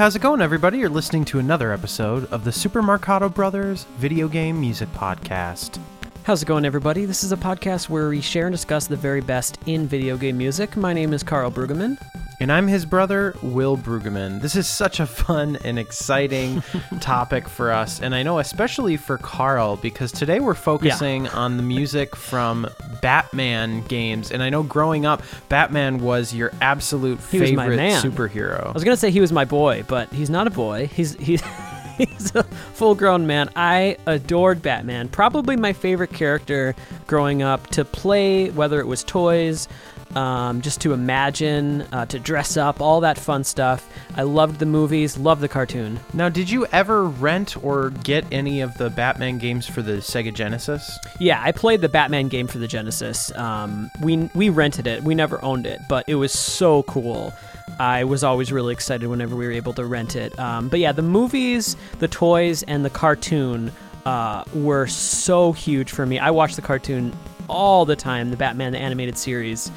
how's 0.00 0.16
it 0.16 0.22
going, 0.22 0.40
everybody? 0.40 0.78
You're 0.78 0.88
listening 0.88 1.26
to 1.26 1.40
another 1.40 1.74
episode 1.74 2.24
of 2.32 2.42
the 2.42 2.52
Super 2.52 2.80
Marcato 2.80 3.28
Brothers 3.28 3.84
Video 3.98 4.28
Game 4.28 4.58
Music 4.58 4.90
Podcast. 4.94 5.78
How's 6.22 6.40
it 6.42 6.46
going, 6.46 6.64
everybody? 6.64 7.04
This 7.04 7.22
is 7.22 7.32
a 7.32 7.36
podcast 7.36 7.90
where 7.90 8.08
we 8.08 8.22
share 8.22 8.46
and 8.46 8.54
discuss 8.54 8.86
the 8.86 8.96
very 8.96 9.20
best 9.20 9.58
in 9.66 9.86
video 9.86 10.16
game 10.16 10.38
music. 10.38 10.74
My 10.74 10.94
name 10.94 11.12
is 11.12 11.22
Carl 11.22 11.50
Brueggemann. 11.50 11.98
And 12.40 12.50
I'm 12.50 12.68
his 12.68 12.86
brother, 12.86 13.34
Will 13.42 13.76
Brueggemann. 13.76 14.40
This 14.40 14.56
is 14.56 14.66
such 14.66 14.98
a 14.98 15.04
fun 15.04 15.58
and 15.62 15.78
exciting 15.78 16.62
topic 17.00 17.46
for 17.46 17.70
us, 17.70 18.00
and 18.00 18.14
I 18.14 18.22
know 18.22 18.38
especially 18.38 18.96
for 18.96 19.18
Carl, 19.18 19.76
because 19.76 20.10
today 20.10 20.40
we're 20.40 20.54
focusing 20.54 21.28
on 21.28 21.58
the 21.58 21.62
music 21.62 22.16
from 22.16 22.66
Batman 23.02 23.82
games. 23.82 24.32
And 24.32 24.42
I 24.42 24.48
know 24.48 24.62
growing 24.62 25.04
up, 25.04 25.22
Batman 25.50 25.98
was 25.98 26.32
your 26.32 26.50
absolute 26.62 27.20
He 27.30 27.40
was 27.40 27.52
my 27.52 27.64
favorite 27.64 27.76
man. 27.76 28.02
superhero. 28.02 28.68
I 28.68 28.72
was 28.72 28.84
gonna 28.84 28.96
say 28.96 29.10
he 29.10 29.20
was 29.20 29.32
my 29.32 29.44
boy, 29.44 29.84
but 29.86 30.10
he's 30.10 30.30
not 30.30 30.46
a 30.46 30.50
boy. 30.50 30.86
He's 30.86 31.16
he's 31.16 31.42
he's 31.98 32.34
a 32.34 32.42
full-grown 32.72 33.26
man. 33.26 33.50
I 33.54 33.98
adored 34.06 34.62
Batman. 34.62 35.08
Probably 35.10 35.56
my 35.56 35.74
favorite 35.74 36.14
character 36.14 36.74
growing 37.06 37.42
up 37.42 37.66
to 37.72 37.84
play, 37.84 38.48
whether 38.48 38.80
it 38.80 38.86
was 38.86 39.04
toys. 39.04 39.68
Um, 40.16 40.60
just 40.60 40.80
to 40.80 40.92
imagine, 40.92 41.82
uh, 41.92 42.04
to 42.06 42.18
dress 42.18 42.56
up, 42.56 42.80
all 42.80 43.00
that 43.02 43.16
fun 43.16 43.44
stuff. 43.44 43.88
I 44.16 44.22
loved 44.22 44.58
the 44.58 44.66
movies, 44.66 45.16
loved 45.16 45.40
the 45.40 45.48
cartoon. 45.48 46.00
Now, 46.12 46.28
did 46.28 46.50
you 46.50 46.66
ever 46.66 47.04
rent 47.04 47.62
or 47.62 47.90
get 47.90 48.24
any 48.32 48.60
of 48.60 48.76
the 48.76 48.90
Batman 48.90 49.38
games 49.38 49.68
for 49.68 49.82
the 49.82 49.98
Sega 49.98 50.34
Genesis? 50.34 50.98
Yeah, 51.20 51.40
I 51.40 51.52
played 51.52 51.80
the 51.80 51.88
Batman 51.88 52.26
game 52.26 52.48
for 52.48 52.58
the 52.58 52.66
Genesis. 52.66 53.34
Um, 53.36 53.88
we 54.02 54.28
we 54.34 54.48
rented 54.48 54.88
it. 54.88 55.04
We 55.04 55.14
never 55.14 55.42
owned 55.44 55.66
it, 55.66 55.80
but 55.88 56.08
it 56.08 56.16
was 56.16 56.32
so 56.32 56.82
cool. 56.84 57.32
I 57.78 58.04
was 58.04 58.24
always 58.24 58.50
really 58.50 58.72
excited 58.72 59.08
whenever 59.08 59.36
we 59.36 59.46
were 59.46 59.52
able 59.52 59.72
to 59.74 59.84
rent 59.84 60.16
it. 60.16 60.36
Um, 60.38 60.68
but 60.68 60.80
yeah, 60.80 60.92
the 60.92 61.02
movies, 61.02 61.76
the 61.98 62.08
toys, 62.08 62.62
and 62.64 62.84
the 62.84 62.90
cartoon 62.90 63.70
uh, 64.04 64.44
were 64.52 64.86
so 64.86 65.52
huge 65.52 65.90
for 65.90 66.04
me. 66.04 66.18
I 66.18 66.30
watched 66.30 66.56
the 66.56 66.62
cartoon 66.62 67.12
all 67.48 67.84
the 67.84 67.96
time, 67.96 68.30
the 68.30 68.36
Batman 68.36 68.72
the 68.72 68.78
animated 68.78 69.18
series. 69.18 69.70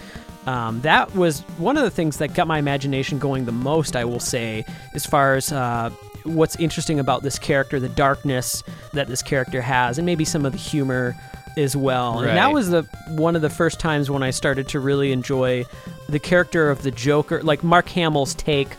Um, 0.47 0.81
that 0.81 1.13
was 1.16 1.41
one 1.58 1.77
of 1.77 1.83
the 1.83 1.89
things 1.89 2.17
that 2.17 2.33
got 2.33 2.47
my 2.47 2.59
imagination 2.59 3.19
going 3.19 3.45
the 3.45 3.52
most, 3.52 3.95
I 3.95 4.05
will 4.05 4.19
say, 4.19 4.66
as 4.94 5.05
far 5.05 5.35
as 5.35 5.52
uh, 5.52 5.89
what's 6.23 6.55
interesting 6.58 7.00
about 7.00 7.23
this 7.23 7.39
character, 7.39 7.80
the 7.80 7.89
darkness 7.89 8.63
that 8.94 9.08
this 9.08 9.22
character 9.22 9.61
has, 9.61 9.97
and 9.97 10.05
maybe 10.05 10.25
some 10.25 10.45
of 10.45 10.52
the 10.52 10.58
humor 10.58 11.16
as 11.55 11.75
well. 11.75 12.19
And 12.19 12.38
that 12.38 12.52
was 12.52 12.69
the 12.69 12.83
one 13.09 13.35
of 13.35 13.41
the 13.41 13.50
first 13.50 13.80
times 13.80 14.09
when 14.09 14.23
I 14.23 14.31
started 14.31 14.67
to 14.69 14.80
really 14.80 15.11
enjoy 15.11 15.66
the 16.09 16.19
character 16.19 16.69
of 16.69 16.81
the 16.83 16.91
Joker, 16.91 17.41
like 17.44 17.63
Mark 17.63 17.88
Hamill's 17.89 18.33
take 18.35 18.69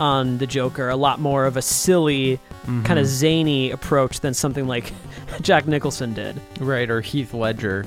on 0.00 0.38
the 0.38 0.46
Joker, 0.46 0.88
a 0.88 0.96
lot 0.96 1.20
more 1.20 1.44
of 1.44 1.56
a 1.56 1.62
silly, 1.62 2.40
kind 2.84 2.98
of 2.98 3.06
zany 3.06 3.70
approach 3.70 4.20
than 4.20 4.34
something 4.34 4.66
like 4.66 4.92
Jack 5.42 5.66
Nicholson 5.66 6.14
did. 6.14 6.40
Right, 6.60 6.90
or 6.90 7.00
Heath 7.00 7.34
Ledger, 7.34 7.86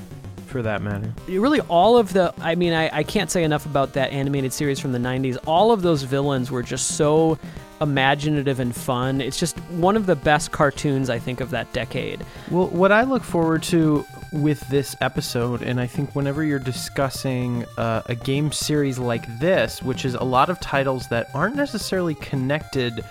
for 0.56 0.62
that 0.62 0.80
matter. 0.80 1.12
really 1.28 1.60
all 1.62 1.98
of 1.98 2.14
the 2.14 2.32
i 2.40 2.54
mean 2.54 2.72
I, 2.72 2.88
I 2.90 3.02
can't 3.02 3.30
say 3.30 3.44
enough 3.44 3.66
about 3.66 3.92
that 3.92 4.10
animated 4.10 4.54
series 4.54 4.80
from 4.80 4.92
the 4.92 4.98
90s 4.98 5.36
all 5.46 5.70
of 5.70 5.82
those 5.82 6.02
villains 6.02 6.50
were 6.50 6.62
just 6.62 6.96
so 6.96 7.38
imaginative 7.82 8.58
and 8.58 8.74
fun 8.74 9.20
it's 9.20 9.38
just 9.38 9.58
one 9.72 9.98
of 9.98 10.06
the 10.06 10.16
best 10.16 10.52
cartoons 10.52 11.10
i 11.10 11.18
think 11.18 11.42
of 11.42 11.50
that 11.50 11.70
decade 11.74 12.24
Well, 12.50 12.68
what 12.68 12.90
I 12.90 13.02
look 13.02 13.22
forward 13.22 13.62
to 13.64 14.06
with 14.32 14.60
this 14.68 14.96
episode, 15.00 15.62
and 15.62 15.80
I 15.80 15.86
think 15.86 16.14
whenever 16.14 16.42
you're 16.42 16.58
discussing 16.58 17.64
uh, 17.76 18.02
a 18.06 18.14
game 18.14 18.50
series 18.50 18.98
like 18.98 19.24
this, 19.38 19.82
which 19.82 20.04
is 20.04 20.14
a 20.14 20.24
lot 20.24 20.50
of 20.50 20.58
titles 20.60 21.08
that 21.08 21.28
aren't 21.34 21.54
necessarily 21.56 22.14
connected, 22.16 23.04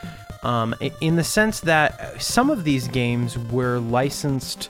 um, 0.44 0.76
in 1.02 1.16
the 1.16 1.24
sense 1.24 1.62
that 1.62 2.22
some 2.22 2.50
of 2.50 2.64
these 2.64 2.88
games 2.88 3.38
were 3.38 3.80
licensed. 3.80 4.70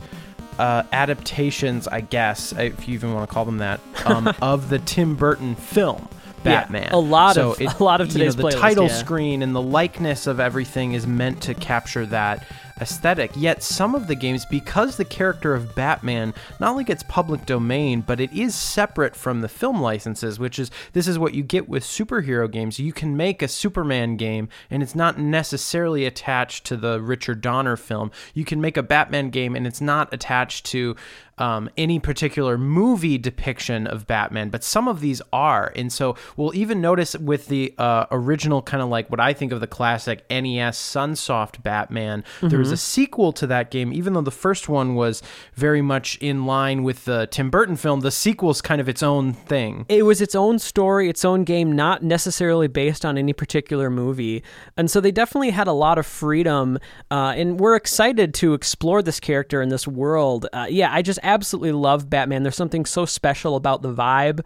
Uh, 0.58 0.84
adaptations, 0.94 1.88
I 1.88 2.02
guess, 2.02 2.54
if 2.54 2.88
you 2.88 2.94
even 2.94 3.14
want 3.14 3.28
to 3.30 3.34
call 3.34 3.44
them 3.46 3.58
that, 3.58 3.80
um, 4.06 4.34
of 4.42 4.70
the 4.70 4.80
Tim 4.80 5.16
Burton 5.16 5.56
film 5.56 6.08
Yeah, 6.46 6.62
Batman. 6.62 6.92
a 6.92 6.98
lot 6.98 7.36
so 7.36 7.52
of- 7.52 7.62
it- 7.62 7.78
a 7.80 7.84
lot 7.84 8.00
of 8.02 8.08
you 8.08 8.14
know, 8.14 8.20
today's 8.20 8.36
the 8.38 8.44
playlist, 8.44 8.60
title 8.62 8.86
yeah. 8.88 8.94
screen 8.94 9.42
and 9.42 9.54
the 9.54 9.62
likeness 9.62 10.28
of 10.28 10.40
everything 10.40 10.94
is 10.94 11.06
meant 11.06 11.42
to 11.42 11.54
capture 11.56 12.06
that 12.06 12.46
aesthetic. 12.80 13.32
Yet 13.36 13.64
some 13.64 13.96
of 13.96 14.08
the 14.08 14.16
games, 14.16 14.46
because 14.46 14.98
the 14.98 15.06
character 15.06 15.54
of 15.54 15.76
Batman 15.76 16.34
not 16.60 16.72
only 16.72 16.84
gets 16.84 17.04
public 17.04 17.46
domain, 17.46 18.02
but 18.02 18.20
it 18.20 18.32
is 18.34 18.56
separate 18.56 19.16
from 19.16 19.42
the 19.42 19.48
film 19.48 19.82
licenses, 19.82 20.40
which 20.40 20.60
is 20.60 20.72
this 20.94 21.08
is 21.08 21.20
what 21.20 21.34
you 21.34 21.44
get 21.44 21.70
with 21.70 21.84
superhero 21.84 22.50
games. 22.52 22.80
You 22.80 22.94
can 22.94 23.16
make 23.16 23.42
a 23.42 23.48
Superman 23.48 24.18
game 24.18 24.50
and 24.70 24.84
it's 24.84 24.96
not 24.96 25.18
necessarily 25.18 26.06
attached 26.06 26.66
to 26.66 26.78
the 26.78 27.02
Richard 27.02 27.42
Donner 27.42 27.78
film. 27.78 28.12
You 28.34 28.46
can 28.46 28.62
make 28.62 28.78
a 28.78 28.84
Batman 28.84 29.30
game 29.30 29.56
and 29.56 29.66
it's 29.66 29.82
not 29.82 30.14
attached 30.14 30.66
to 30.68 30.96
um, 31.38 31.70
any 31.78 32.00
particular 32.00 32.58
movie 32.58 33.18
depiction 33.18 33.88
of 33.88 34.08
Batman, 34.08 34.50
but 34.50 34.64
some 34.64 34.88
of 34.88 35.00
these 35.02 35.22
are. 35.34 35.72
And 35.76 35.92
so 35.92 36.16
we'll 36.38 36.56
even 36.56 36.82
notice 36.82 37.16
with 37.18 37.48
the 37.48 37.74
uh, 37.78 38.06
original, 38.12 38.62
kind 38.62 38.82
of 38.82 38.90
like 38.90 39.10
what 39.10 39.20
I 39.20 39.34
think 39.34 39.52
of 39.52 39.60
the 39.60 39.68
classic 39.68 40.26
NES 40.30 40.78
Sunsoft 40.78 41.62
Batman, 41.64 42.24
there 42.42 42.60
was 42.60 42.72
a 42.72 42.78
sequel 42.78 43.34
to 43.34 43.48
that 43.48 43.72
game, 43.72 43.92
even 43.94 44.14
though 44.14 44.22
the 44.22 44.32
first 44.32 44.70
one 44.70 44.96
was 44.96 45.22
very 45.54 45.82
much 45.82 46.18
in 46.20 46.46
line 46.46 46.84
with 46.84 47.06
the 47.06 47.28
Tim 47.32 47.50
Burton 47.50 47.76
film, 47.76 48.02
the 48.02 48.12
sequel's 48.12 48.62
kind 48.62 48.80
of 48.80 48.88
its 48.88 49.04
own 49.04 49.34
thing. 49.34 49.86
it 49.90 50.04
was 50.04 50.22
its 50.22 50.36
own 50.36 50.58
story 50.60 51.10
its 51.10 51.26
own 51.26 51.44
game 51.44 51.72
not 51.76 52.02
necessarily 52.04 52.68
based 52.68 53.06
on 53.06 53.18
any 53.18 53.34
particular 53.34 53.90
movie 53.90 54.44
and 54.78 54.90
so 54.90 55.00
they 55.02 55.12
definitely 55.12 55.50
had 55.50 55.68
a 55.68 55.72
lot 55.74 55.98
of 55.98 56.06
freedom 56.06 56.78
uh, 57.12 57.34
and 57.36 57.60
we're 57.60 57.76
excited 57.76 58.34
to 58.34 58.54
explore 58.54 59.02
this 59.02 59.20
character 59.20 59.62
in 59.62 59.70
this 59.70 59.88
world 59.88 60.48
uh, 60.54 60.66
yeah 60.70 60.92
i 60.94 61.02
just 61.02 61.20
absolutely 61.26 61.74
love 61.74 62.10
batman. 62.10 62.44
There's 62.44 62.56
something 62.56 62.86
so 62.86 63.06
special 63.06 63.56
about 63.56 63.82
the 63.82 63.94
vibe 63.94 64.42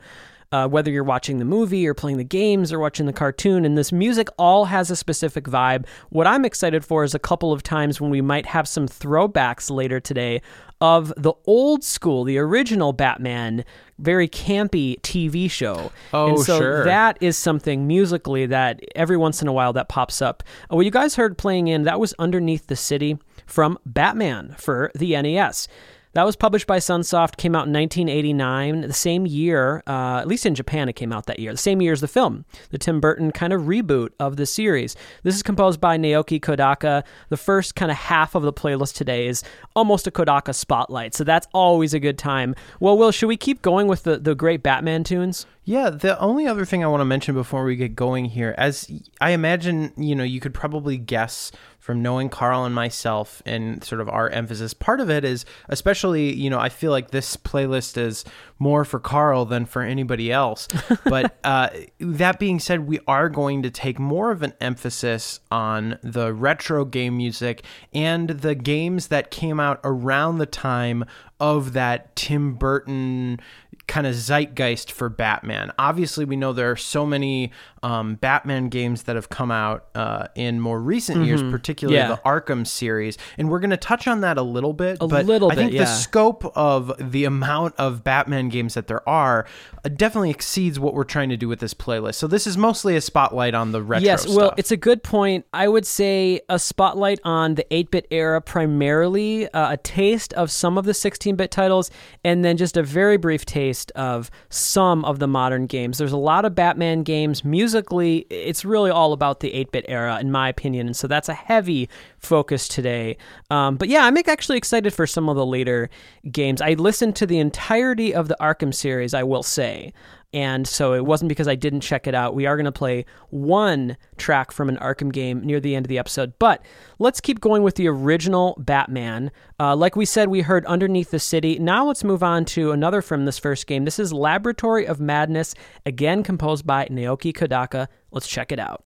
uh, 0.51 0.67
whether 0.67 0.89
you're 0.89 1.03
watching 1.03 1.37
the 1.37 1.45
movie 1.45 1.87
or 1.87 1.93
playing 1.93 2.17
the 2.17 2.23
games 2.23 2.73
or 2.73 2.79
watching 2.79 3.05
the 3.05 3.13
cartoon 3.13 3.65
and 3.65 3.77
this 3.77 3.91
music 3.91 4.27
all 4.37 4.65
has 4.65 4.89
a 4.89 4.95
specific 4.95 5.45
vibe. 5.45 5.85
What 6.09 6.27
i'm 6.27 6.45
excited 6.45 6.83
for 6.83 7.03
is 7.03 7.13
a 7.13 7.19
couple 7.19 7.51
of 7.51 7.63
times 7.63 8.01
when 8.01 8.09
we 8.09 8.21
might 8.21 8.47
have 8.47 8.67
some 8.67 8.87
throwbacks 8.87 9.69
later 9.69 9.99
today 9.99 10.41
of 10.81 11.13
the 11.17 11.33
old 11.45 11.83
school 11.83 12.23
the 12.23 12.37
original 12.37 12.93
batman 12.93 13.65
very 13.99 14.27
campy 14.27 14.99
tv 15.01 15.51
show. 15.51 15.91
Oh, 16.13 16.29
and 16.29 16.39
so 16.39 16.57
sure. 16.57 16.85
that 16.85 17.17
is 17.21 17.37
something 17.37 17.85
musically 17.85 18.45
that 18.45 18.79
every 18.95 19.17
once 19.17 19.41
in 19.41 19.47
a 19.47 19.53
while 19.53 19.73
that 19.73 19.89
pops 19.89 20.21
up. 20.21 20.41
Uh, 20.71 20.77
what 20.77 20.85
you 20.85 20.91
guys 20.91 21.15
heard 21.15 21.37
playing 21.37 21.67
in 21.67 21.83
that 21.83 21.99
was 21.99 22.13
underneath 22.17 22.67
the 22.67 22.75
city 22.75 23.17
from 23.45 23.77
batman 23.85 24.55
for 24.57 24.91
the 24.95 25.21
nes 25.21 25.67
that 26.13 26.25
was 26.25 26.35
published 26.35 26.65
by 26.65 26.79
Sunsoft, 26.79 27.37
came 27.37 27.55
out 27.55 27.67
in 27.67 27.73
1989, 27.73 28.81
the 28.81 28.93
same 28.93 29.27
year, 29.27 29.83
uh, 29.85 30.17
at 30.17 30.27
least 30.27 30.45
in 30.45 30.55
Japan, 30.55 30.89
it 30.89 30.93
came 30.93 31.13
out 31.13 31.27
that 31.27 31.39
year, 31.39 31.51
the 31.51 31.57
same 31.57 31.81
year 31.81 31.93
as 31.93 32.01
the 32.01 32.07
film, 32.07 32.45
the 32.71 32.77
Tim 32.77 32.99
Burton 32.99 33.31
kind 33.31 33.53
of 33.53 33.63
reboot 33.63 34.09
of 34.19 34.35
the 34.35 34.45
series. 34.45 34.95
This 35.23 35.35
is 35.35 35.43
composed 35.43 35.79
by 35.79 35.97
Naoki 35.97 36.39
Kodaka. 36.39 37.03
The 37.29 37.37
first 37.37 37.75
kind 37.75 37.91
of 37.91 37.97
half 37.97 38.33
of 38.33 38.43
the 38.43 38.53
playlist 38.53 38.95
today 38.95 39.27
is 39.27 39.43
almost 39.75 40.07
a 40.07 40.11
Kodaka 40.11 40.55
spotlight, 40.55 41.13
so 41.13 41.23
that's 41.23 41.47
always 41.53 41.93
a 41.93 41.99
good 41.99 42.17
time. 42.17 42.55
Well, 42.79 42.97
Will, 42.97 43.11
should 43.11 43.27
we 43.27 43.37
keep 43.37 43.61
going 43.61 43.87
with 43.87 44.03
the, 44.03 44.17
the 44.17 44.33
great 44.33 44.63
Batman 44.63 45.03
tunes? 45.03 45.45
Yeah, 45.63 45.91
the 45.91 46.19
only 46.19 46.47
other 46.47 46.65
thing 46.65 46.83
I 46.83 46.87
want 46.87 47.01
to 47.01 47.05
mention 47.05 47.35
before 47.35 47.63
we 47.63 47.75
get 47.75 47.95
going 47.95 48.25
here, 48.25 48.55
as 48.57 48.91
I 49.21 49.31
imagine, 49.31 49.93
you 49.97 50.15
know, 50.15 50.23
you 50.23 50.39
could 50.39 50.55
probably 50.55 50.97
guess 50.97 51.51
from 51.89 52.03
knowing 52.03 52.29
Carl 52.29 52.65
and 52.65 52.75
myself 52.75 53.41
and 53.47 53.83
sort 53.83 53.99
of 53.99 54.07
our 54.07 54.29
emphasis. 54.29 54.75
Part 54.75 55.01
of 55.01 55.09
it 55.09 55.25
is, 55.25 55.43
especially, 55.69 56.31
you 56.31 56.47
know, 56.47 56.59
I 56.59 56.69
feel 56.69 56.91
like 56.91 57.09
this 57.09 57.35
playlist 57.35 57.97
is 57.97 58.23
more 58.59 58.85
for 58.85 58.99
Carl 58.99 59.45
than 59.45 59.65
for 59.65 59.81
anybody 59.81 60.31
else. 60.31 60.67
but 61.05 61.39
uh, 61.43 61.69
that 61.99 62.37
being 62.37 62.59
said, 62.59 62.85
we 62.85 62.99
are 63.07 63.27
going 63.27 63.63
to 63.63 63.71
take 63.71 63.97
more 63.97 64.29
of 64.29 64.43
an 64.43 64.53
emphasis 64.61 65.39
on 65.49 65.97
the 66.03 66.31
retro 66.31 66.85
game 66.85 67.17
music 67.17 67.63
and 67.91 68.29
the 68.29 68.53
games 68.53 69.07
that 69.07 69.31
came 69.31 69.59
out 69.59 69.79
around 69.83 70.37
the 70.37 70.45
time 70.45 71.05
of 71.39 71.73
that 71.73 72.15
Tim 72.15 72.53
Burton 72.53 73.39
kind 73.87 74.05
of 74.05 74.13
zeitgeist 74.13 74.91
for 74.91 75.09
Batman. 75.09 75.71
Obviously, 75.79 76.23
we 76.23 76.35
know 76.35 76.53
there 76.53 76.69
are 76.69 76.77
so 76.77 77.05
many 77.05 77.51
um, 77.83 78.15
Batman 78.15 78.69
games 78.69 79.03
that 79.03 79.15
have 79.15 79.29
come 79.29 79.51
out 79.51 79.87
uh, 79.95 80.27
in 80.35 80.59
more 80.59 80.79
recent 80.79 81.25
years, 81.25 81.41
particularly 81.41 81.89
Mm-hmm. 81.99 82.09
Yeah. 82.09 82.15
the 82.15 82.21
Arkham 82.21 82.67
series, 82.67 83.17
and 83.37 83.49
we're 83.49 83.59
going 83.59 83.69
to 83.71 83.77
touch 83.77 84.07
on 84.07 84.21
that 84.21 84.37
a 84.37 84.41
little 84.41 84.73
bit. 84.73 84.97
A 85.01 85.07
but 85.07 85.25
little 85.25 85.51
I 85.51 85.55
think 85.55 85.71
bit, 85.71 85.79
the 85.79 85.85
scope 85.85 86.45
of 86.55 86.91
the 86.99 87.25
amount 87.25 87.75
of 87.77 88.03
Batman 88.03 88.49
games 88.49 88.73
that 88.75 88.87
there 88.87 89.07
are 89.07 89.45
uh, 89.83 89.89
definitely 89.89 90.29
exceeds 90.29 90.79
what 90.79 90.93
we're 90.93 91.03
trying 91.03 91.29
to 91.29 91.37
do 91.37 91.47
with 91.47 91.59
this 91.59 91.73
playlist. 91.73 92.15
So 92.15 92.27
this 92.27 92.45
is 92.45 92.57
mostly 92.57 92.95
a 92.95 93.01
spotlight 93.01 93.55
on 93.55 93.71
the 93.71 93.81
retro 93.81 94.05
yes, 94.05 94.27
well, 94.27 94.47
stuff. 94.49 94.53
it's 94.59 94.71
a 94.71 94.77
good 94.77 95.03
point. 95.03 95.45
I 95.53 95.67
would 95.67 95.85
say 95.85 96.41
a 96.49 96.59
spotlight 96.59 97.19
on 97.23 97.55
the 97.55 97.65
8 97.73 97.91
bit 97.91 98.07
era 98.11 98.41
primarily, 98.41 99.49
uh, 99.49 99.73
a 99.73 99.77
taste 99.77 100.33
of 100.33 100.51
some 100.51 100.77
of 100.77 100.85
the 100.85 100.93
16 100.93 101.35
bit 101.35 101.49
titles, 101.51 101.89
and 102.23 102.43
then 102.45 102.57
just 102.57 102.77
a 102.77 102.83
very 102.83 103.17
brief 103.17 103.45
taste 103.45 103.69
taste 103.69 103.91
of 103.95 104.31
some 104.49 105.03
of 105.05 105.19
the 105.19 105.27
modern 105.27 105.65
games. 105.65 105.97
There's 105.97 106.11
a 106.11 106.17
lot 106.17 106.45
of 106.45 106.55
Batman 106.55 107.03
games. 107.03 107.43
Musically, 107.69 108.25
it's 108.31 108.65
really 108.65 108.89
all 108.89 109.13
about 109.13 109.41
the 109.41 109.53
8 109.53 109.71
bit 109.71 109.85
era, 109.87 110.17
in 110.19 110.31
my 110.31 110.49
opinion. 110.49 110.87
And 110.87 110.97
so 110.97 111.05
that's 111.05 111.29
a 111.29 111.35
heavy 111.35 111.87
focus 112.17 112.67
today. 112.67 113.15
Um, 113.51 113.75
but 113.77 113.89
yeah, 113.89 114.05
I'm 114.05 114.17
actually 114.17 114.57
excited 114.57 114.91
for 114.91 115.05
some 115.05 115.29
of 115.29 115.35
the 115.35 115.45
later 115.45 115.87
games. 116.31 116.63
I 116.63 116.73
listened 116.73 117.15
to 117.17 117.27
the 117.27 117.37
entirety 117.37 118.11
of 118.11 118.27
the 118.27 118.35
Arkham 118.41 118.73
series, 118.73 119.13
I 119.13 119.21
will 119.21 119.43
say. 119.43 119.93
And 120.33 120.67
so 120.67 120.93
it 120.93 121.05
wasn't 121.05 121.29
because 121.29 121.47
I 121.47 121.55
didn't 121.55 121.81
check 121.81 122.05
it 122.05 122.13
out. 122.13 122.35
We 122.35 122.45
are 122.45 122.55
going 122.55 122.65
to 122.65 122.71
play 122.71 123.05
one 123.29 123.97
track 124.17 124.51
from 124.51 124.69
an 124.69 124.77
Arkham 124.77 125.11
game 125.11 125.41
near 125.41 125.59
the 125.59 125.75
end 125.75 125.85
of 125.85 125.89
the 125.89 125.97
episode. 125.97 126.33
But 126.37 126.63
let's 126.99 127.19
keep 127.19 127.39
going 127.39 127.63
with 127.63 127.75
the 127.75 127.87
original 127.87 128.55
Batman. 128.59 129.31
Uh, 129.59 129.75
like 129.75 129.95
we 129.95 130.05
said, 130.05 130.29
we 130.29 130.41
heard 130.41 130.65
Underneath 130.67 131.09
the 131.09 131.19
City. 131.19 131.57
Now 131.57 131.85
let's 131.85 132.03
move 132.03 132.21
on 132.21 132.45
to 132.45 132.71
another 132.71 133.01
from 133.01 133.25
this 133.25 133.39
first 133.39 133.65
game. 133.65 133.85
This 133.85 133.97
is 133.97 134.13
Laboratory 134.13 134.85
of 134.85 134.99
Madness, 134.99 135.55
again 135.85 136.21
composed 136.21 136.65
by 136.65 136.85
Naoki 136.85 137.33
Kodaka. 137.33 137.87
Let's 138.11 138.27
check 138.27 138.51
it 138.51 138.59
out. 138.59 138.83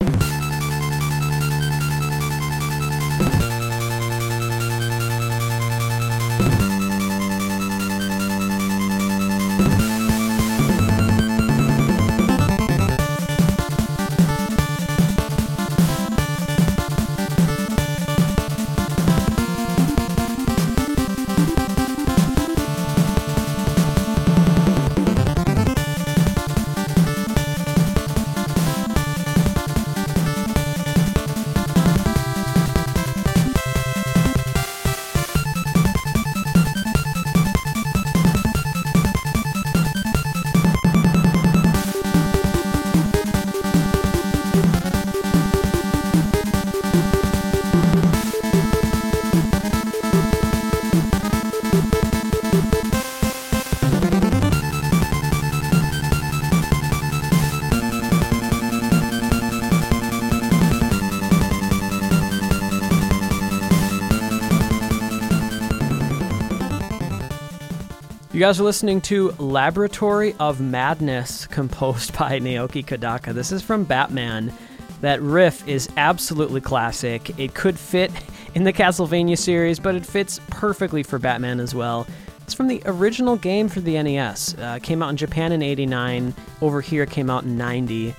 You 68.36 68.40
guys 68.40 68.60
are 68.60 68.64
listening 68.64 69.00
to 69.00 69.30
Laboratory 69.38 70.34
of 70.38 70.60
Madness, 70.60 71.46
composed 71.50 72.12
by 72.18 72.38
Naoki 72.38 72.84
Kodaka. 72.84 73.32
This 73.32 73.50
is 73.50 73.62
from 73.62 73.84
Batman. 73.84 74.52
That 75.00 75.22
riff 75.22 75.66
is 75.66 75.88
absolutely 75.96 76.60
classic. 76.60 77.38
It 77.38 77.54
could 77.54 77.78
fit 77.78 78.12
in 78.54 78.64
the 78.64 78.74
Castlevania 78.74 79.38
series, 79.38 79.78
but 79.78 79.94
it 79.94 80.04
fits 80.04 80.38
perfectly 80.50 81.02
for 81.02 81.18
Batman 81.18 81.60
as 81.60 81.74
well. 81.74 82.06
It's 82.42 82.52
from 82.52 82.68
the 82.68 82.82
original 82.84 83.36
game 83.36 83.70
for 83.70 83.80
the 83.80 84.02
NES. 84.02 84.54
Uh, 84.58 84.80
came 84.82 85.02
out 85.02 85.08
in 85.08 85.16
Japan 85.16 85.52
in 85.52 85.62
89. 85.62 86.34
Over 86.60 86.82
here, 86.82 87.06
came 87.06 87.30
out 87.30 87.44
in 87.44 87.56
90. 87.56 88.14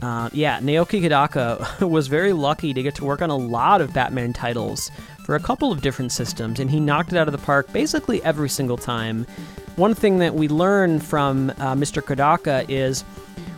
Uh, 0.00 0.30
yeah, 0.32 0.60
Naoki 0.60 1.02
Kodaka 1.02 1.86
was 1.86 2.06
very 2.06 2.32
lucky 2.32 2.72
to 2.72 2.82
get 2.82 2.94
to 2.94 3.04
work 3.04 3.20
on 3.20 3.28
a 3.28 3.36
lot 3.36 3.82
of 3.82 3.92
Batman 3.92 4.32
titles 4.32 4.90
for 5.28 5.34
a 5.34 5.40
couple 5.40 5.70
of 5.70 5.82
different 5.82 6.10
systems, 6.10 6.58
and 6.58 6.70
he 6.70 6.80
knocked 6.80 7.12
it 7.12 7.18
out 7.18 7.28
of 7.28 7.32
the 7.32 7.44
park 7.44 7.70
basically 7.70 8.24
every 8.24 8.48
single 8.48 8.78
time. 8.78 9.26
One 9.78 9.94
thing 9.94 10.18
that 10.18 10.34
we 10.34 10.48
learn 10.48 10.98
from 10.98 11.50
uh, 11.50 11.76
Mr. 11.76 12.02
Kodaka 12.02 12.66
is 12.68 13.04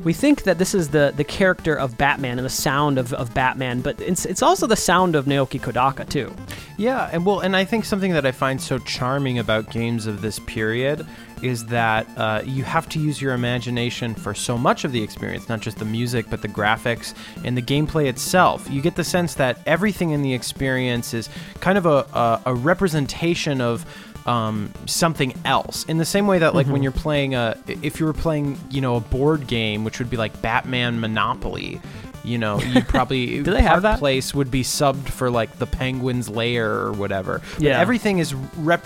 we 0.05 0.13
think 0.13 0.43
that 0.43 0.59
this 0.59 0.75
is 0.75 0.91
the, 0.91 1.15
the 1.17 1.25
character 1.25 1.75
of 1.75 1.97
Batman 1.97 2.39
and 2.39 2.45
the 2.45 2.51
sound 2.51 2.99
of, 2.99 3.15
of 3.15 3.33
Batman, 3.33 3.81
but 3.81 3.99
it's, 4.03 4.27
it's 4.27 4.43
also 4.43 4.67
the 4.67 4.77
sound 4.77 5.17
of 5.17 5.25
Naoki 5.25 5.59
Kodaka, 5.59 6.07
too. 6.07 6.35
Yeah, 6.77 7.09
and 7.11 7.25
well, 7.25 7.41
and 7.41 7.57
I 7.57 7.65
think 7.65 7.87
something 7.87 8.13
that 8.13 8.27
I 8.27 8.33
find 8.33 8.61
so 8.61 8.79
charming 8.79 9.39
about 9.39 9.71
games 9.71 10.07
of 10.07 10.21
this 10.21 10.39
period 10.41 11.07
is 11.43 11.65
that 11.67 12.07
uh, 12.19 12.43
you 12.45 12.65
have 12.65 12.87
to 12.91 12.99
use 12.99 13.23
your 13.23 13.33
imagination 13.33 14.15
for 14.15 14.35
so 14.35 14.59
much 14.59 14.85
of 14.85 14.93
the 14.93 15.03
experience, 15.03 15.49
not 15.49 15.61
just 15.61 15.79
the 15.79 15.87
music, 15.87 16.27
but 16.29 16.43
the 16.43 16.49
graphics 16.49 17.15
and 17.45 17.57
the 17.57 17.63
gameplay 17.63 18.07
itself. 18.07 18.69
You 18.71 18.83
get 18.83 18.97
the 18.97 19.05
sense 19.05 19.35
that 19.37 19.59
everything 19.65 20.11
in 20.11 20.21
the 20.21 20.35
experience 20.35 21.15
is 21.15 21.31
kind 21.61 21.79
of 21.79 21.87
a, 21.87 22.07
a, 22.13 22.43
a 22.47 22.55
representation 22.55 23.63
of 23.63 23.87
um, 24.31 24.71
something 24.87 25.35
else. 25.45 25.85
In 25.85 25.99
the 25.99 26.05
same 26.05 26.27
way 26.27 26.39
that, 26.39 26.55
like, 26.55 26.67
Mm-hmm. 26.67 26.73
when 26.73 26.83
you're 26.85 26.93
playing 26.93 27.35
a, 27.35 27.57
if 27.67 27.99
you 27.99 28.07
were 28.07 28.13
playing, 28.13 28.59
you 28.71 28.81
know, 28.81 28.95
a 28.97 29.01
board 29.01 29.47
game, 29.47 29.83
which 29.85 29.99
would 29.99 30.09
be 30.11 30.17
like 30.17 30.41
Batman 30.41 31.01
Monopoly. 31.01 31.81
You 32.25 32.39
know, 32.39 32.61
you'd 32.61 32.89
probably 32.97 33.43
Do 33.43 33.51
they 33.53 33.63
have 33.63 33.83
that? 33.83 33.99
Place 33.99 34.35
would 34.35 34.51
be 34.51 34.63
subbed 34.63 35.09
for 35.09 35.31
like 35.31 35.59
the 35.59 35.67
Penguin's 35.67 36.29
Lair 36.29 36.71
or 36.73 36.93
whatever. 36.93 37.41
But 37.55 37.63
Yeah. 37.63 37.81
everything 37.81 38.19
is 38.19 38.35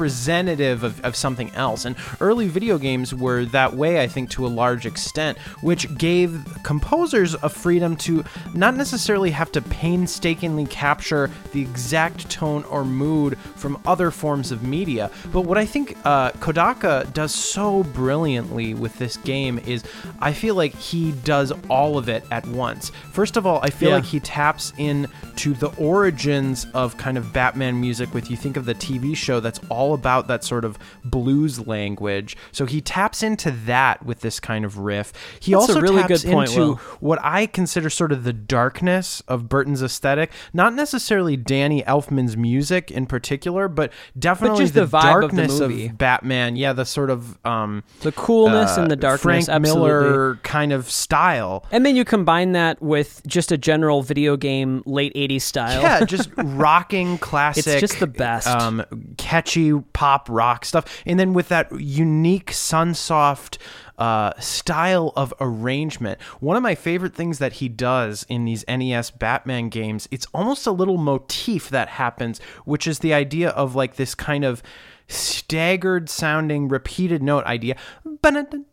representative 0.04 0.82
of, 0.84 1.04
of 1.04 1.16
something 1.16 1.50
else. 1.54 1.84
And 1.84 1.96
early 2.20 2.48
video 2.48 2.78
games 2.78 3.14
were 3.14 3.44
that 3.46 3.74
way, 3.74 4.02
I 4.02 4.06
think, 4.06 4.30
to 4.30 4.46
a 4.46 4.48
large 4.48 4.86
extent, 4.86 5.38
which 5.62 5.96
gave 5.96 6.44
composers 6.62 7.34
a 7.34 7.48
freedom 7.48 7.96
to 7.96 8.24
not 8.54 8.76
necessarily 8.76 9.30
have 9.30 9.50
to 9.52 9.62
painstakingly 9.62 10.66
capture 10.66 11.30
the 11.52 11.62
exact 11.62 12.28
tone 12.30 12.64
or 12.64 12.84
mood 12.84 13.38
from 13.56 13.78
other 13.86 14.10
forms 14.10 14.52
of 14.52 14.62
media. 14.62 15.10
But 15.32 15.42
what 15.42 15.56
I 15.58 15.64
think 15.64 15.96
uh, 16.04 16.30
Kodaka 16.32 17.12
does 17.12 17.34
so 17.34 17.82
brilliantly 17.82 18.74
with 18.74 18.98
this 18.98 19.16
game 19.18 19.58
is 19.66 19.82
I 20.20 20.32
feel 20.32 20.54
like 20.54 20.74
he 20.74 21.12
does 21.12 21.52
all 21.68 21.96
of 21.96 22.08
it 22.08 22.24
at 22.30 22.46
once. 22.46 22.90
First 23.12 23.23
of 23.36 23.46
all, 23.46 23.60
I 23.62 23.70
feel 23.70 23.88
Yeah. 23.90 23.94
like 23.96 24.04
he 24.04 24.20
taps 24.20 24.72
in 24.78 25.08
to 25.36 25.54
the 25.54 25.68
origins 25.76 26.66
of 26.74 26.96
kind 26.96 27.16
of 27.18 27.32
Batman 27.32 27.80
music 27.80 28.12
with 28.14 28.30
you 28.30 28.36
think 28.36 28.56
of 28.56 28.64
the 28.66 28.74
TV 28.74 29.16
show 29.16 29.40
that's 29.40 29.60
all 29.68 29.94
about 29.94 30.28
that 30.28 30.44
sort 30.44 30.64
of 30.64 30.78
blues 31.04 31.66
language. 31.66 32.36
So 32.52 32.66
he 32.66 32.80
taps 32.80 33.22
into 33.22 33.50
that 33.66 34.04
with 34.04 34.20
this 34.20 34.38
kind 34.40 34.64
of 34.64 34.78
riff. 34.78 35.12
He 35.40 35.52
That's 35.52 35.68
also 35.70 35.80
really 35.80 36.02
taps 36.02 36.24
point, 36.24 36.50
into 36.50 36.60
Will. 36.60 36.74
what 37.00 37.18
I 37.22 37.46
consider 37.46 37.90
sort 37.90 38.12
of 38.12 38.24
the 38.24 38.32
darkness 38.32 39.22
of 39.28 39.48
Burton's 39.48 39.82
aesthetic, 39.82 40.30
not 40.52 40.74
necessarily 40.74 41.36
Danny 41.36 41.82
Elfman's 41.82 42.36
music 42.36 42.90
in 42.90 43.06
particular, 43.06 43.68
but 43.68 43.92
definitely 44.18 44.64
just 44.64 44.74
the, 44.74 44.86
the 44.86 44.96
vibe 44.98 45.24
of 45.24 45.30
the 45.30 45.36
darkness 45.38 45.60
movie. 45.60 45.88
Batman. 45.88 46.56
Yeah, 46.56 46.72
the 46.72 46.84
sort 46.84 47.10
of 47.10 47.38
um 47.44 47.82
The 48.02 48.12
coolness 48.12 48.76
uh, 48.76 48.82
and 48.82 48.90
the 48.90 48.96
darkness, 48.96 49.22
Frank 49.22 49.48
absolutely. 49.48 49.90
Miller 49.90 50.34
kind 50.42 50.72
of 50.72 50.90
style. 50.90 51.64
And 51.70 51.84
then 51.84 51.96
you 51.96 52.04
combine 52.04 52.52
that 52.52 52.80
with 52.82 53.13
just 53.26 53.52
a 53.52 53.58
general 53.58 54.02
video 54.02 54.36
game 54.36 54.82
late 54.86 55.14
80s 55.14 55.42
style. 55.42 55.82
Yeah, 55.82 56.04
just 56.06 56.30
rocking 56.36 57.18
classic. 57.18 57.66
It's 57.66 57.80
just 57.80 58.00
the 58.00 58.06
best. 58.06 58.46
Um, 58.46 58.84
catchy 59.16 59.72
pop 59.92 60.28
rock 60.30 60.64
stuff, 60.64 61.02
and 61.06 61.18
then 61.18 61.32
with 61.32 61.48
that 61.48 61.70
unique 61.78 62.50
Sunsoft 62.50 63.58
uh, 63.98 64.32
style 64.40 65.12
of 65.16 65.32
arrangement. 65.40 66.20
One 66.40 66.56
of 66.56 66.62
my 66.62 66.74
favorite 66.74 67.14
things 67.14 67.38
that 67.38 67.54
he 67.54 67.68
does 67.68 68.26
in 68.28 68.44
these 68.44 68.64
NES 68.66 69.10
Batman 69.10 69.68
games, 69.68 70.08
it's 70.10 70.26
almost 70.34 70.66
a 70.66 70.72
little 70.72 70.96
motif 70.96 71.68
that 71.70 71.88
happens, 71.90 72.40
which 72.64 72.86
is 72.86 73.00
the 73.00 73.14
idea 73.14 73.50
of 73.50 73.74
like 73.74 73.96
this 73.96 74.14
kind 74.14 74.44
of 74.44 74.62
staggered 75.06 76.08
sounding 76.08 76.68
repeated 76.68 77.22
note 77.22 77.44
idea. 77.44 77.76
Ba-na-dun, 78.04 78.64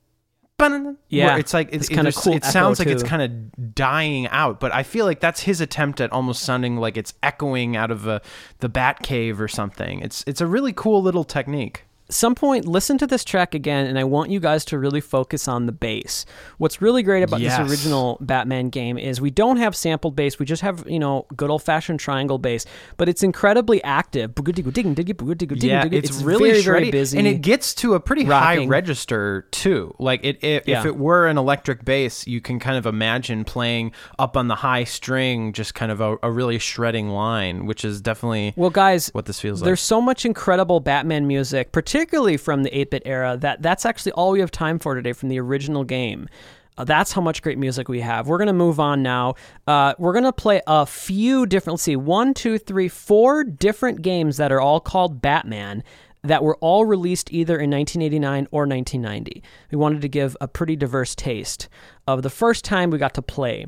Yeah, 1.09 1.37
it's 1.37 1.53
like 1.53 1.69
it's 1.71 1.87
it's 1.87 1.89
kinda 1.89 2.11
cool 2.11 2.33
It 2.33 2.45
sounds 2.45 2.79
like 2.79 2.87
it's 2.87 3.03
kind 3.03 3.21
of 3.21 3.75
dying 3.75 4.27
out, 4.27 4.59
but 4.59 4.73
I 4.73 4.83
feel 4.83 5.05
like 5.05 5.19
that's 5.19 5.41
his 5.41 5.61
attempt 5.61 5.99
at 6.01 6.11
almost 6.11 6.43
sounding 6.43 6.77
like 6.77 6.97
it's 6.97 7.13
echoing 7.23 7.75
out 7.75 7.91
of 7.91 8.07
a, 8.07 8.21
the 8.59 8.69
Bat 8.69 9.03
Cave 9.03 9.41
or 9.41 9.47
something. 9.47 9.99
It's 10.01 10.23
it's 10.27 10.41
a 10.41 10.47
really 10.47 10.73
cool 10.73 11.01
little 11.01 11.23
technique. 11.23 11.85
Some 12.11 12.35
point 12.35 12.67
listen 12.67 12.97
to 12.97 13.07
this 13.07 13.23
track 13.23 13.55
again 13.55 13.85
and 13.87 13.97
i 13.97 14.03
want 14.03 14.29
you 14.29 14.39
guys 14.39 14.65
to 14.65 14.77
really 14.77 15.01
focus 15.01 15.47
on 15.47 15.65
the 15.65 15.71
bass 15.71 16.25
what's 16.57 16.81
really 16.81 17.01
great 17.03 17.23
about 17.23 17.39
Yes. 17.39 17.57
this 17.57 17.69
original 17.71 18.17
batman 18.21 18.69
game 18.69 18.97
is 18.97 19.19
we 19.21 19.31
don't 19.31 19.57
have 19.57 19.75
sampled 19.75 20.15
bass 20.15 20.37
we 20.37 20.45
just 20.45 20.61
have 20.61 20.83
you 20.87 20.99
know 20.99 21.25
good 21.35 21.49
old-fashioned 21.49 21.99
triangle 21.99 22.37
bass 22.37 22.65
but 22.97 23.07
it's 23.09 23.23
incredibly 23.23 23.81
active 23.83 24.31
Yeah, 24.35 25.85
it's, 25.91 26.09
it's 26.09 26.21
really 26.21 26.51
very, 26.51 26.61
very 26.61 26.91
busy 26.91 27.17
and 27.17 27.27
it 27.27 27.41
gets 27.41 27.73
to 27.75 27.93
a 27.93 27.99
pretty 27.99 28.25
high 28.25 28.65
register 28.65 29.47
too. 29.51 29.95
Like 29.99 30.21
it, 30.23 30.43
it 30.43 30.63
Yeah. 30.67 30.79
if 30.79 30.85
it 30.85 30.97
were 30.97 31.27
an 31.27 31.37
electric 31.37 31.85
bass, 31.85 32.27
you 32.27 32.41
can 32.41 32.59
kind 32.59 32.77
of 32.77 32.85
imagine 32.85 33.43
playing 33.45 33.91
up 34.19 34.35
on 34.35 34.47
the 34.47 34.55
high 34.55 34.83
string, 34.83 35.53
just 35.53 35.73
kind 35.75 35.91
of 35.91 36.01
a, 36.01 36.17
a 36.23 36.31
really 36.31 36.59
shredding 36.59 37.09
line, 37.09 37.65
which 37.65 37.85
is 37.85 38.01
definitely 38.01 38.53
well 38.55 38.69
guys 38.69 39.09
what 39.13 39.25
this 39.25 39.39
feels 39.39 39.61
like. 39.61 39.65
There's 39.65 39.81
so 39.81 40.01
much 40.01 40.25
incredible 40.25 40.79
Batman 40.79 41.27
music, 41.27 41.71
particularly 41.71 42.00
particularly 42.01 42.35
from 42.35 42.63
the 42.63 42.71
8-bit 42.71 43.03
era. 43.05 43.37
That 43.37 43.61
that's 43.61 43.85
actually 43.85 44.13
all 44.13 44.31
we 44.31 44.39
have 44.39 44.49
time 44.49 44.79
for 44.79 44.95
today 44.95 45.13
from 45.13 45.29
the 45.29 45.39
original 45.39 45.83
game. 45.83 46.27
Uh, 46.75 46.83
that's 46.83 47.11
how 47.11 47.21
much 47.21 47.43
great 47.43 47.59
music 47.59 47.87
we 47.87 48.01
have. 48.01 48.27
We're 48.27 48.39
gonna 48.39 48.53
move 48.53 48.79
on 48.79 49.03
now. 49.03 49.35
Uh, 49.67 49.93
we're 49.99 50.13
gonna 50.13 50.33
play 50.33 50.63
a 50.65 50.87
few 50.87 51.45
different. 51.45 51.75
Let's 51.75 51.83
see, 51.83 51.95
one, 51.95 52.33
two, 52.33 52.57
three, 52.57 52.87
four 52.87 53.43
different 53.43 54.01
games 54.01 54.37
that 54.37 54.51
are 54.51 54.59
all 54.59 54.79
called 54.79 55.21
Batman 55.21 55.83
that 56.23 56.43
were 56.43 56.55
all 56.55 56.85
released 56.85 57.31
either 57.31 57.53
in 57.53 57.69
1989 57.69 58.47
or 58.49 58.65
1990. 58.65 59.43
We 59.69 59.77
wanted 59.77 60.01
to 60.01 60.09
give 60.09 60.35
a 60.41 60.47
pretty 60.47 60.75
diverse 60.75 61.13
taste 61.13 61.69
of 62.07 62.23
the 62.23 62.31
first 62.31 62.65
time 62.65 62.89
we 62.89 62.97
got 62.97 63.13
to 63.13 63.21
play 63.21 63.67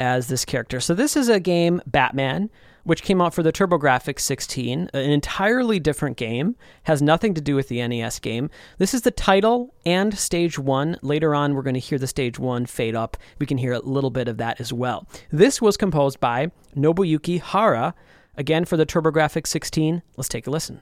as 0.00 0.26
this 0.26 0.44
character. 0.44 0.80
So 0.80 0.94
this 0.94 1.16
is 1.16 1.28
a 1.28 1.38
game, 1.38 1.80
Batman, 1.86 2.50
which 2.84 3.02
came 3.02 3.20
out 3.20 3.34
for 3.34 3.42
the 3.42 3.52
TurboGrafx 3.52 4.20
16, 4.20 4.90
an 4.92 5.10
entirely 5.10 5.78
different 5.78 6.16
game, 6.16 6.56
has 6.84 7.00
nothing 7.02 7.34
to 7.34 7.40
do 7.40 7.54
with 7.54 7.68
the 7.68 7.86
NES 7.86 8.18
game. 8.18 8.50
This 8.78 8.94
is 8.94 9.02
the 9.02 9.10
title 9.10 9.74
and 9.86 10.16
stage 10.16 10.58
1. 10.58 10.98
Later 11.02 11.34
on 11.34 11.54
we're 11.54 11.62
going 11.62 11.74
to 11.74 11.80
hear 11.80 11.98
the 11.98 12.06
stage 12.06 12.38
1 12.38 12.66
fade 12.66 12.94
up. 12.94 13.16
We 13.38 13.46
can 13.46 13.58
hear 13.58 13.72
a 13.72 13.80
little 13.80 14.10
bit 14.10 14.28
of 14.28 14.38
that 14.38 14.60
as 14.60 14.72
well. 14.72 15.06
This 15.30 15.60
was 15.60 15.76
composed 15.76 16.20
by 16.20 16.50
Nobuyuki 16.76 17.40
Hara, 17.40 17.94
again 18.36 18.64
for 18.64 18.76
the 18.76 18.86
TurboGrafx 18.86 19.46
16. 19.46 20.02
Let's 20.16 20.28
take 20.28 20.46
a 20.46 20.50
listen. 20.50 20.80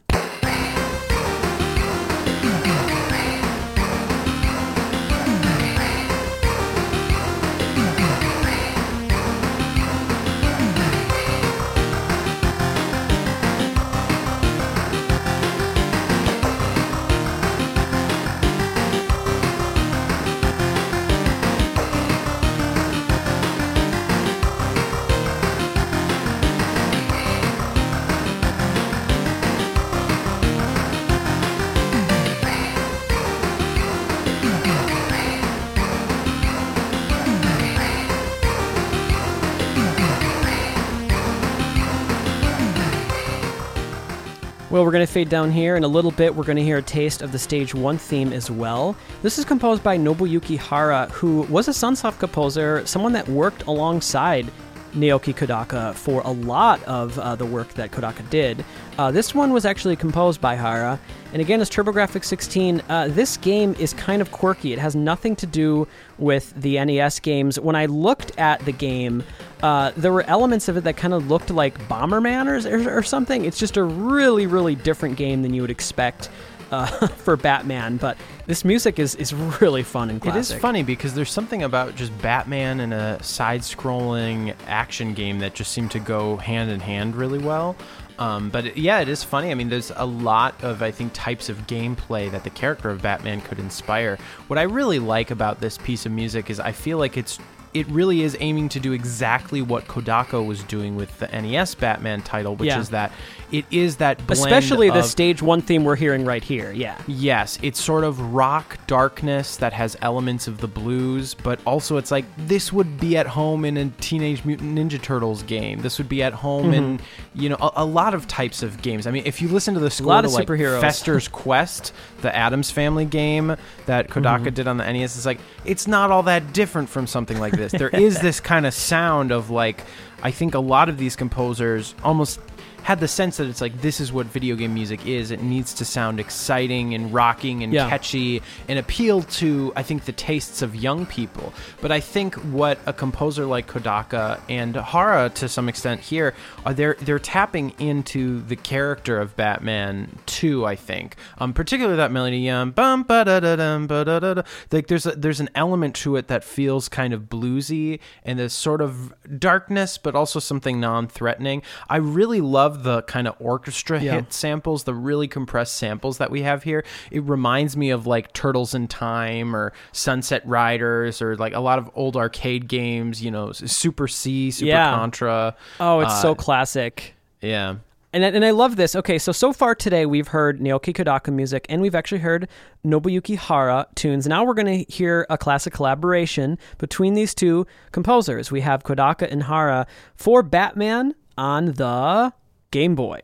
Well, 44.81 44.87
we're 44.87 44.93
going 44.93 45.07
to 45.07 45.13
fade 45.13 45.29
down 45.29 45.51
here. 45.51 45.77
In 45.77 45.85
a 45.85 45.89
little 45.89 46.11
bit, 46.11 46.35
we're 46.35 46.45
going 46.45 46.57
to 46.57 46.63
hear 46.63 46.79
a 46.79 46.83
taste 46.83 47.21
of 47.21 47.33
the 47.33 47.39
stage 47.39 47.75
one 47.75 47.99
theme 47.99 48.33
as 48.33 48.51
well. 48.51 48.97
This 49.21 49.39
is 49.39 49.45
composed 49.45 49.83
by 49.83 49.99
Nobuyuki 49.99 50.57
Hara, 50.57 51.07
who 51.13 51.43
was 51.51 51.69
a 51.69 51.73
Sunsoft 51.73 52.19
composer, 52.19 52.87
someone 52.87 53.13
that 53.13 53.29
worked 53.29 53.65
alongside 53.65 54.51
Naoki 54.95 55.35
Kodaka 55.35 55.95
for 55.95 56.21
a 56.23 56.31
lot 56.31 56.83
of 56.85 57.19
uh, 57.19 57.37
the 57.37 57.47
work 57.47 57.69
that 57.75 57.91
Kodaka 57.91 58.29
did. 58.31 58.65
Uh, 58.99 59.11
this 59.11 59.35
one 59.35 59.53
was 59.53 59.65
actually 59.65 59.97
composed 59.97 60.41
by 60.41 60.55
Hara, 60.55 60.99
and 61.33 61.41
again, 61.41 61.61
it's 61.61 61.71
TurboGrafx 61.71 62.25
16. 62.25 62.83
Uh, 62.89 63.09
this 63.09 63.37
game 63.37 63.75
is 63.79 63.95
kind 63.95 64.21
of 64.21 64.33
quirky. 64.33 64.73
It 64.73 64.79
has 64.79 64.97
nothing 64.97 65.37
to 65.37 65.47
do 65.47 65.87
with 66.19 66.53
the 66.61 66.85
NES 66.85 67.21
games. 67.21 67.59
When 67.59 67.77
I 67.77 67.87
looked 67.87 68.37
at 68.39 68.65
the 68.65 68.73
game, 68.73 69.23
uh, 69.63 69.93
there 69.97 70.13
were 70.13 70.25
elements 70.25 70.69
of 70.69 70.77
it 70.77 70.85
that 70.85 70.97
kind 70.97 71.15
of 71.15 71.31
looked 71.31 71.51
like 71.51 71.79
Bomberman 71.89 72.47
or, 72.47 72.91
or, 72.91 72.99
or 72.99 73.03
something. 73.03 73.45
It's 73.45 73.59
just 73.59 73.77
a 73.77 73.85
really, 73.85 74.47
really 74.47 74.75
different 74.75 75.17
game 75.17 75.43
than 75.43 75.55
you 75.55 75.63
would 75.63 75.71
expect 75.71 76.31
uh, 76.71 76.87
for 77.09 77.37
Batman, 77.37 77.97
but 77.97 78.17
this 78.47 78.65
music 78.65 78.99
is, 78.99 79.15
is 79.17 79.33
really 79.35 79.83
fun 79.83 80.11
and 80.11 80.21
classic. 80.21 80.37
It 80.37 80.41
is 80.41 80.61
funny 80.61 80.83
because 80.83 81.15
there's 81.15 81.31
something 81.31 81.63
about 81.63 81.95
just 81.97 82.17
Batman 82.23 82.81
and 82.81 82.93
a 82.95 83.23
side-scrolling 83.23 84.55
action 84.67 85.15
game 85.15 85.39
that 85.41 85.55
just 85.55 85.73
seem 85.73 85.89
to 85.91 85.99
go 85.99 86.37
hand 86.37 86.71
in 86.71 86.81
hand 86.81 87.17
really 87.17 87.39
well. 87.39 87.77
Um, 88.19 88.51
but 88.51 88.67
it, 88.67 88.77
yeah, 88.77 89.01
it 89.01 89.09
is 89.09 89.25
funny. 89.25 89.51
I 89.51 89.55
mean, 89.55 89.71
there's 89.71 89.91
a 89.97 90.05
lot 90.05 90.63
of 90.63 90.83
I 90.83 90.91
think 90.91 91.13
types 91.15 91.49
of 91.49 91.67
gameplay 91.67 92.31
that 92.31 92.45
the 92.45 92.51
character 92.51 92.91
of 92.91 93.01
Batman 93.01 93.41
could 93.41 93.59
inspire. 93.59 94.19
What 94.49 94.59
I 94.59 94.63
really 94.63 94.99
like 94.99 95.31
about 95.31 95.61
this 95.61 95.79
piece 95.79 96.05
of 96.05 96.13
music 96.13 96.51
is 96.51 96.61
I 96.61 96.73
feel 96.73 96.99
like 96.99 97.17
it's 97.17 97.39
it 97.73 97.87
really 97.87 98.23
is 98.23 98.37
aiming 98.41 98.69
to 98.71 98.81
do 98.81 98.93
exactly 98.93 99.63
what 99.63 99.87
Kodaka 99.87 100.45
was 100.45 100.63
doing 100.65 100.97
with 100.97 101.17
the 101.21 101.29
NES 101.29 101.77
Batman 101.77 102.21
title, 102.21 102.57
which 102.57 102.67
Yeah. 102.67 102.81
is 102.81 102.91
that 102.91 103.13
it 103.53 103.65
is 103.71 103.97
that 103.97 104.19
blend 104.27 104.41
Especially 104.41 104.91
the 104.91 105.01
of- 105.01 105.05
stage 105.05 105.43
one 105.43 105.61
theme 105.61 105.85
we're 105.85 105.97
hearing 105.97 106.25
right 106.25 106.43
here. 106.43 106.73
Yeah. 106.73 107.01
Yes, 107.07 107.59
it's 107.63 107.81
sort 107.81 108.05
of 108.05 108.21
rock 108.33 108.79
darkness 108.87 109.57
that 109.57 109.73
has 109.73 109.97
elements 110.03 110.47
of 110.49 110.59
the 110.59 110.69
blues, 110.69 111.35
but 111.35 111.61
also 111.65 111.97
it's 111.97 112.11
like 112.11 112.25
this 112.37 112.73
would 112.73 112.99
be 113.01 113.17
at 113.17 113.27
home 113.27 113.65
in 113.65 113.77
a 113.77 113.89
Teenage 114.01 114.45
Mutant 114.45 114.79
Ninja 114.79 115.01
Turtles 115.01 115.43
game. 115.43 115.81
This 115.81 115.99
would 115.99 116.09
be 116.09 116.23
at 116.23 116.33
home 116.33 116.73
in 116.73 116.99
mm-hmm. 116.99 117.41
you 117.41 117.49
know 117.49 117.57
a, 117.61 117.73
a 117.77 117.85
lot 117.85 118.15
of 118.15 118.29
types 118.29 118.63
of 118.63 118.81
games. 118.83 119.07
I 119.07 119.11
mean, 119.11 119.25
if 119.27 119.43
you 119.43 119.49
listen 119.49 119.75
to 119.75 119.81
the 119.81 119.91
score 119.91 120.09
lot 120.09 120.23
to 120.23 120.29
of 120.29 120.35
like 120.35 120.47
superheroes. 120.47 120.81
Fester's 120.81 121.29
Quest, 121.41 121.93
the 122.23 122.35
Addams 122.35 122.71
Family 122.71 123.05
game 123.05 123.57
that 123.87 124.09
Kodaka 124.09 124.41
mm-hmm. 124.41 124.55
did 124.55 124.69
on 124.69 124.77
the 124.77 124.91
NES, 124.91 125.17
it's 125.17 125.27
like 125.27 125.41
it's 125.65 125.87
not 125.87 126.11
all 126.11 126.23
that 126.25 126.53
different 126.53 126.89
from 126.89 127.07
something 127.07 127.39
like 127.39 127.53
this. 127.53 127.73
there 127.73 127.89
is 127.89 128.21
this 128.23 128.41
kind 128.41 128.67
of 128.67 128.75
sound 128.75 129.33
of 129.33 129.51
like 129.51 129.85
I 130.23 130.31
think 130.31 130.55
a 130.55 130.61
lot 130.61 130.89
of 130.89 130.99
these 130.99 131.17
composers 131.17 131.95
almost 132.05 132.41
had 132.83 133.01
the 133.01 133.09
sense 133.09 133.37
that 133.37 133.47
it's 133.47 133.61
like 133.61 133.81
this 133.81 134.01
is 134.01 134.13
what 134.13 134.27
video 134.27 134.57
game 134.57 134.75
music 134.75 135.07
is. 135.07 135.31
It 135.31 135.43
needs 135.43 135.75
to 135.75 135.85
sound 135.85 136.19
exciting 136.21 136.95
and 136.95 137.13
rocking 137.13 137.63
and 137.63 137.73
Yeah. 137.73 137.89
catchy 137.89 138.43
and 138.69 138.79
appeal 138.79 139.23
to 139.23 139.73
I 139.77 139.83
think 139.83 140.05
the 140.05 140.13
tastes 140.13 140.63
of 140.63 140.75
young 140.75 141.07
people. 141.07 141.53
But 141.81 141.93
I 141.93 142.01
think 142.01 142.35
what 142.37 142.79
a 142.87 142.93
composer 142.93 143.45
like 143.47 143.67
Kodaka 143.67 144.41
and 144.49 144.77
Hara 144.77 145.31
to 145.31 145.49
some 145.49 145.69
extent 145.69 146.01
here 146.01 146.35
are 146.65 146.75
they're 146.75 146.97
they're 147.01 147.19
tapping 147.19 147.71
into 147.79 148.41
the 148.43 148.57
character 148.57 149.21
of 149.21 149.37
Batman 149.37 150.19
too. 150.27 150.65
I 150.67 150.77
think, 150.77 151.17
um, 151.39 151.53
particularly 151.53 151.97
that 151.97 152.13
melody, 152.13 152.49
um, 152.51 152.71
bum 152.71 153.03
ba 153.03 153.25
da 153.25 153.41
da 153.41 153.57
dum 153.57 153.87
ba 153.87 154.05
da 154.05 154.19
da 154.21 154.35
da. 154.35 154.43
Like 154.71 154.87
there's 154.87 155.07
a, 155.07 155.13
there's 155.13 155.41
an 155.41 155.51
element 155.55 155.95
to 155.97 156.17
it 156.17 156.29
that 156.29 156.45
feels 156.45 156.89
kind 156.89 157.13
of 157.13 157.23
bluesy 157.25 158.01
and 158.25 158.39
there's 158.39 158.53
sort 158.53 158.81
of 158.81 159.13
darkness, 159.39 159.99
but 159.99 160.15
also 160.15 160.39
something 160.39 160.79
non-threatening. 160.81 161.63
I 161.89 161.97
really 161.97 162.41
love 162.41 162.70
the 162.83 163.03
kind 163.03 163.29
of 163.29 163.35
orchestra 163.39 164.01
Yeah. 164.01 164.13
hit 164.15 164.33
samples, 164.33 164.85
the 164.85 164.95
really 164.95 165.29
compressed 165.29 165.75
samples 165.75 166.19
that 166.19 166.31
we 166.31 166.43
have 166.43 166.63
here. 166.63 166.85
It 167.11 167.23
reminds 167.25 167.77
me 167.77 167.91
of 167.91 168.07
like 168.07 168.33
Turtles 168.33 168.75
in 168.75 168.89
Time 168.89 169.55
or 169.55 169.73
Sunset 169.93 170.43
Riders 170.47 171.21
or 171.21 171.37
like 171.37 171.55
a 171.55 171.61
lot 171.61 171.79
of 171.79 171.91
old 171.95 172.17
arcade 172.17 172.69
games, 172.69 173.23
you 173.23 173.31
know, 173.31 173.53
Super 173.53 174.09
C, 174.09 174.51
Super 174.51 174.69
Yeah. 174.69 174.95
Contra. 174.95 175.55
Oh, 175.79 176.01
it's 176.01 176.13
Uh, 176.13 176.23
so 176.23 176.35
classic. 176.35 177.15
Yeah. 177.41 177.77
And, 178.13 178.25
I- 178.25 178.29
and 178.31 178.45
I 178.45 178.51
love 178.51 178.75
this. 178.75 178.97
Okay, 178.97 179.19
so 179.19 179.31
so 179.31 179.53
far 179.53 179.73
today 179.77 180.05
we've 180.05 180.27
heard 180.29 180.59
Naoki 180.59 180.93
Kodaka 180.93 181.33
music 181.33 181.65
and 181.69 181.81
we've 181.81 181.95
actually 181.95 182.19
heard 182.19 182.49
Nobuyuki 182.85 183.39
Hara 183.39 183.87
tunes. 183.95 184.27
Now 184.27 184.43
we're 184.43 184.55
going 184.55 184.85
to 184.85 184.93
hear 184.93 185.27
a 185.31 185.39
classic 185.39 185.73
collaboration 185.73 186.59
between 186.79 187.15
these 187.15 187.35
two 187.37 187.69
composers. 187.93 188.51
We 188.51 188.63
have 188.63 188.83
Kodaka 188.83 189.31
and 189.31 189.45
Hara 189.45 189.87
for 190.17 190.43
Batman 190.43 191.15
on 191.39 191.67
the 191.67 192.33
Game 192.71 192.95
Boy. 192.95 193.21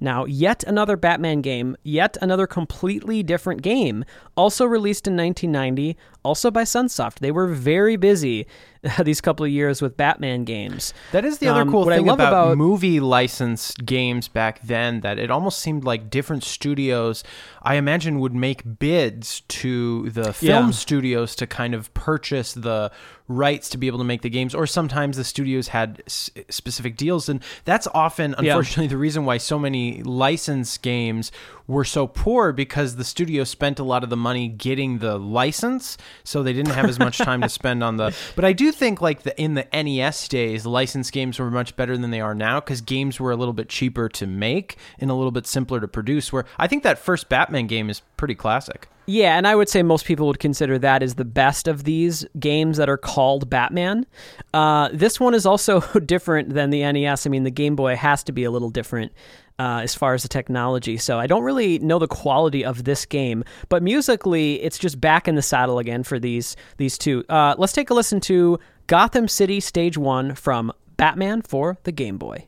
Now, 0.00 0.24
yet 0.26 0.64
another 0.64 0.96
Batman 0.98 1.40
game, 1.40 1.76
yet 1.82 2.18
another 2.20 2.46
completely 2.46 3.22
different 3.22 3.62
game, 3.62 4.04
also 4.36 4.66
released 4.66 5.06
in 5.06 5.16
1990, 5.16 5.96
also 6.22 6.50
by 6.50 6.64
Sunsoft. 6.64 7.20
They 7.20 7.30
were 7.30 7.46
very 7.46 7.96
busy 7.96 8.46
these 9.02 9.22
couple 9.22 9.46
of 9.46 9.52
years 9.52 9.80
with 9.80 9.96
Batman 9.96 10.44
games. 10.44 10.92
That 11.12 11.24
is 11.24 11.38
the 11.38 11.46
other 11.48 11.62
Um, 11.62 11.70
cool 11.70 11.84
what 11.84 11.92
I 11.94 11.98
thing 11.98 12.06
love 12.06 12.18
about, 12.18 12.32
about- 12.48 12.58
movie 12.58 13.00
licensed 13.00 13.86
games 13.86 14.28
back 14.28 14.60
then 14.62 15.00
that 15.00 15.18
it 15.18 15.30
almost 15.30 15.60
seemed 15.60 15.84
like 15.84 16.10
different 16.10 16.44
studios 16.44 17.24
I 17.62 17.76
imagine 17.76 18.20
would 18.20 18.34
make 18.34 18.78
bids 18.78 19.40
to 19.48 20.10
the 20.10 20.34
film 20.34 20.66
Yeah. 20.66 20.70
studios 20.72 21.34
to 21.36 21.46
kind 21.46 21.72
of 21.74 21.94
purchase 21.94 22.52
the 22.52 22.90
rights 23.26 23.70
to 23.70 23.78
be 23.78 23.86
able 23.86 23.96
to 23.98 24.04
make 24.04 24.20
the 24.20 24.28
games 24.28 24.54
or 24.54 24.66
sometimes 24.66 25.16
the 25.16 25.24
studios 25.24 25.68
had 25.68 26.02
s- 26.06 26.28
specific 26.50 26.94
deals 26.94 27.26
and 27.26 27.40
that's 27.64 27.88
often 27.94 28.34
Yeah. 28.38 28.50
unfortunately 28.52 28.88
the 28.88 28.98
reason 28.98 29.24
why 29.24 29.38
so 29.38 29.58
many 29.58 30.02
licensed 30.02 30.82
games 30.82 31.32
were 31.66 31.84
so 31.86 32.06
poor 32.06 32.52
because 32.52 32.96
the 32.96 33.04
studio 33.04 33.44
spent 33.44 33.78
a 33.78 33.82
lot 33.82 34.04
of 34.04 34.10
the 34.10 34.16
money 34.18 34.48
getting 34.48 34.98
the 34.98 35.16
license 35.18 35.96
so 36.22 36.42
they 36.42 36.52
didn't 36.52 36.72
have 36.74 36.84
as 36.84 36.98
much 36.98 37.16
time 37.16 37.40
to 37.40 37.48
spend 37.60 37.82
on 37.82 37.96
the 37.96 38.14
but 38.36 38.44
i 38.44 38.52
do 38.52 38.70
think 38.70 39.00
like 39.00 39.22
the 39.22 39.34
in 39.40 39.54
the 39.54 39.66
nes 39.82 40.28
days 40.28 40.66
licensed 40.66 41.10
games 41.10 41.38
were 41.38 41.50
much 41.50 41.74
better 41.76 41.96
than 41.96 42.10
they 42.10 42.20
are 42.20 42.34
now 42.34 42.60
because 42.60 42.82
games 42.82 43.18
were 43.18 43.30
a 43.30 43.36
little 43.36 43.54
bit 43.54 43.70
cheaper 43.70 44.06
to 44.10 44.26
make 44.26 44.76
and 44.98 45.10
a 45.10 45.14
little 45.14 45.30
bit 45.32 45.46
simpler 45.46 45.80
to 45.80 45.88
produce 45.88 46.30
where 46.30 46.44
i 46.58 46.66
think 46.66 46.82
that 46.82 46.98
first 46.98 47.30
batman 47.30 47.66
game 47.66 47.88
is 47.88 48.02
pretty 48.18 48.34
classic 48.34 48.86
Yeah, 49.06 49.36
and 49.36 49.46
I 49.46 49.54
would 49.54 49.68
say 49.68 49.82
most 49.82 50.06
people 50.06 50.26
would 50.28 50.38
consider 50.38 50.78
that 50.78 51.02
as 51.02 51.16
the 51.16 51.24
best 51.24 51.68
of 51.68 51.84
these 51.84 52.24
games 52.38 52.78
that 52.78 52.88
are 52.88 52.96
called 52.96 53.50
Batman. 53.50 54.06
Uh, 54.54 54.88
this 54.92 55.20
one 55.20 55.34
is 55.34 55.44
also 55.44 55.80
different 56.06 56.54
than 56.54 56.70
the 56.70 56.80
NES. 56.90 57.26
I 57.26 57.30
mean, 57.30 57.44
the 57.44 57.50
Game 57.50 57.76
Boy 57.76 57.96
has 57.96 58.24
to 58.24 58.32
be 58.32 58.44
a 58.44 58.50
little 58.50 58.70
different 58.70 59.12
uh, 59.58 59.80
as 59.82 59.94
far 59.94 60.14
as 60.14 60.22
the 60.22 60.28
technology. 60.28 60.96
So 60.96 61.18
I 61.18 61.26
don't 61.26 61.44
really 61.44 61.78
know 61.80 61.98
the 61.98 62.08
quality 62.08 62.64
of 62.64 62.84
this 62.84 63.04
game, 63.04 63.44
but 63.68 63.82
musically, 63.82 64.62
it's 64.62 64.78
just 64.78 65.00
back 65.00 65.28
in 65.28 65.34
the 65.34 65.42
saddle 65.42 65.78
again 65.78 66.02
for 66.02 66.18
these 66.18 66.56
these 66.78 66.96
two. 66.96 67.24
Uh, 67.28 67.54
let's 67.58 67.72
take 67.72 67.90
a 67.90 67.94
listen 67.94 68.20
to 68.20 68.58
Gotham 68.86 69.28
City 69.28 69.60
Stage 69.60 69.98
One 69.98 70.34
from 70.34 70.72
Batman 70.96 71.42
for 71.42 71.76
the 71.84 71.92
Game 71.92 72.16
Boy. 72.18 72.46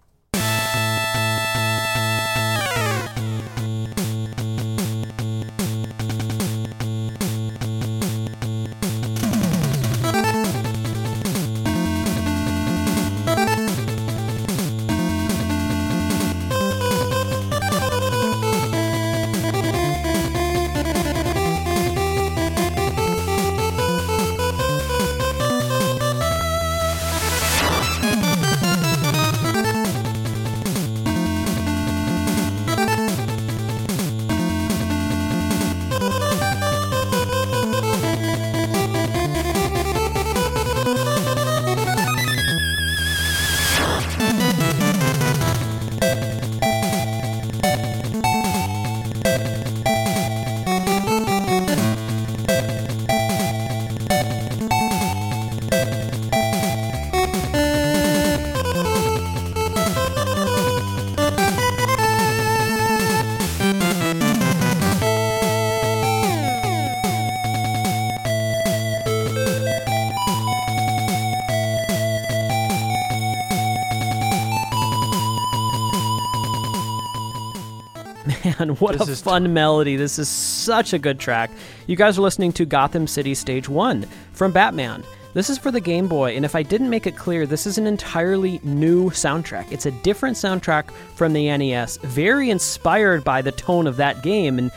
What 78.86 78.98
This 78.98 79.08
a 79.08 79.12
is 79.12 79.20
fun 79.20 79.52
melody. 79.52 79.96
This 79.96 80.18
is 80.18 80.28
such 80.28 80.92
a 80.92 80.98
good 80.98 81.18
track. 81.18 81.50
You 81.88 81.96
guys 81.96 82.18
are 82.18 82.22
listening 82.22 82.52
to 82.54 82.64
Gotham 82.64 83.06
City 83.06 83.34
Stage 83.34 83.68
1 83.68 84.06
from 84.32 84.52
Batman. 84.52 85.02
This 85.34 85.50
is 85.50 85.58
for 85.58 85.70
the 85.70 85.80
Game 85.80 86.06
Boy, 86.08 86.34
and 86.34 86.44
if 86.44 86.54
I 86.54 86.62
didn't 86.62 86.88
make 86.88 87.06
it 87.06 87.16
clear, 87.16 87.46
this 87.46 87.66
is 87.66 87.76
an 87.78 87.86
entirely 87.86 88.58
new 88.62 89.10
soundtrack. 89.10 89.70
It's 89.70 89.84
a 89.84 89.90
different 89.90 90.36
soundtrack 90.36 90.90
from 91.14 91.34
the 91.34 91.54
NES, 91.54 91.98
very 91.98 92.48
inspired 92.48 93.22
by 93.22 93.42
the 93.42 93.52
tone 93.52 93.86
of 93.86 93.96
that 93.96 94.22
game, 94.22 94.58
and 94.58 94.70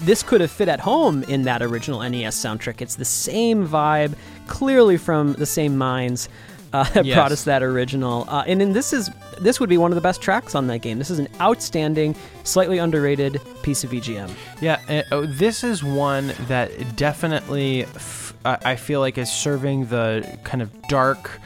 this 0.00 0.22
could 0.22 0.40
have 0.40 0.50
fit 0.50 0.68
at 0.68 0.80
home 0.80 1.22
in 1.22 1.44
that 1.44 1.62
original 1.62 2.00
NES 2.00 2.36
soundtrack. 2.36 2.82
It's 2.82 2.96
the 2.96 3.04
same 3.04 3.66
vibe, 3.66 4.14
clearly 4.46 4.98
from 4.98 5.34
the 5.34 5.46
same 5.46 5.78
minds 5.78 6.28
uh, 6.78 6.84
that 6.90 7.04
Yes. 7.04 7.14
brought 7.16 7.32
us 7.32 7.44
that 7.44 7.62
original. 7.62 8.24
Uh, 8.28 8.44
and 8.46 8.60
then 8.60 8.72
this 8.72 8.92
is 8.92 9.10
this 9.40 9.58
would 9.60 9.68
be 9.68 9.78
one 9.78 9.90
of 9.90 9.94
the 9.94 10.00
best 10.00 10.20
tracks 10.20 10.54
on 10.54 10.66
that 10.68 10.78
game. 10.78 10.98
This 10.98 11.10
is 11.10 11.18
an 11.18 11.28
outstanding, 11.40 12.14
slightly 12.44 12.78
underrated 12.78 13.40
piece 13.62 13.84
of 13.84 13.90
VGM. 13.90 14.30
Yeah, 14.60 14.80
uh, 14.88 15.02
oh, 15.12 15.26
this 15.26 15.64
is 15.64 15.82
one 15.84 16.32
that 16.48 16.96
definitely 16.96 17.84
f- 17.84 18.34
I 18.44 18.58
I 18.72 18.76
feel 18.76 19.00
like 19.00 19.16
is 19.18 19.30
serving 19.32 19.86
the 19.86 20.38
kind 20.44 20.62
of 20.62 20.70
dark, 20.88 21.40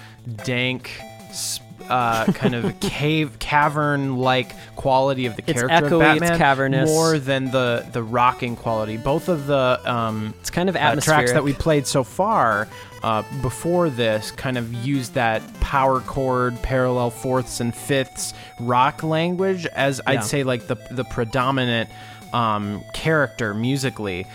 dank, 0.44 0.90
s- 1.28 1.60
uh, 1.88 2.26
kind 2.32 2.54
of 2.54 2.78
cave 2.80 3.38
cavern-like 3.38 4.54
quality 4.76 5.26
of 5.26 5.36
the 5.36 5.42
It's 5.46 5.60
character 5.60 5.86
of 5.86 5.92
echoey, 5.92 6.12
it's 6.12 6.20
Batman 6.20 6.38
cavernous. 6.38 6.88
more 6.88 7.18
than 7.18 7.50
the 7.50 7.86
the 7.92 8.02
rocking 8.02 8.56
quality. 8.56 8.96
Both 8.96 9.28
of 9.28 9.46
the 9.46 9.80
um, 9.84 10.34
It's 10.40 10.50
kind 10.50 10.68
of 10.68 10.76
uh, 10.76 10.96
tracks 11.00 11.32
that 11.32 11.44
we 11.44 11.52
played 11.52 11.86
so 11.86 12.04
far 12.04 12.68
uh, 13.02 13.22
before 13.42 13.90
this 13.90 14.30
kind 14.32 14.58
of 14.58 14.72
use 14.72 15.10
that 15.10 15.42
power 15.60 16.00
chord, 16.00 16.60
parallel 16.62 17.10
fourths 17.10 17.60
and 17.60 17.74
fifths 17.74 18.34
rock 18.60 19.02
language 19.02 19.66
as 19.66 20.00
Yeah. 20.06 20.12
I'd 20.12 20.24
say 20.24 20.42
like 20.44 20.66
the 20.66 20.76
the 20.90 21.04
predominant 21.04 21.88
um, 22.32 22.82
character 22.94 23.54
musically. 23.54 24.26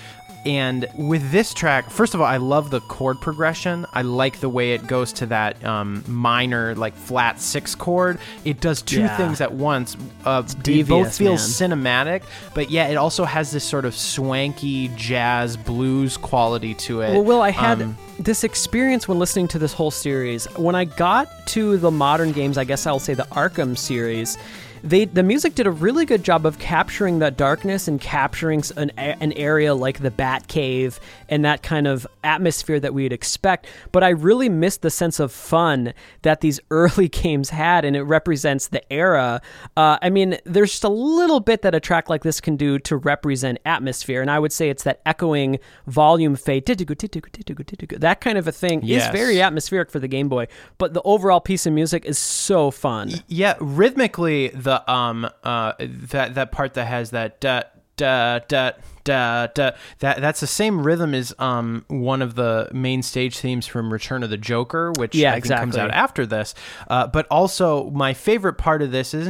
And 0.46 0.88
with 0.98 1.32
this 1.32 1.54
track, 1.54 1.90
first 1.90 2.14
of 2.14 2.20
all, 2.22 2.28
I 2.28 2.38
love 2.38 2.70
the 2.70 2.82
chord 2.82 3.22
progression. 3.22 3.86
I 3.94 4.02
like 4.02 4.40
the 4.42 4.50
way 4.50 4.74
it 4.74 4.88
goes 4.88 5.14
to 5.14 5.26
that 5.28 5.64
um, 5.64 6.04
minor, 6.08 6.76
like 6.76 6.94
flat 6.96 7.40
six 7.40 7.76
chord. 7.76 8.20
It 8.44 8.60
does 8.60 8.82
two 8.82 9.02
Yeah. 9.02 9.16
things 9.16 9.40
at 9.40 9.54
once. 9.54 9.96
Uh, 10.26 10.44
it 10.46 10.54
both 10.56 10.64
devious, 10.64 11.18
feels 11.18 11.42
cinematic, 11.42 12.24
but 12.54 12.70
yeah, 12.70 12.88
it 12.88 12.96
also 12.96 13.24
has 13.24 13.52
this 13.52 13.64
sort 13.64 13.86
of 13.86 13.96
swanky 13.96 14.90
jazz 14.98 15.56
blues 15.56 16.18
quality 16.18 16.74
to 16.74 17.02
it. 17.02 17.14
Well, 17.14 17.24
Will, 17.24 17.42
I 17.42 17.52
had 17.52 17.82
Um, 17.82 17.98
this 18.20 18.44
experience 18.44 19.08
when 19.08 19.20
listening 19.20 19.48
to 19.50 19.60
this 19.60 19.72
whole 19.74 19.92
series. 19.92 20.46
When 20.58 20.76
I 20.76 20.84
got 20.86 21.28
to 21.48 21.78
the 21.78 21.92
modern 21.92 22.32
games, 22.34 22.58
I 22.58 22.64
guess 22.66 22.86
I'll 22.86 23.00
say 23.00 23.14
the 23.14 23.28
Arkham 23.32 23.78
series, 23.78 24.38
they 24.84 25.06
the 25.06 25.24
music 25.24 25.56
did 25.56 25.66
a 25.66 25.72
really 25.72 26.06
good 26.06 26.24
job 26.24 26.46
of 26.46 26.60
capturing 26.60 27.20
that 27.20 27.38
darkness 27.38 27.88
and 27.88 28.00
capturing 28.02 28.64
an, 28.78 28.90
an 28.98 29.32
area 29.34 29.74
like 29.74 30.00
the 30.00 30.12
Bat 30.12 30.48
Cave 30.48 31.00
and 31.30 31.44
that 31.46 31.64
kind 31.64 31.88
of 31.88 32.06
atmosphere 32.24 32.80
that 32.80 32.94
we'd 32.94 33.14
expect. 33.14 33.66
But 33.92 34.04
I 34.04 34.10
really 34.10 34.50
missed 34.50 34.82
the 34.82 34.90
sense 34.92 35.20
of 35.20 35.32
fun 35.32 35.94
that 36.22 36.42
these 36.42 36.60
early 36.72 37.08
games 37.08 37.50
had, 37.50 37.86
and 37.86 37.96
it 37.96 38.04
represents 38.04 38.68
the 38.68 38.82
era. 38.94 39.42
Uh, 39.78 39.98
I 40.02 40.10
mean, 40.10 40.38
there's 40.46 40.72
just 40.72 40.84
a 40.84 40.90
little 40.90 41.40
bit 41.40 41.62
that 41.64 41.74
a 41.74 41.80
track 41.80 42.10
like 42.10 42.24
this 42.24 42.42
can 42.42 42.56
do 42.58 42.78
to 42.80 42.98
represent 42.98 43.60
atmosphere, 43.66 44.22
and 44.22 44.30
I 44.30 44.38
would 44.40 44.52
say 44.52 44.70
it's 44.70 44.84
that 44.84 45.02
echoing 45.06 45.60
volume 45.88 46.36
fade, 46.36 46.66
that 46.66 48.18
kind 48.22 48.38
of 48.38 48.48
a 48.48 48.52
thing 48.52 48.82
Yes. 48.84 49.06
is 49.06 49.12
very 49.12 49.42
atmospheric 49.42 49.92
for 49.92 50.00
the 50.00 50.08
Game 50.08 50.30
Boy. 50.30 50.48
But 50.78 50.94
the 50.94 51.02
overall 51.04 51.40
piece 51.40 51.66
of 51.66 51.74
music 51.74 52.06
is 52.06 52.18
so 52.18 52.72
fun. 52.72 53.12
yeah, 53.28 53.56
rhythmically, 53.60 54.50
the 54.50 54.73
um 54.88 55.28
uh 55.44 55.74
that 55.80 56.36
that 56.36 56.52
part 56.52 56.74
that 56.76 56.86
has 56.86 57.12
that 57.12 57.40
da 57.40 57.64
da 57.98 58.40
da 58.40 58.72
da 59.04 59.48
da 59.48 59.72
that 60.00 60.22
that's 60.22 60.40
the 60.40 60.48
same 60.48 60.82
rhythm 60.84 61.14
as 61.14 61.34
um 61.40 61.86
one 61.88 62.22
of 62.22 62.36
the 62.36 62.70
main 62.74 63.02
stage 63.02 63.40
themes 63.40 63.68
from 63.68 63.92
Return 63.92 64.24
of 64.24 64.30
the 64.30 64.38
Joker, 64.38 64.92
which 64.98 65.16
Yeah, 65.16 65.34
I 65.34 65.40
think 65.40 65.56
comes 65.56 65.78
out 65.78 65.92
after 65.92 66.26
this. 66.26 66.54
Uh, 66.88 67.08
but 67.08 67.28
also 67.30 67.90
my 67.92 68.14
favorite 68.14 68.54
part 68.54 68.82
of 68.82 68.92
this 68.92 69.14
is 69.14 69.28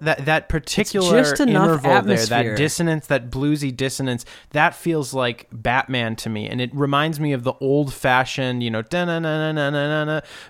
that 0.00 0.24
that 0.24 0.48
particular 0.48 1.10
just 1.10 1.40
enough 1.40 1.84
interval 1.84 2.02
there, 2.02 2.26
that 2.26 2.56
dissonance, 2.56 3.06
that 3.06 3.30
bluesy 3.30 3.74
dissonance, 3.74 4.24
that 4.50 4.74
feels 4.74 5.14
like 5.14 5.46
Batman 5.52 6.16
to 6.16 6.28
me, 6.28 6.48
and 6.48 6.60
it 6.60 6.74
reminds 6.74 7.20
me 7.20 7.32
of 7.32 7.44
the 7.44 7.54
old-fashioned, 7.60 8.62
you 8.62 8.70
know, 8.70 8.82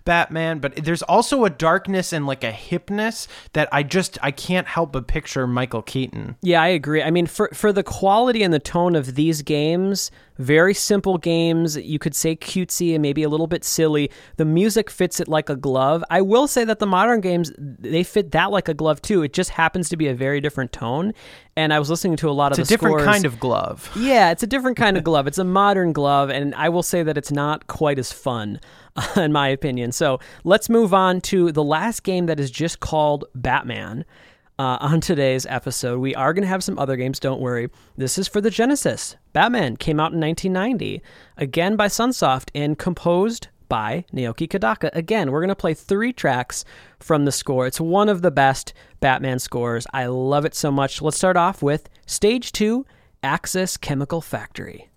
Batman. 0.04 0.58
But 0.58 0.76
there's 0.76 1.02
also 1.02 1.44
a 1.44 1.50
darkness 1.50 2.12
and 2.12 2.26
like 2.26 2.42
a 2.42 2.52
hipness 2.52 3.28
that 3.52 3.68
I 3.70 3.82
just 3.82 4.18
I 4.22 4.30
can't 4.30 4.66
help 4.66 4.92
but 4.92 5.06
picture 5.06 5.46
Michael 5.46 5.82
Keaton. 5.82 6.19
Yeah, 6.42 6.62
I 6.62 6.68
agree. 6.68 7.02
I 7.02 7.10
mean, 7.10 7.26
for 7.26 7.48
for 7.54 7.72
the 7.72 7.82
quality 7.82 8.42
and 8.42 8.52
the 8.52 8.58
tone 8.58 8.94
of 8.96 9.14
these 9.14 9.42
games, 9.42 10.10
very 10.38 10.72
simple 10.74 11.18
games. 11.18 11.76
You 11.76 11.98
could 11.98 12.14
say 12.14 12.34
cutesy 12.36 12.94
and 12.94 13.02
maybe 13.02 13.22
a 13.22 13.28
little 13.28 13.46
bit 13.46 13.64
silly. 13.64 14.10
The 14.36 14.44
music 14.44 14.88
fits 14.90 15.20
it 15.20 15.28
like 15.28 15.48
a 15.50 15.56
glove. 15.56 16.02
I 16.10 16.22
will 16.22 16.46
say 16.46 16.64
that 16.64 16.78
the 16.78 16.86
modern 16.86 17.20
games 17.20 17.52
they 17.58 18.02
fit 18.02 18.30
that 18.32 18.50
like 18.50 18.68
a 18.68 18.74
glove 18.74 19.02
too. 19.02 19.22
It 19.22 19.32
just 19.32 19.50
happens 19.50 19.88
to 19.90 19.96
be 19.96 20.08
a 20.08 20.14
very 20.14 20.40
different 20.40 20.72
tone. 20.72 21.12
And 21.56 21.74
I 21.74 21.78
was 21.78 21.90
listening 21.90 22.16
to 22.16 22.30
a 22.30 22.32
lot 22.32 22.52
of 22.52 22.58
It's 22.58 22.68
the 22.68 22.74
a 22.74 22.78
different 22.78 23.00
scores. 23.00 23.12
kind 23.14 23.24
of 23.26 23.38
glove. 23.38 23.90
Yeah, 23.96 24.30
it's 24.30 24.42
a 24.42 24.46
different 24.46 24.76
kind 24.78 24.96
of 24.96 25.04
glove. 25.10 25.26
It's 25.26 25.36
a 25.38 25.44
modern 25.44 25.92
glove, 25.92 26.30
and 26.30 26.54
I 26.54 26.68
will 26.70 26.82
say 26.82 27.02
that 27.02 27.18
it's 27.18 27.30
not 27.32 27.66
quite 27.66 27.98
as 27.98 28.12
fun, 28.12 28.60
in 29.16 29.30
my 29.32 29.48
opinion. 29.48 29.92
So 29.92 30.20
let's 30.44 30.70
move 30.70 30.94
on 30.94 31.20
to 31.22 31.52
the 31.52 31.64
last 31.64 32.02
game 32.02 32.26
that 32.26 32.40
is 32.40 32.50
just 32.50 32.80
called 32.80 33.24
Batman. 33.34 34.04
Uh, 34.60 34.76
on 34.82 35.00
today's 35.00 35.46
episode, 35.46 35.98
we 36.00 36.14
are 36.14 36.34
going 36.34 36.42
to 36.42 36.48
have 36.48 36.62
some 36.62 36.78
other 36.78 36.94
games, 36.94 37.18
don't 37.18 37.40
worry. 37.40 37.70
This 37.96 38.18
is 38.18 38.28
for 38.28 38.42
the 38.42 38.50
Genesis. 38.50 39.16
Batman 39.32 39.78
came 39.78 39.98
out 39.98 40.12
in 40.12 40.20
1990, 40.20 41.00
again 41.38 41.76
by 41.76 41.86
Sunsoft, 41.86 42.50
and 42.54 42.78
composed 42.78 43.48
by 43.70 44.04
Naoki 44.12 44.46
Kodaka. 44.46 44.90
Again, 44.92 45.30
we're 45.30 45.40
going 45.40 45.48
to 45.48 45.54
play 45.54 45.72
three 45.72 46.12
tracks 46.12 46.66
from 46.98 47.24
the 47.24 47.32
score. 47.32 47.66
It's 47.66 47.80
one 47.80 48.10
of 48.10 48.20
the 48.20 48.30
best 48.30 48.74
Batman 49.00 49.38
scores. 49.38 49.86
I 49.94 50.04
love 50.04 50.44
it 50.44 50.54
so 50.54 50.70
much. 50.70 51.00
Let's 51.00 51.16
start 51.16 51.38
off 51.38 51.62
with 51.62 51.88
Stage 52.04 52.52
2 52.52 52.84
Axis 53.22 53.78
Chemical 53.78 54.20
Factory. 54.20 54.89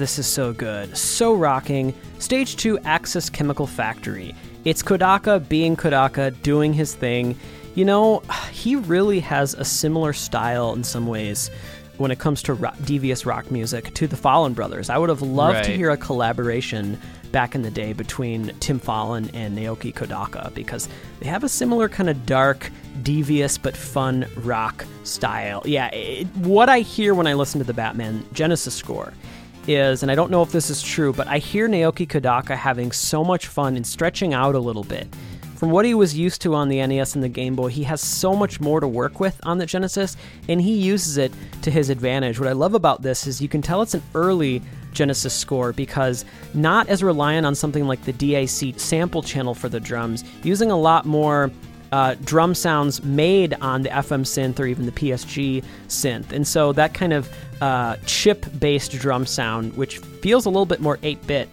This 0.00 0.18
is 0.18 0.26
so 0.26 0.54
good. 0.54 0.96
So 0.96 1.34
rocking. 1.34 1.92
Stage 2.20 2.56
2 2.56 2.78
Axis 2.86 3.28
Chemical 3.28 3.66
Factory. 3.66 4.34
It's 4.64 4.82
Kodaka 4.82 5.46
being 5.46 5.76
Kodaka, 5.76 6.40
doing 6.42 6.72
his 6.72 6.94
thing. 6.94 7.38
You 7.74 7.84
know, 7.84 8.20
he 8.50 8.76
really 8.76 9.20
has 9.20 9.52
a 9.52 9.62
similar 9.62 10.14
style 10.14 10.72
in 10.72 10.84
some 10.84 11.06
ways 11.06 11.50
when 11.98 12.10
it 12.10 12.18
comes 12.18 12.42
to 12.44 12.54
rock, 12.54 12.76
devious 12.86 13.26
rock 13.26 13.50
music 13.50 13.92
to 13.92 14.06
the 14.06 14.16
Follin 14.16 14.54
brothers. 14.54 14.88
I 14.88 14.96
would 14.96 15.10
have 15.10 15.20
loved 15.20 15.64
to 15.64 15.76
hear 15.76 15.90
a 15.90 15.98
collaboration 15.98 16.98
back 17.30 17.54
in 17.54 17.60
the 17.60 17.70
day 17.70 17.92
between 17.92 18.54
Tim 18.58 18.80
Follin 18.80 19.28
and 19.34 19.56
Naoki 19.56 19.92
Kodaka 19.92 20.52
because 20.54 20.88
they 21.20 21.28
have 21.28 21.44
a 21.44 21.48
similar 21.48 21.90
kind 21.90 22.08
of 22.08 22.24
dark, 22.24 22.70
devious 23.02 23.58
but 23.58 23.76
fun 23.76 24.26
rock 24.36 24.86
style. 25.04 25.62
Yeah, 25.66 25.88
it, 25.88 26.26
what 26.38 26.70
I 26.70 26.80
hear 26.80 27.12
when 27.12 27.26
I 27.26 27.34
listen 27.34 27.58
to 27.58 27.66
the 27.66 27.74
Batman 27.74 28.24
Genesis 28.32 28.74
score 28.74 29.12
is, 29.74 30.02
and 30.02 30.10
I 30.10 30.14
don't 30.14 30.30
know 30.30 30.42
if 30.42 30.52
this 30.52 30.70
is 30.70 30.82
true, 30.82 31.12
but 31.12 31.26
I 31.28 31.38
hear 31.38 31.68
Naoki 31.68 32.06
Kodaka 32.06 32.56
having 32.56 32.92
so 32.92 33.24
much 33.24 33.46
fun 33.46 33.76
and 33.76 33.86
stretching 33.86 34.34
out 34.34 34.54
a 34.54 34.58
little 34.58 34.84
bit. 34.84 35.08
From 35.56 35.70
what 35.70 35.84
he 35.84 35.92
was 35.92 36.16
used 36.16 36.40
to 36.42 36.54
on 36.54 36.68
the 36.68 36.86
NES 36.86 37.14
and 37.14 37.22
the 37.22 37.28
Game 37.28 37.54
Boy, 37.54 37.68
he 37.68 37.82
has 37.82 38.00
so 38.00 38.34
much 38.34 38.60
more 38.60 38.80
to 38.80 38.88
work 38.88 39.20
with 39.20 39.38
on 39.44 39.58
the 39.58 39.66
Genesis, 39.66 40.16
and 40.48 40.60
he 40.60 40.74
uses 40.74 41.18
it 41.18 41.32
to 41.62 41.70
his 41.70 41.90
advantage. 41.90 42.38
What 42.38 42.48
I 42.48 42.52
love 42.52 42.74
about 42.74 43.02
this 43.02 43.26
is 43.26 43.42
you 43.42 43.48
can 43.48 43.60
tell 43.60 43.82
it's 43.82 43.92
an 43.92 44.02
early 44.14 44.62
Genesis 44.92 45.34
score 45.34 45.72
because 45.72 46.24
not 46.54 46.88
as 46.88 47.02
reliant 47.02 47.46
on 47.46 47.54
something 47.54 47.86
like 47.86 48.04
the 48.04 48.12
DAC 48.12 48.80
sample 48.80 49.22
channel 49.22 49.54
for 49.54 49.68
the 49.68 49.80
drums, 49.80 50.24
using 50.42 50.70
a 50.70 50.78
lot 50.78 51.04
more 51.04 51.50
uh, 51.92 52.14
drum 52.24 52.54
sounds 52.54 53.02
made 53.02 53.54
on 53.54 53.82
the 53.82 53.88
FM 53.88 54.22
synth 54.22 54.58
or 54.60 54.66
even 54.66 54.86
the 54.86 54.92
PSG 54.92 55.64
synth. 55.88 56.32
And 56.32 56.46
so 56.46 56.72
that 56.72 56.94
kind 56.94 57.12
of 57.12 57.28
uh, 57.60 57.96
chip 58.06 58.46
based 58.58 58.92
drum 58.92 59.26
sound, 59.26 59.76
which 59.76 59.98
feels 59.98 60.46
a 60.46 60.50
little 60.50 60.66
bit 60.66 60.80
more 60.80 60.98
8 61.02 61.26
bit 61.26 61.48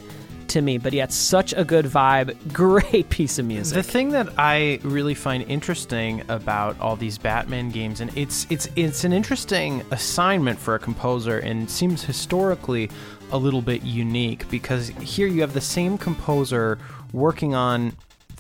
to 0.50 0.62
me, 0.62 0.78
but 0.78 0.94
it's 0.94 1.16
such 1.16 1.54
a 1.54 1.64
good 1.64 1.86
vibe. 1.86 2.36
Great 2.54 3.10
piece 3.10 3.40
of 3.40 3.46
music. 3.46 3.76
The 3.76 3.84
thing 3.84 4.10
that 4.12 4.30
I 4.38 4.80
really 4.84 5.14
find 5.14 5.44
interesting 5.44 6.24
about 6.30 6.80
all 6.80 6.96
these 6.96 7.18
Batman 7.18 7.70
games, 7.70 8.02
and 8.02 8.16
it's 8.18 8.48
it's 8.50 8.70
it's 8.76 9.04
an 9.04 9.14
interesting 9.14 9.84
assignment 9.92 10.58
for 10.60 10.76
a 10.76 10.80
composer, 10.80 11.40
and 11.40 11.70
seems 11.70 12.04
historically 12.04 12.90
a 13.32 13.38
little 13.38 13.62
bit 13.62 13.84
unique 13.84 14.50
because 14.50 14.88
here 14.88 15.28
you 15.28 15.42
have 15.42 15.54
the 15.54 15.62
same 15.62 15.98
composer 15.98 16.78
working 17.12 17.54
on 17.54 17.94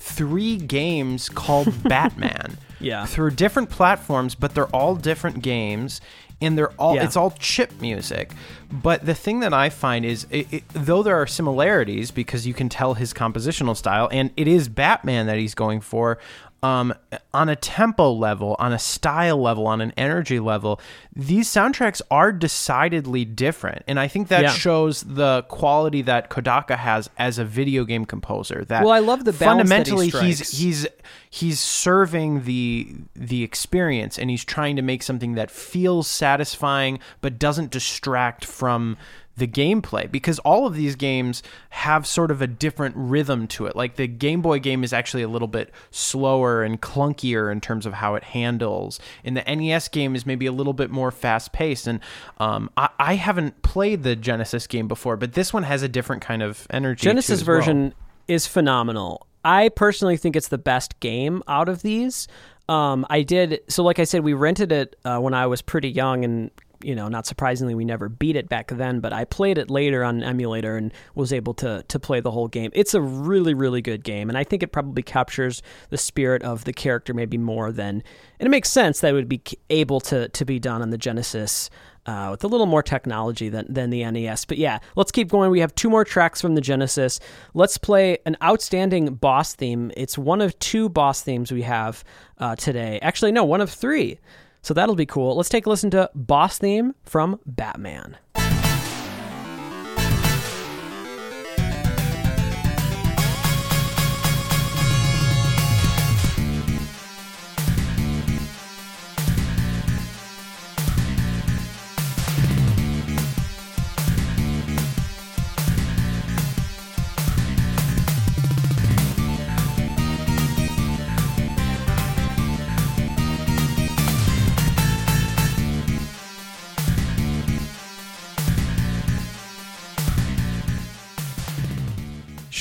three 0.07 0.57
games 0.57 1.29
called 1.29 1.83
Batman. 1.87 2.57
Yeah. 2.79 3.05
Through 3.05 3.31
different 3.31 3.69
platforms, 3.69 4.35
but 4.35 4.53
they're 4.53 4.67
all 4.67 4.95
different 4.95 5.41
games. 5.41 5.99
And 6.39 6.55
they're 6.55 6.71
all 6.73 6.93
Yeah. 6.95 7.03
it's 7.05 7.17
all 7.17 7.31
chip 7.39 7.81
music. 7.81 8.31
But 8.71 9.03
the 9.07 9.15
thing 9.15 9.39
that 9.39 9.55
I 9.55 9.69
find 9.69 10.05
is 10.05 10.27
it, 10.29 10.53
it, 10.53 10.63
though 10.69 11.01
there 11.01 11.19
are 11.19 11.25
similarities 11.25 12.11
because 12.11 12.45
you 12.45 12.53
can 12.53 12.69
tell 12.69 12.93
his 12.93 13.11
compositional 13.11 13.75
style 13.75 14.07
and 14.11 14.29
it 14.37 14.47
is 14.47 14.69
Batman 14.69 15.25
that 15.25 15.37
he's 15.39 15.55
going 15.55 15.81
for 15.81 16.19
um, 16.63 16.93
on 17.33 17.49
a 17.49 17.55
tempo 17.55 18.11
level, 18.11 18.55
on 18.57 18.73
a 18.73 18.79
style 18.79 19.37
level, 19.41 19.67
on 19.67 19.79
an 19.79 19.93
energy 19.95 20.39
level, 20.39 20.81
these 21.15 21.47
soundtracks 21.47 22.01
are 22.09 22.31
decidedly 22.31 23.25
different. 23.25 23.83
And 23.87 23.99
I 23.99 24.07
think 24.07 24.27
that 24.29 24.41
Yeah. 24.41 24.51
shows 24.51 25.03
the 25.03 25.43
quality 25.49 26.01
that 26.03 26.29
Kodaka 26.29 26.77
has 26.77 27.09
as 27.17 27.37
a 27.37 27.45
video 27.45 27.85
game 27.85 28.05
composer. 28.05 28.65
That 28.65 28.83
Well, 28.83 28.93
I 28.93 28.99
love 28.99 29.23
the 29.25 29.33
balance 29.33 29.69
that 29.69 29.87
he 29.87 29.91
fundamentally 29.93 30.27
he's 30.27 30.59
he's 30.59 30.87
he's 31.29 31.59
serving 31.59 32.43
the 32.43 32.95
the 33.15 33.43
experience 33.43 34.17
and 34.17 34.29
he's 34.29 34.43
trying 34.43 34.75
to 34.77 34.81
make 34.81 35.03
something 35.03 35.35
that 35.35 35.51
feels 35.51 36.07
satisfying 36.07 36.99
but 37.21 37.37
doesn't 37.37 37.69
distract 37.71 38.43
from 38.45 38.97
the 39.37 39.47
gameplay 39.47 40.09
because 40.11 40.39
all 40.39 40.65
of 40.65 40.75
these 40.75 40.95
games 40.95 41.43
have 41.69 42.05
sort 42.05 42.31
of 42.31 42.41
a 42.41 42.47
different 42.47 42.95
rhythm 42.97 43.47
to 43.47 43.67
it. 43.67 43.75
Like 43.75 43.95
the 43.95 44.07
Game 44.07 44.41
Boy 44.41 44.59
game 44.59 44.83
is 44.83 44.91
actually 44.91 45.23
a 45.23 45.27
little 45.27 45.47
bit 45.47 45.71
slower 45.91 46.63
and 46.63 46.81
clunkier 46.81 47.51
in 47.51 47.61
terms 47.61 47.85
of 47.85 47.93
how 47.93 48.15
it 48.15 48.23
handles. 48.23 48.99
And 49.23 49.37
the 49.37 49.43
NES 49.43 49.87
game 49.89 50.15
is 50.15 50.25
maybe 50.25 50.47
a 50.47 50.51
little 50.51 50.73
bit 50.73 50.89
more 50.89 51.11
fast 51.11 51.53
paced. 51.53 51.87
And 51.87 51.99
um, 52.39 52.69
I, 52.75 52.89
I 52.99 53.15
haven't 53.15 53.61
played 53.61 54.03
the 54.03 54.15
Genesis 54.15 54.67
game 54.67 54.87
before, 54.87 55.15
but 55.15 55.33
this 55.33 55.53
one 55.53 55.63
has 55.63 55.83
a 55.83 55.87
different 55.87 56.21
kind 56.21 56.41
of 56.41 56.65
energy. 56.71 57.03
Genesis 57.03 57.41
as 57.41 57.47
well. 57.47 57.57
version 57.57 57.93
is 58.27 58.47
phenomenal. 58.47 59.27
I 59.45 59.69
personally 59.69 60.17
think 60.17 60.35
it's 60.35 60.49
the 60.49 60.57
best 60.57 60.99
game 60.99 61.43
out 61.47 61.69
of 61.69 61.81
these. 61.81 62.27
Um, 62.69 63.05
I 63.09 63.21
did 63.21 63.61
so, 63.69 63.83
like 63.83 63.99
I 63.99 64.03
said, 64.03 64.23
we 64.23 64.33
rented 64.33 64.71
it 64.71 64.95
uh, 65.05 65.19
when 65.19 65.33
I 65.33 65.47
was 65.47 65.61
pretty 65.61 65.89
young, 65.89 66.25
and 66.25 66.51
you 66.83 66.95
know, 66.95 67.07
not 67.07 67.25
surprisingly, 67.25 67.75
we 67.75 67.85
never 67.85 68.09
beat 68.09 68.35
it 68.35 68.49
back 68.49 68.69
then. 68.69 68.99
But 68.99 69.13
I 69.13 69.25
played 69.25 69.57
it 69.57 69.69
later 69.69 70.03
on 70.03 70.17
an 70.17 70.23
emulator 70.23 70.77
and 70.77 70.93
was 71.15 71.33
able 71.33 71.53
to 71.55 71.83
to 71.87 71.99
play 71.99 72.19
the 72.19 72.31
whole 72.31 72.47
game. 72.47 72.71
It's 72.73 72.93
a 72.93 73.01
really, 73.01 73.53
really 73.53 73.81
good 73.81 74.03
game, 74.03 74.29
and 74.29 74.37
I 74.37 74.43
think 74.43 74.63
it 74.63 74.71
probably 74.71 75.03
captures 75.03 75.61
the 75.89 75.97
spirit 75.97 76.43
of 76.43 76.65
the 76.65 76.73
character 76.73 77.13
maybe 77.13 77.37
more 77.37 77.71
than. 77.71 78.03
And 78.39 78.47
it 78.47 78.49
makes 78.49 78.69
sense 78.69 78.99
that 79.01 79.09
it 79.09 79.13
would 79.13 79.29
be 79.29 79.41
able 79.69 79.99
to 80.01 80.29
to 80.29 80.45
be 80.45 80.59
done 80.59 80.81
on 80.81 80.89
the 80.89 80.97
Genesis 80.97 81.69
uh, 82.07 82.29
with 82.31 82.43
a 82.43 82.47
little 82.47 82.65
more 82.65 82.81
technology 82.81 83.49
than, 83.49 83.65
than 83.71 83.89
the 83.89 84.09
NES. 84.09 84.45
But 84.45 84.57
yeah, 84.57 84.79
let's 84.95 85.11
keep 85.11 85.27
going. 85.27 85.51
We 85.51 85.59
have 85.59 85.75
two 85.75 85.89
more 85.89 86.05
tracks 86.05 86.41
from 86.41 86.55
the 86.55 86.61
Genesis. 86.61 87.19
Let's 87.53 87.77
play 87.77 88.17
an 88.25 88.37
outstanding 88.41 89.15
boss 89.15 89.53
theme. 89.53 89.91
It's 89.97 90.17
one 90.17 90.41
of 90.41 90.57
two 90.59 90.89
boss 90.89 91.21
themes 91.21 91.51
we 91.51 91.63
have 91.63 92.03
uh, 92.37 92.55
today. 92.55 92.99
Actually, 93.01 93.33
no, 93.33 93.43
one 93.43 93.61
of 93.61 93.69
three. 93.69 94.19
So 94.61 94.73
that'll 94.73 94.95
be 94.95 95.05
cool. 95.05 95.35
Let's 95.35 95.49
take 95.49 95.65
a 95.65 95.69
listen 95.69 95.91
to 95.91 96.09
Boss 96.13 96.57
Theme 96.57 96.95
from 97.03 97.39
Batman. 97.45 98.17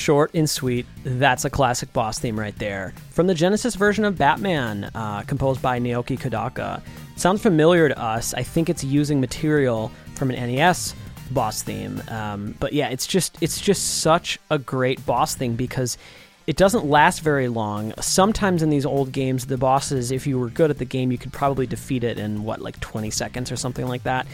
Short 0.07 0.31
and 0.35 0.49
sweet. 0.49 0.87
That's 1.03 1.45
a 1.45 1.51
classic 1.51 1.93
boss 1.93 2.21
theme 2.21 2.39
right 2.39 2.57
there. 2.61 2.95
From 3.11 3.27
the 3.27 3.35
Genesis 3.35 3.75
version 3.75 4.05
of 4.05 4.17
Batman, 4.17 4.89
uh, 4.95 5.23
composed 5.23 5.61
by 5.61 5.81
Naoki 5.81 6.17
Kodaka. 6.17 6.81
Sounds 7.17 7.43
familiar 7.43 7.89
to 7.89 8.01
us. 8.01 8.33
I 8.33 8.45
think 8.45 8.71
it's 8.71 8.85
using 8.85 9.21
material 9.21 9.91
from 10.15 10.31
an 10.31 10.37
NES 10.37 10.95
boss 11.33 11.61
theme. 11.63 12.01
Um, 12.07 12.55
but 12.61 12.73
yeah, 12.73 12.89
it's 12.91 13.05
just 13.05 13.37
it's 13.41 13.61
just 13.61 13.99
such 14.01 14.39
a 14.49 14.61
great 14.61 15.05
boss 15.05 15.35
thing 15.35 15.57
because 15.57 15.99
it 16.47 16.57
doesn't 16.57 16.87
last 16.87 17.23
very 17.23 17.49
long. 17.49 17.93
Sometimes 18.01 18.63
in 18.63 18.71
these 18.71 18.87
old 18.87 19.11
games, 19.11 19.47
the 19.47 19.59
bosses, 19.59 20.13
if 20.13 20.25
you 20.25 20.39
were 20.39 20.51
good 20.51 20.71
at 20.71 20.79
the 20.79 20.85
game, 20.85 21.11
you 21.11 21.19
could 21.19 21.33
probably 21.33 21.67
defeat 21.67 22.05
it 22.05 22.17
in 22.17 22.45
what 22.45 22.61
like 22.61 22.79
20 22.79 23.11
seconds 23.11 23.51
or 23.51 23.57
something 23.57 23.89
like 23.89 24.05
that. 24.05 24.25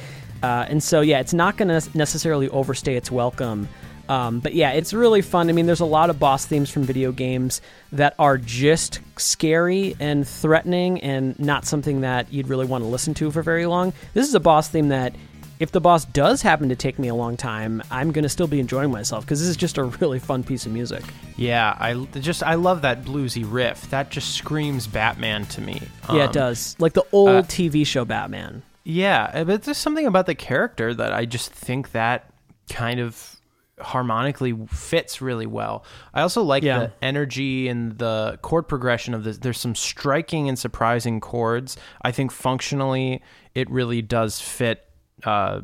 Uh, 0.42 0.66
and 0.68 0.82
so 0.82 1.00
yeah, 1.00 1.18
it's 1.18 1.32
not 1.32 1.56
going 1.56 1.68
to 1.68 1.96
necessarily 1.96 2.50
overstay 2.50 2.94
its 2.94 3.10
welcome. 3.10 3.66
Um, 4.08 4.40
but 4.40 4.54
yeah, 4.54 4.70
it's 4.72 4.92
really 4.92 5.22
fun. 5.22 5.48
I 5.48 5.52
mean, 5.52 5.66
there's 5.66 5.80
a 5.80 5.84
lot 5.84 6.10
of 6.10 6.18
boss 6.18 6.44
themes 6.46 6.70
from 6.70 6.82
video 6.82 7.12
games 7.12 7.60
that 7.92 8.14
are 8.18 8.36
just 8.38 9.00
scary 9.16 9.96
and 10.00 10.26
threatening 10.26 11.00
and 11.00 11.38
not 11.38 11.64
something 11.64 12.00
that 12.02 12.32
you'd 12.32 12.48
really 12.48 12.66
want 12.66 12.82
to 12.84 12.88
listen 12.88 13.14
to 13.14 13.30
for 13.30 13.42
very 13.42 13.66
long. 13.66 13.92
This 14.14 14.28
is 14.28 14.34
a 14.34 14.40
boss 14.40 14.68
theme 14.68 14.88
that, 14.88 15.14
if 15.60 15.70
the 15.70 15.80
boss 15.80 16.04
does 16.06 16.42
happen 16.42 16.70
to 16.70 16.74
take 16.76 16.98
me 16.98 17.06
a 17.06 17.14
long 17.14 17.36
time, 17.36 17.82
I'm 17.88 18.10
going 18.10 18.24
to 18.24 18.28
still 18.28 18.48
be 18.48 18.58
enjoying 18.58 18.90
myself 18.90 19.24
because 19.24 19.38
this 19.38 19.48
is 19.48 19.56
just 19.56 19.78
a 19.78 19.84
really 19.84 20.18
fun 20.18 20.42
piece 20.42 20.66
of 20.66 20.72
music. 20.72 21.04
Yeah, 21.36 21.76
I 21.78 21.94
just 22.18 22.42
I 22.42 22.54
love 22.56 22.82
that 22.82 23.04
bluesy 23.04 23.44
riff. 23.48 23.88
That 23.90 24.10
just 24.10 24.34
screams 24.34 24.88
Batman 24.88 25.46
to 25.46 25.60
me. 25.60 25.80
yeah, 26.08 26.14
Um, 26.14 26.20
it 26.22 26.32
does. 26.32 26.74
Like 26.80 26.94
the 26.94 27.06
old 27.12 27.28
uh, 27.28 27.42
TV 27.42 27.86
show 27.86 28.04
Batman. 28.04 28.62
Yeah, 28.82 29.44
but 29.44 29.62
there's 29.62 29.78
something 29.78 30.06
about 30.06 30.26
the 30.26 30.34
character 30.34 30.92
that 30.94 31.12
I 31.12 31.26
just 31.26 31.52
think 31.52 31.92
that 31.92 32.28
kind 32.68 32.98
of 32.98 33.36
harmonically 33.80 34.54
fits 34.68 35.20
really 35.20 35.46
well. 35.46 35.84
I 36.14 36.22
also 36.22 36.42
like 36.42 36.62
Yeah. 36.62 36.78
the 36.78 36.92
energy 37.02 37.68
and 37.68 37.98
the 37.98 38.38
chord 38.42 38.68
progression 38.68 39.14
of 39.14 39.24
this. 39.24 39.38
There's 39.38 39.58
some 39.58 39.74
striking 39.74 40.48
and 40.48 40.58
surprising 40.58 41.20
chords. 41.20 41.76
I 42.02 42.12
think 42.12 42.30
functionally 42.32 43.22
it 43.54 43.70
really 43.70 44.02
does 44.02 44.40
fit 44.40 44.84
uh, 45.24 45.60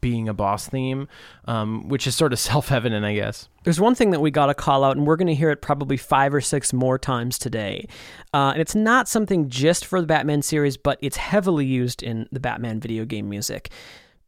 being 0.00 0.28
a 0.30 0.34
boss 0.34 0.66
theme, 0.68 1.08
um, 1.46 1.88
which 1.88 2.06
is 2.06 2.14
sort 2.14 2.32
of 2.32 2.38
self-evident, 2.50 3.04
I 3.04 3.14
guess. 3.14 3.48
There's 3.64 3.80
one 3.80 3.94
thing 3.94 4.10
that 4.10 4.20
we 4.20 4.30
got 4.30 4.46
to 4.46 4.54
call 4.54 4.82
out, 4.84 4.96
and 4.96 5.06
we're 5.06 5.16
going 5.16 5.26
to 5.28 5.34
hear 5.34 5.50
it 5.50 5.60
probably 5.60 5.96
five 5.98 6.32
or 6.34 6.40
six 6.40 6.72
more 6.72 6.98
times 6.98 7.38
today. 7.38 7.86
Uh, 8.32 8.52
and 8.52 8.60
it's 8.60 8.74
not 8.74 9.08
something 9.08 9.48
just 9.50 9.84
for 9.84 10.00
the 10.00 10.06
Batman 10.06 10.40
series, 10.42 10.76
but 10.78 10.98
it's 11.02 11.16
heavily 11.18 11.66
used 11.66 12.02
in 12.02 12.28
the 12.32 12.40
Batman 12.40 12.80
video 12.80 13.04
game 13.04 13.28
music. 13.28 13.70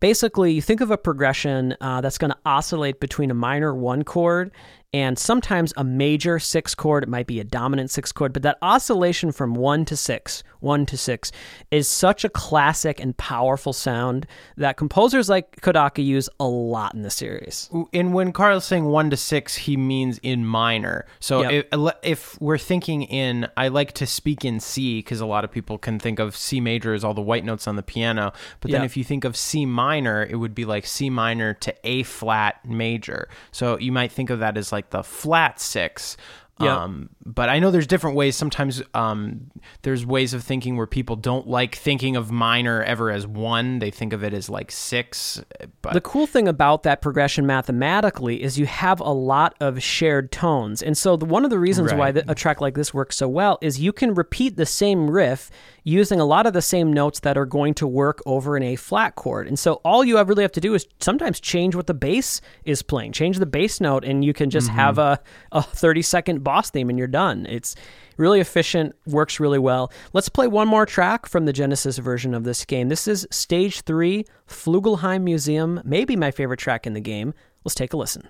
Basically 0.00 0.52
you 0.52 0.62
think 0.62 0.80
of 0.80 0.90
a 0.90 0.98
progression 0.98 1.76
uh, 1.80 2.00
that's 2.00 2.18
going 2.18 2.30
to 2.30 2.38
oscillate 2.44 3.00
between 3.00 3.30
a 3.30 3.34
minor 3.34 3.74
one 3.74 4.02
chord 4.02 4.50
and 4.96 5.18
sometimes 5.18 5.74
a 5.76 5.84
major 5.84 6.38
six 6.38 6.74
chord. 6.74 7.02
It 7.02 7.08
might 7.10 7.26
be 7.26 7.38
a 7.38 7.44
dominant 7.44 7.90
six 7.90 8.12
chord, 8.12 8.32
but 8.32 8.42
that 8.44 8.56
oscillation 8.62 9.30
from 9.30 9.54
one 9.54 9.84
to 9.84 9.94
six, 9.94 10.42
one 10.60 10.86
to 10.86 10.96
six, 10.96 11.30
is 11.70 11.86
such 11.86 12.24
a 12.24 12.30
classic 12.30 12.98
and 12.98 13.14
powerful 13.18 13.74
sound 13.74 14.26
that 14.56 14.78
composers 14.78 15.28
like 15.28 15.60
Kodaka 15.60 16.02
use 16.02 16.30
a 16.40 16.46
lot 16.46 16.94
in 16.94 17.02
the 17.02 17.10
series. 17.10 17.68
And 17.92 18.14
when 18.14 18.32
Carl's 18.32 18.64
saying 18.64 18.86
one 18.86 19.10
to 19.10 19.18
six, 19.18 19.54
he 19.54 19.76
means 19.76 20.18
in 20.22 20.46
minor. 20.46 21.04
So 21.20 21.42
Yep. 21.42 21.66
if, 21.72 21.92
if 22.02 22.40
we're 22.40 22.56
thinking 22.56 23.02
in, 23.02 23.48
I 23.54 23.68
like 23.68 23.92
to 23.94 24.06
speak 24.06 24.46
in 24.46 24.60
C 24.60 25.00
because 25.00 25.20
a 25.20 25.26
lot 25.26 25.44
of 25.44 25.52
people 25.52 25.76
can 25.76 25.98
think 25.98 26.18
of 26.18 26.34
C 26.34 26.58
major 26.58 26.94
as 26.94 27.04
all 27.04 27.12
the 27.12 27.20
white 27.20 27.44
notes 27.44 27.68
on 27.68 27.76
the 27.76 27.82
piano. 27.82 28.32
But 28.62 28.70
then 28.70 28.80
Yep. 28.80 28.86
if 28.86 28.96
you 28.96 29.04
think 29.04 29.24
of 29.24 29.36
C 29.36 29.66
minor, 29.66 30.22
it 30.24 30.36
would 30.36 30.54
be 30.54 30.64
like 30.64 30.86
C 30.86 31.10
minor 31.10 31.52
to 31.52 31.74
A 31.84 32.02
flat 32.02 32.64
major. 32.66 33.28
So 33.52 33.78
you 33.78 33.92
might 33.92 34.10
think 34.10 34.30
of 34.30 34.38
that 34.38 34.56
as 34.56 34.72
like 34.72 34.85
the 34.90 35.02
flat 35.02 35.60
six. 35.60 36.16
Yep. 36.58 36.70
Um, 36.70 37.10
but 37.22 37.50
I 37.50 37.58
know 37.58 37.70
there's 37.70 37.86
different 37.86 38.16
ways. 38.16 38.34
Sometimes 38.34 38.82
um, 38.94 39.50
there's 39.82 40.06
ways 40.06 40.32
of 40.32 40.42
thinking 40.42 40.78
where 40.78 40.86
people 40.86 41.14
don't 41.14 41.46
like 41.46 41.74
thinking 41.74 42.16
of 42.16 42.32
minor 42.32 42.82
ever 42.82 43.10
as 43.10 43.26
one. 43.26 43.78
They 43.78 43.90
think 43.90 44.14
of 44.14 44.24
it 44.24 44.32
as 44.32 44.48
like 44.48 44.72
six. 44.72 45.44
But 45.82 45.92
The 45.92 46.00
cool 46.00 46.26
thing 46.26 46.48
about 46.48 46.82
that 46.84 47.02
progression 47.02 47.46
mathematically 47.46 48.42
is 48.42 48.58
you 48.58 48.64
have 48.64 49.00
a 49.00 49.12
lot 49.12 49.54
of 49.60 49.82
shared 49.82 50.32
tones. 50.32 50.82
And 50.82 50.96
so, 50.96 51.18
the, 51.18 51.26
one 51.26 51.44
of 51.44 51.50
the 51.50 51.58
reasons 51.58 51.92
why 51.92 52.10
the, 52.10 52.24
a 52.26 52.34
track 52.34 52.62
like 52.62 52.74
this 52.74 52.94
works 52.94 53.16
so 53.16 53.28
well 53.28 53.58
is 53.60 53.78
you 53.78 53.92
can 53.92 54.14
repeat 54.14 54.56
the 54.56 54.66
same 54.66 55.10
riff 55.10 55.50
using 55.86 56.18
a 56.18 56.24
lot 56.24 56.46
of 56.46 56.52
the 56.52 56.60
same 56.60 56.92
notes 56.92 57.20
that 57.20 57.38
are 57.38 57.46
going 57.46 57.72
to 57.72 57.86
work 57.86 58.20
over 58.26 58.56
in 58.56 58.62
a 58.64 58.74
flat 58.74 59.14
chord. 59.14 59.46
And 59.46 59.56
so, 59.56 59.74
all 59.84 60.04
you 60.04 60.16
have- 60.16 60.28
really 60.28 60.42
have 60.42 60.50
to 60.52 60.60
do 60.60 60.74
is 60.74 60.84
sometimes 61.00 61.38
change 61.38 61.76
what 61.76 61.86
the 61.86 61.94
bass 61.94 62.40
is 62.64 62.82
playing, 62.82 63.12
change 63.12 63.38
the 63.38 63.46
bass 63.46 63.80
note, 63.80 64.04
and 64.04 64.24
you 64.24 64.32
can 64.32 64.50
just 64.50 64.68
have 64.68 64.96
mm-hmm. 64.96 65.22
a, 65.52 65.58
a 65.58 65.62
30 65.62 66.02
second 66.02 66.42
boss 66.42 66.70
theme 66.70 66.90
and 66.90 66.98
you're 66.98 67.06
done. 67.06 67.46
It's 67.46 67.76
really 68.16 68.40
efficient, 68.40 68.96
works 69.06 69.38
really 69.38 69.60
well. 69.60 69.92
Let's 70.12 70.28
play 70.28 70.48
one 70.48 70.66
more 70.66 70.86
track 70.86 71.26
from 71.26 71.44
the 71.44 71.52
Genesis 71.52 71.98
version 71.98 72.34
of 72.34 72.42
this 72.42 72.64
game. 72.64 72.88
This 72.88 73.06
is 73.06 73.26
Stage 73.30 73.82
3, 73.82 74.24
Flugelheim 74.48 75.22
Museum, 75.22 75.80
maybe 75.84 76.16
my 76.16 76.32
favorite 76.32 76.58
track 76.58 76.86
in 76.86 76.94
the 76.94 77.00
game. 77.00 77.32
Let's 77.64 77.76
take 77.76 77.92
a 77.92 77.96
listen. 77.96 78.28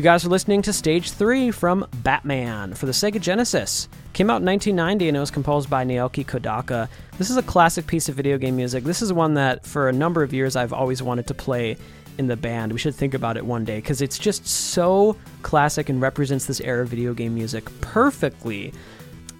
You 0.00 0.04
guys 0.04 0.24
are 0.24 0.30
listening 0.30 0.62
to 0.62 0.72
Stage 0.72 1.10
3 1.10 1.50
from 1.50 1.86
Batman 1.96 2.72
for 2.72 2.86
the 2.86 2.92
Sega 2.92 3.20
Genesis. 3.20 3.86
Came 4.14 4.30
out 4.30 4.40
in 4.40 4.46
1990 4.46 5.08
and 5.08 5.16
it 5.18 5.20
was 5.20 5.30
composed 5.30 5.68
by 5.68 5.84
Naoki 5.84 6.24
Kodaka. 6.24 6.88
This 7.18 7.28
is 7.28 7.36
a 7.36 7.42
classic 7.42 7.86
piece 7.86 8.08
of 8.08 8.14
video 8.14 8.38
game 8.38 8.56
music. 8.56 8.82
This 8.82 9.02
is 9.02 9.12
one 9.12 9.34
that, 9.34 9.66
for 9.66 9.90
a 9.90 9.92
number 9.92 10.22
of 10.22 10.32
years, 10.32 10.56
I've 10.56 10.72
always 10.72 11.02
wanted 11.02 11.26
to 11.26 11.34
play 11.34 11.76
in 12.16 12.28
the 12.28 12.36
band. 12.36 12.72
We 12.72 12.78
should 12.78 12.94
think 12.94 13.12
about 13.12 13.36
it 13.36 13.44
one 13.44 13.66
day 13.66 13.76
because 13.76 14.00
it's 14.00 14.18
just 14.18 14.46
so 14.46 15.18
classic 15.42 15.90
and 15.90 16.00
represents 16.00 16.46
this 16.46 16.62
era 16.62 16.80
of 16.80 16.88
video 16.88 17.12
game 17.12 17.34
music 17.34 17.68
perfectly. 17.82 18.72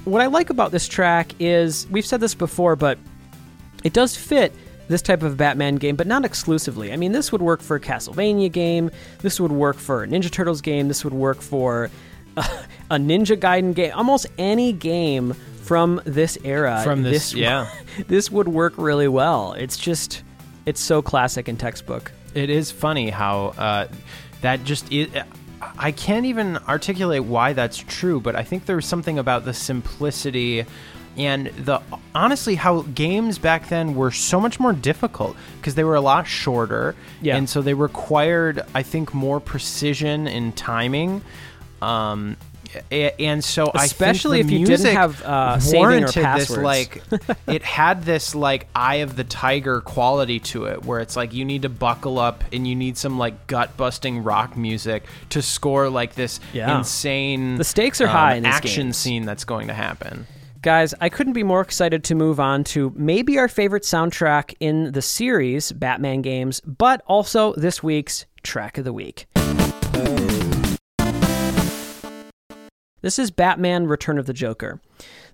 What 0.04 0.20
I 0.20 0.26
like 0.26 0.50
about 0.50 0.72
this 0.72 0.86
track 0.86 1.32
is 1.40 1.86
we've 1.90 2.04
said 2.04 2.20
this 2.20 2.34
before, 2.34 2.76
but 2.76 2.98
it 3.82 3.94
does 3.94 4.14
fit 4.14 4.52
this 4.90 5.02
type 5.02 5.22
of 5.22 5.36
Batman 5.36 5.76
game, 5.76 5.94
but 5.94 6.08
not 6.08 6.24
exclusively. 6.24 6.92
I 6.92 6.96
mean, 6.96 7.12
this 7.12 7.30
would 7.30 7.40
work 7.40 7.62
for 7.62 7.76
a 7.76 7.80
Castlevania 7.80 8.50
game. 8.50 8.90
This 9.20 9.38
would 9.38 9.52
work 9.52 9.76
for 9.76 10.02
a 10.02 10.06
Ninja 10.08 10.30
Turtles 10.30 10.60
game. 10.60 10.88
This 10.88 11.04
would 11.04 11.14
work 11.14 11.40
for 11.40 11.90
a, 12.36 12.40
a 12.90 12.96
Ninja 12.96 13.36
Gaiden 13.38 13.72
game. 13.72 13.92
Almost 13.94 14.26
any 14.36 14.72
game 14.72 15.34
from 15.62 16.00
this 16.04 16.36
era. 16.42 16.80
From 16.82 17.04
this- 17.04 17.32
yeah. 17.32 17.70
this 18.08 18.32
would 18.32 18.48
work 18.48 18.74
really 18.76 19.06
well. 19.06 19.52
It's 19.52 19.78
just, 19.78 20.24
it's 20.66 20.80
so 20.80 21.02
classic 21.02 21.46
and 21.46 21.58
textbook. 21.58 22.10
It 22.34 22.50
is 22.50 22.72
funny 22.72 23.10
how 23.10 23.54
uh, 23.58 23.88
that 24.40 24.64
just 24.64 24.92
is. 24.92 25.08
I 25.78 25.92
can't 25.92 26.26
even 26.26 26.56
articulate 26.56 27.24
why 27.24 27.52
that's 27.52 27.78
true, 27.78 28.20
but 28.20 28.34
I 28.34 28.42
think 28.42 28.66
there's 28.66 28.86
something 28.86 29.18
about 29.18 29.44
the 29.44 29.54
simplicity 29.54 30.64
and 31.26 31.46
the 31.48 31.80
honestly 32.14 32.54
how 32.54 32.82
games 32.94 33.38
back 33.38 33.68
then 33.68 33.94
were 33.94 34.10
so 34.10 34.40
much 34.40 34.58
more 34.58 34.72
difficult 34.72 35.36
because 35.58 35.74
they 35.74 35.84
were 35.84 35.96
a 35.96 36.00
lot 36.00 36.26
shorter, 36.26 36.94
Yeah. 37.20 37.36
and 37.36 37.48
so 37.48 37.62
they 37.62 37.74
required 37.74 38.62
I 38.74 38.82
think 38.82 39.12
more 39.14 39.40
precision 39.40 40.26
in 40.26 40.52
timing. 40.52 41.22
Um, 41.82 42.36
and 42.92 43.42
so 43.42 43.68
Especially 43.74 44.38
if 44.38 44.48
you 44.48 44.64
didn't 44.64 44.94
have, 44.94 45.20
uh, 45.24 45.58
saving 45.58 45.80
or 45.82 45.88
warranted 45.88 46.24
this 46.36 46.50
like 46.50 47.02
it 47.48 47.62
had 47.64 48.04
this 48.04 48.32
like 48.36 48.68
eye 48.76 48.96
of 49.06 49.16
the 49.16 49.24
tiger 49.24 49.80
quality 49.80 50.38
to 50.38 50.66
it 50.66 50.84
where 50.84 51.00
it's 51.00 51.16
like 51.16 51.32
you 51.34 51.44
need 51.44 51.62
to 51.62 51.68
buckle 51.68 52.18
up 52.20 52.44
and 52.52 52.68
you 52.68 52.76
need 52.76 52.96
some 52.96 53.18
like 53.18 53.48
gut 53.48 53.76
busting 53.76 54.22
rock 54.22 54.56
music 54.56 55.02
to 55.30 55.42
score 55.42 55.90
like 55.90 56.14
this 56.14 56.38
Yeah. 56.52 56.78
insane 56.78 57.56
The 57.56 57.64
stakes 57.64 58.00
are 58.00 58.06
um, 58.06 58.12
high 58.12 58.38
action 58.44 58.86
games. 58.88 58.96
scene 58.98 59.24
that's 59.24 59.42
going 59.44 59.66
to 59.66 59.74
happen 59.74 60.28
Guys, 60.62 60.92
I 61.00 61.08
couldn't 61.08 61.32
be 61.32 61.42
more 61.42 61.62
excited 61.62 62.04
to 62.04 62.14
move 62.14 62.38
on 62.38 62.64
to 62.64 62.92
maybe 62.94 63.38
our 63.38 63.48
favorite 63.48 63.82
soundtrack 63.82 64.54
in 64.60 64.92
the 64.92 65.00
series, 65.00 65.72
Batman 65.72 66.20
games, 66.20 66.60
but 66.66 67.00
also 67.06 67.54
this 67.54 67.82
week's 67.82 68.26
track 68.42 68.76
of 68.76 68.84
the 68.84 68.92
week. 68.92 69.26
This 73.00 73.18
is 73.18 73.30
Batman 73.30 73.86
Return 73.86 74.18
of 74.18 74.26
the 74.26 74.34
Joker. 74.34 74.82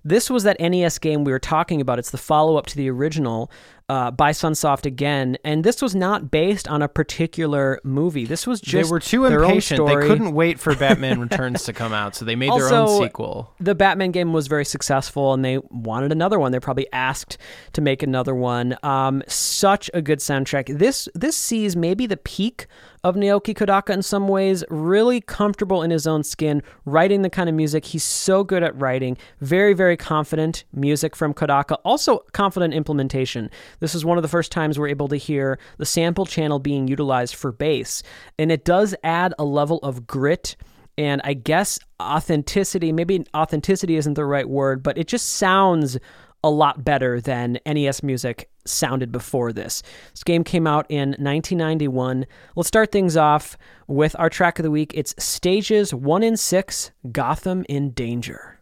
This 0.05 0.29
was 0.29 0.43
that 0.43 0.61
NES 0.61 0.97
game 0.99 1.25
we 1.25 1.33
were 1.33 1.39
talking 1.39 1.81
about. 1.81 1.99
It's 1.99 2.11
the 2.11 2.17
follow 2.17 2.55
up 2.55 2.65
to 2.67 2.77
the 2.77 2.89
original 2.89 3.51
uh, 3.89 4.11
by 4.11 4.31
Sunsoft 4.31 4.85
again. 4.85 5.37
And 5.43 5.63
this 5.63 5.81
was 5.81 5.95
not 5.95 6.29
based 6.29 6.67
on 6.67 6.81
a 6.81 6.87
particular 6.87 7.79
movie. 7.83 8.25
This 8.25 8.45
was 8.45 8.59
just 8.59 8.89
they 8.89 8.91
were 8.91 8.99
too 8.99 9.25
impatient 9.25 9.85
they 9.85 9.95
couldn't 9.95 10.33
wait 10.33 10.59
for 10.59 10.75
batman 10.75 11.19
returns 11.29 11.63
to 11.63 11.73
come 11.73 11.93
out 11.93 12.15
so 12.15 12.25
they 12.25 12.35
made 12.35 12.51
their 12.51 12.73
own 12.73 13.01
sequel 13.01 13.53
the 13.59 13.75
Batman 13.75 14.11
game 14.11 14.33
was 14.33 14.47
very 14.47 14.65
successful, 14.65 15.33
and 15.33 15.43
they 15.43 15.59
wanted 15.69 16.11
another 16.11 16.39
one. 16.39 16.51
They're 16.51 16.61
probably 16.61 16.91
asked 16.91 17.37
to 17.73 17.81
make 17.81 18.03
another 18.03 18.35
one. 18.35 18.77
Um, 18.83 19.23
such 19.27 19.89
a 19.93 20.01
good 20.01 20.19
soundtrack. 20.19 20.77
This 20.77 21.07
this 21.13 21.35
sees 21.35 21.75
maybe 21.75 22.05
the 22.05 22.17
peak 22.17 22.67
of 23.07 23.15
Naoki 23.15 23.55
Kodaka 23.55 23.91
in 23.91 24.01
some 24.01 24.27
ways. 24.27 24.65
Really 24.69 25.21
comfortable 25.21 25.81
in 25.81 25.91
his 25.91 26.05
own 26.05 26.23
skin, 26.23 26.61
writing 26.83 27.21
the 27.21 27.29
kind 27.29 27.47
of 27.47 27.55
music 27.55 27.85
he's 27.85 28.03
so 28.03 28.43
good 28.43 28.63
at 28.63 28.77
writing. 28.77 29.17
Very 29.39 29.73
very 29.73 29.95
confident 29.95 30.65
music 30.73 31.15
from 31.15 31.33
Kodaka. 31.33 31.77
Also 31.85 32.19
confident 32.33 32.73
implementation. 32.73 33.49
This 33.79 33.95
is 33.95 34.03
one 34.03 34.17
of 34.17 34.23
the 34.23 34.27
first 34.27 34.51
times 34.51 34.77
we're 34.77 34.89
able 34.89 35.07
to 35.07 35.15
hear 35.15 35.57
the 35.77 35.85
sample 35.85 36.25
channel 36.25 36.59
being 36.59 36.87
utilized 36.87 37.35
for 37.35 37.53
bass, 37.53 38.03
and 38.37 38.51
it 38.51 38.65
does 38.65 38.93
add 39.03 39.33
a 39.39 39.45
level 39.45 39.79
of 39.79 40.05
grit 40.05 40.57
and 40.97 41.21
I 41.23 41.33
guess 41.35 41.77
authenticity, 42.01 42.91
maybe 42.91 43.23
authenticity 43.35 43.97
isn't 43.97 44.15
the 44.15 44.25
right 44.25 44.49
word, 44.49 44.81
but 44.81 44.97
it 44.97 45.07
just 45.07 45.35
sounds 45.35 45.99
a 46.43 46.49
lot 46.49 46.83
better 46.83 47.19
than 47.19 47.59
NES 47.65 48.03
music 48.03 48.49
sounded 48.65 49.11
before 49.11 49.53
this. 49.53 49.81
This 50.11 50.23
game 50.23 50.43
came 50.43 50.67
out 50.67 50.85
in 50.89 51.09
1991. 51.09 52.25
Let's 52.55 52.67
start 52.67 52.91
things 52.91 53.17
off 53.17 53.57
with 53.87 54.15
our 54.19 54.29
track 54.29 54.59
of 54.59 54.63
the 54.63 54.71
week. 54.71 54.91
It's 54.95 55.15
Stages 55.17 55.93
1 55.93 56.23
in 56.23 56.37
6 56.37 56.91
Gotham 57.11 57.65
in 57.69 57.91
Danger. 57.91 58.56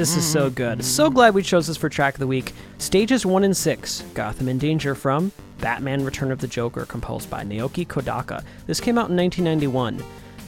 This 0.00 0.16
is 0.16 0.24
so 0.24 0.48
good. 0.48 0.82
So 0.82 1.10
glad 1.10 1.34
we 1.34 1.42
chose 1.42 1.66
this 1.66 1.76
for 1.76 1.90
track 1.90 2.14
of 2.14 2.20
the 2.20 2.26
week. 2.26 2.54
Stages 2.78 3.26
1 3.26 3.44
and 3.44 3.54
6, 3.54 4.04
Gotham 4.14 4.48
in 4.48 4.56
Danger 4.56 4.94
from 4.94 5.30
Batman 5.58 6.06
Return 6.06 6.32
of 6.32 6.38
the 6.38 6.46
Joker, 6.46 6.86
composed 6.86 7.28
by 7.28 7.44
Naoki 7.44 7.86
Kodaka. 7.86 8.42
This 8.66 8.80
came 8.80 8.96
out 8.96 9.10
in 9.10 9.16
1991. 9.16 10.02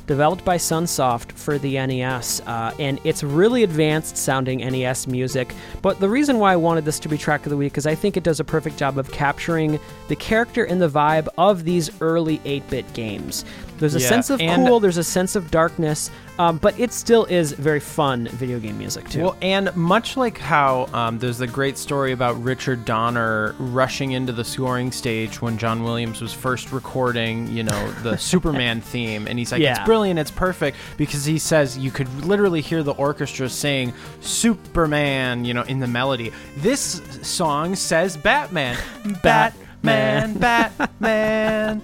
Developed 0.07 0.43
by 0.45 0.57
Sunsoft 0.57 1.33
for 1.33 1.59
the 1.59 1.75
NES, 1.75 2.41
uh, 2.47 2.75
and 2.79 2.99
it's 3.05 3.23
really 3.23 3.63
advanced 3.63 4.17
sounding 4.17 4.59
NES 4.59 5.07
music. 5.07 5.55
But 5.83 6.01
the 6.01 6.09
reason 6.09 6.39
why 6.39 6.55
I 6.55 6.57
wanted 6.57 6.87
this 6.87 6.99
to 7.01 7.09
be 7.09 7.19
track 7.19 7.45
of 7.45 7.51
the 7.51 7.57
week 7.57 7.77
is 7.77 7.87
I 7.87 7.95
think 7.95 8.17
it 8.17 8.25
does 8.25 8.41
a 8.41 8.45
perfect 8.45 8.79
job 8.79 8.97
of 8.97 9.13
capturing 9.13 9.79
the 10.09 10.17
character 10.17 10.65
and 10.65 10.81
the 10.81 10.89
vibe 10.89 11.29
of 11.37 11.65
these 11.65 11.91
early 12.01 12.41
8 12.47 12.69
bit 12.71 12.93
games. 12.95 13.45
There's 13.83 13.97
a 13.97 14.01
Yeah, 14.01 14.09
sense 14.11 14.31
of 14.31 14.39
cool, 14.39 14.79
there's 14.79 14.97
a 14.97 15.03
sense 15.03 15.35
of 15.35 15.51
darkness, 15.51 16.09
um, 16.39 16.59
but 16.59 16.79
it 16.79 16.93
still 16.93 17.25
is 17.25 17.51
very 17.51 17.81
fun 17.81 18.29
video 18.29 18.61
game 18.61 18.79
music, 18.79 19.09
too. 19.09 19.23
Well, 19.23 19.37
and 19.43 19.75
much 19.75 20.17
like 20.17 20.39
how 20.39 20.89
um, 20.93 21.19
there's 21.19 21.41
a 21.41 21.49
great 21.49 21.77
story 21.77 22.13
about 22.13 22.41
Richard 22.41 22.85
Donner 22.85 23.57
rushing 23.59 24.13
into 24.13 24.33
the 24.33 24.45
scoring 24.45 24.93
stage 24.93 25.43
when 25.43 25.59
John 25.59 25.83
Williams 25.83 26.21
was 26.21 26.33
first 26.33 26.71
recording, 26.71 27.49
you 27.49 27.65
know, 27.65 27.91
the 28.05 28.17
Superman 28.33 28.81
theme, 28.81 29.27
and 29.27 29.37
he's 29.37 29.51
like, 29.51 29.61
"It's 29.63 29.81
brilliant, 29.81 30.21
it's 30.21 30.31
perfect," 30.31 30.77
because 30.97 31.25
he 31.25 31.41
says 31.41 31.77
you 31.77 31.91
could 31.91 32.25
literally 32.25 32.61
hear 32.61 32.85
the 32.85 32.95
orchestra 32.95 33.49
saying 33.49 33.95
"Superman," 34.21 35.45
you 35.45 35.55
know, 35.55 35.63
in 35.63 35.81
the 35.81 35.89
melody. 35.89 36.33
This 36.59 37.03
song 37.23 37.75
says 37.75 38.17
Batman, 38.17 38.79
Batman, 39.25 40.35
Batman. 40.39 40.73
Batman. 41.01 41.83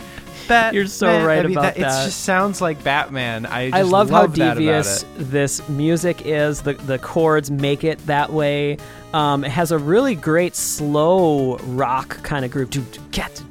You're 0.74 0.86
so 0.86 1.24
right 1.24 1.44
I 1.44 1.48
mean, 1.48 1.58
about 1.58 1.76
It 1.76 1.80
that. 1.80 2.02
It 2.02 2.06
just 2.06 2.24
sounds 2.24 2.60
like 2.60 2.82
Batman. 2.82 3.46
I 3.46 3.66
just 3.66 3.76
I 3.76 3.82
love, 3.82 4.10
how 4.10 4.26
that 4.26 4.36
about 4.36 4.56
devious 4.56 5.04
this 5.16 5.66
music 5.68 6.26
is. 6.26 6.62
The 6.62 6.74
the 6.74 6.98
chords 6.98 7.50
make 7.50 7.84
it 7.84 7.98
that 8.06 8.32
way. 8.32 8.78
Um, 9.12 9.44
it 9.44 9.50
has 9.50 9.72
a 9.72 9.78
really 9.78 10.14
great 10.14 10.54
slow 10.54 11.56
rock 11.58 12.22
kind 12.22 12.44
of 12.44 12.50
groove. 12.50 12.70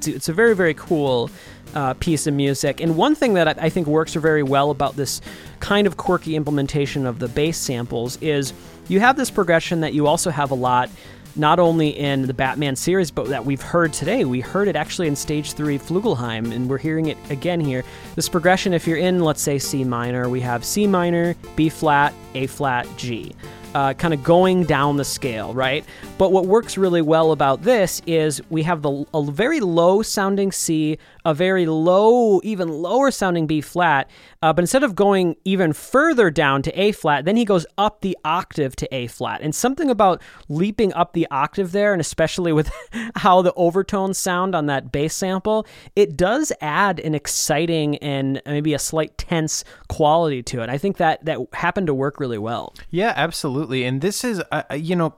It's 0.06 0.30
a 0.30 0.34
very 0.34 0.56
very 0.56 0.74
cool 0.74 1.30
uh, 1.76 1.94
piece 1.96 2.28
of 2.28 2.34
music. 2.34 2.82
And 2.82 2.98
one 2.98 3.16
thing 3.16 3.34
that 3.36 3.48
I, 3.48 3.66
I 3.66 3.70
think 3.70 3.88
works 3.88 4.14
very 4.14 4.44
well 4.44 4.72
about 4.72 4.96
this 4.96 5.22
kind 5.60 5.88
of 5.88 5.98
quirky 5.98 6.36
implementation 6.36 7.06
of 7.06 7.20
the 7.20 7.28
bass 7.28 7.58
samples 7.58 8.18
is 8.22 8.54
you 8.88 9.00
have 9.00 9.18
this 9.18 9.30
progression 9.30 9.82
that 9.82 9.94
you 9.94 10.08
also 10.08 10.30
have 10.30 10.52
a 10.52 10.56
lot 10.56 10.90
not 11.38 11.60
only 11.60 11.90
in 11.90 12.24
the 12.24 12.34
Batman 12.34 12.76
series, 12.76 13.12
but 13.12 13.28
that 13.28 13.46
we've 13.46 13.62
heard 13.62 13.94
today. 13.94 14.26
We 14.26 14.42
heard 14.42 14.68
it 14.68 14.76
actually 14.76 15.08
in 15.08 15.16
Stage 15.16 15.54
3 15.54 15.78
Flugelheim, 15.78 16.52
and 16.52 16.70
we're 16.70 16.78
hearing 16.78 17.08
it 17.08 17.18
again 17.30 17.60
here. 17.60 17.84
This 18.16 18.30
progression, 18.30 18.74
if 18.74 18.88
you're 18.88 18.98
in, 18.98 19.24
let's 19.24 19.42
say, 19.42 19.60
C 19.60 19.84
minor, 19.84 20.30
we 20.30 20.42
have 20.42 20.66
C 20.66 20.88
minor, 20.88 21.36
B 21.56 21.70
flat, 21.70 22.14
A 22.36 22.48
flat, 22.48 22.88
G. 22.98 23.34
Uh, 23.76 23.94
kind 23.94 24.14
of 24.14 24.24
going 24.24 24.64
down 24.64 24.98
the 24.98 25.06
scale, 25.06 25.54
right? 25.54 25.86
But 26.18 26.32
what 26.32 26.48
works 26.48 26.80
really 26.80 27.04
well 27.04 27.32
about 27.32 27.62
this 27.62 28.02
is 28.08 28.42
we 28.50 28.64
have 28.64 28.82
the 28.82 29.06
a 29.14 29.24
very 29.24 29.60
low 29.60 30.02
sounding 30.02 30.52
C, 30.52 30.98
a 31.24 31.34
very 31.36 31.68
low, 31.68 32.42
even 32.44 32.70
lower 32.70 33.12
sounding 33.12 33.46
B 33.46 33.62
flat, 33.62 34.10
uh, 34.42 34.52
but 34.52 34.64
instead 34.64 34.84
of 34.84 34.96
going 34.96 35.36
even 35.46 35.74
further 35.74 36.32
down 36.32 36.64
to 36.64 36.72
A 36.80 36.92
flat, 36.92 37.26
then 37.26 37.38
he 37.38 37.46
goes 37.46 37.68
up 37.78 38.02
the 38.02 38.18
octave 38.26 38.76
to 38.78 38.96
A 38.96 39.06
flat. 39.06 39.42
And 39.42 39.54
something 39.54 39.92
about 39.92 40.24
leaping 40.50 40.92
up 40.94 41.14
the 41.14 41.28
octave 41.30 41.72
there, 41.72 41.94
and 41.94 42.02
especially 42.02 42.52
with 42.52 42.72
how 43.18 43.44
the 43.44 43.54
overtones 43.54 44.18
sound 44.18 44.56
on 44.56 44.66
that 44.66 44.92
bass 44.92 45.14
sample, 45.14 45.68
it 45.96 46.18
does 46.18 46.52
add 46.62 47.00
an 47.00 47.14
exciting 47.14 47.98
and 47.98 48.42
maybe 48.48 48.74
a 48.74 48.80
slight 48.80 49.16
tense 49.20 49.64
quality 49.88 50.42
to 50.42 50.62
it. 50.64 50.70
I 50.70 50.80
think 50.80 50.98
that 50.98 51.24
that 51.26 51.38
happened 51.54 51.86
to 51.88 51.94
work 51.94 52.20
really 52.20 52.40
well. 52.40 52.74
Yeah, 52.90 53.14
absolutely. 53.16 53.84
And 53.84 54.02
this 54.02 54.24
is, 54.24 54.42
uh, 54.52 54.64
uh, 54.72 54.74
you 54.74 54.96
know, 54.96 55.14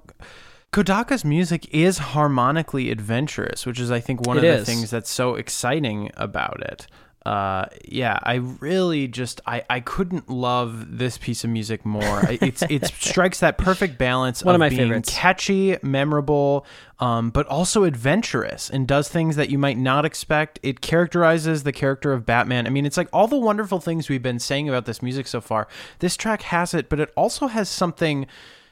Kodaka's 0.71 1.25
music 1.25 1.67
is 1.73 1.97
harmonically 1.97 2.91
adventurous, 2.91 3.65
which 3.65 3.79
is, 3.79 3.89
I 3.89 3.99
think, 3.99 4.25
one 4.27 4.37
It 4.37 4.43
of 4.45 4.59
the 4.59 4.65
things 4.65 4.91
that's 4.91 5.09
so 5.09 5.35
exciting 5.35 6.11
about 6.15 6.61
it. 6.61 6.85
Uh, 7.25 7.65
yeah, 7.83 8.17
I 8.23 8.35
really 8.35 9.07
just 9.07 9.41
I, 9.45 9.63
I 9.69 9.81
couldn't 9.81 10.29
love 10.29 10.97
this 10.97 11.17
piece 11.17 11.43
of 11.43 11.49
music 11.49 11.85
more. 11.85 12.01
I- 12.25 12.37
It's 12.41 12.61
it 12.63 12.85
strikes 12.99 13.41
that 13.41 13.57
perfect 13.57 13.97
balance 13.97 14.41
One 14.43 14.55
of 14.55 14.57
of, 14.57 14.59
my 14.61 14.69
being 14.69 14.81
favorites. 14.83 15.09
catchy, 15.13 15.77
memorable, 15.81 16.65
um, 16.99 17.29
but 17.29 17.45
also 17.47 17.83
adventurous 17.83 18.69
and 18.69 18.87
does 18.87 19.09
things 19.09 19.35
that 19.35 19.49
you 19.49 19.57
might 19.57 19.77
not 19.77 20.05
expect. 20.05 20.59
It 20.63 20.81
characterizes 20.81 21.63
the 21.63 21.73
character 21.73 22.13
of 22.13 22.25
Batman. 22.25 22.65
I 22.67 22.69
mean, 22.69 22.85
it's 22.85 22.97
like 22.97 23.09
all 23.11 23.27
the 23.27 23.37
wonderful 23.37 23.79
things 23.79 24.07
we've 24.07 24.23
been 24.23 24.39
saying 24.39 24.69
about 24.69 24.85
this 24.85 25.01
music 25.01 25.27
so 25.27 25.41
far. 25.41 25.67
This 25.99 26.15
track 26.15 26.43
has 26.43 26.73
it, 26.73 26.89
but 26.89 26.99
it 27.01 27.11
also 27.17 27.47
has 27.47 27.67
something 27.69 28.27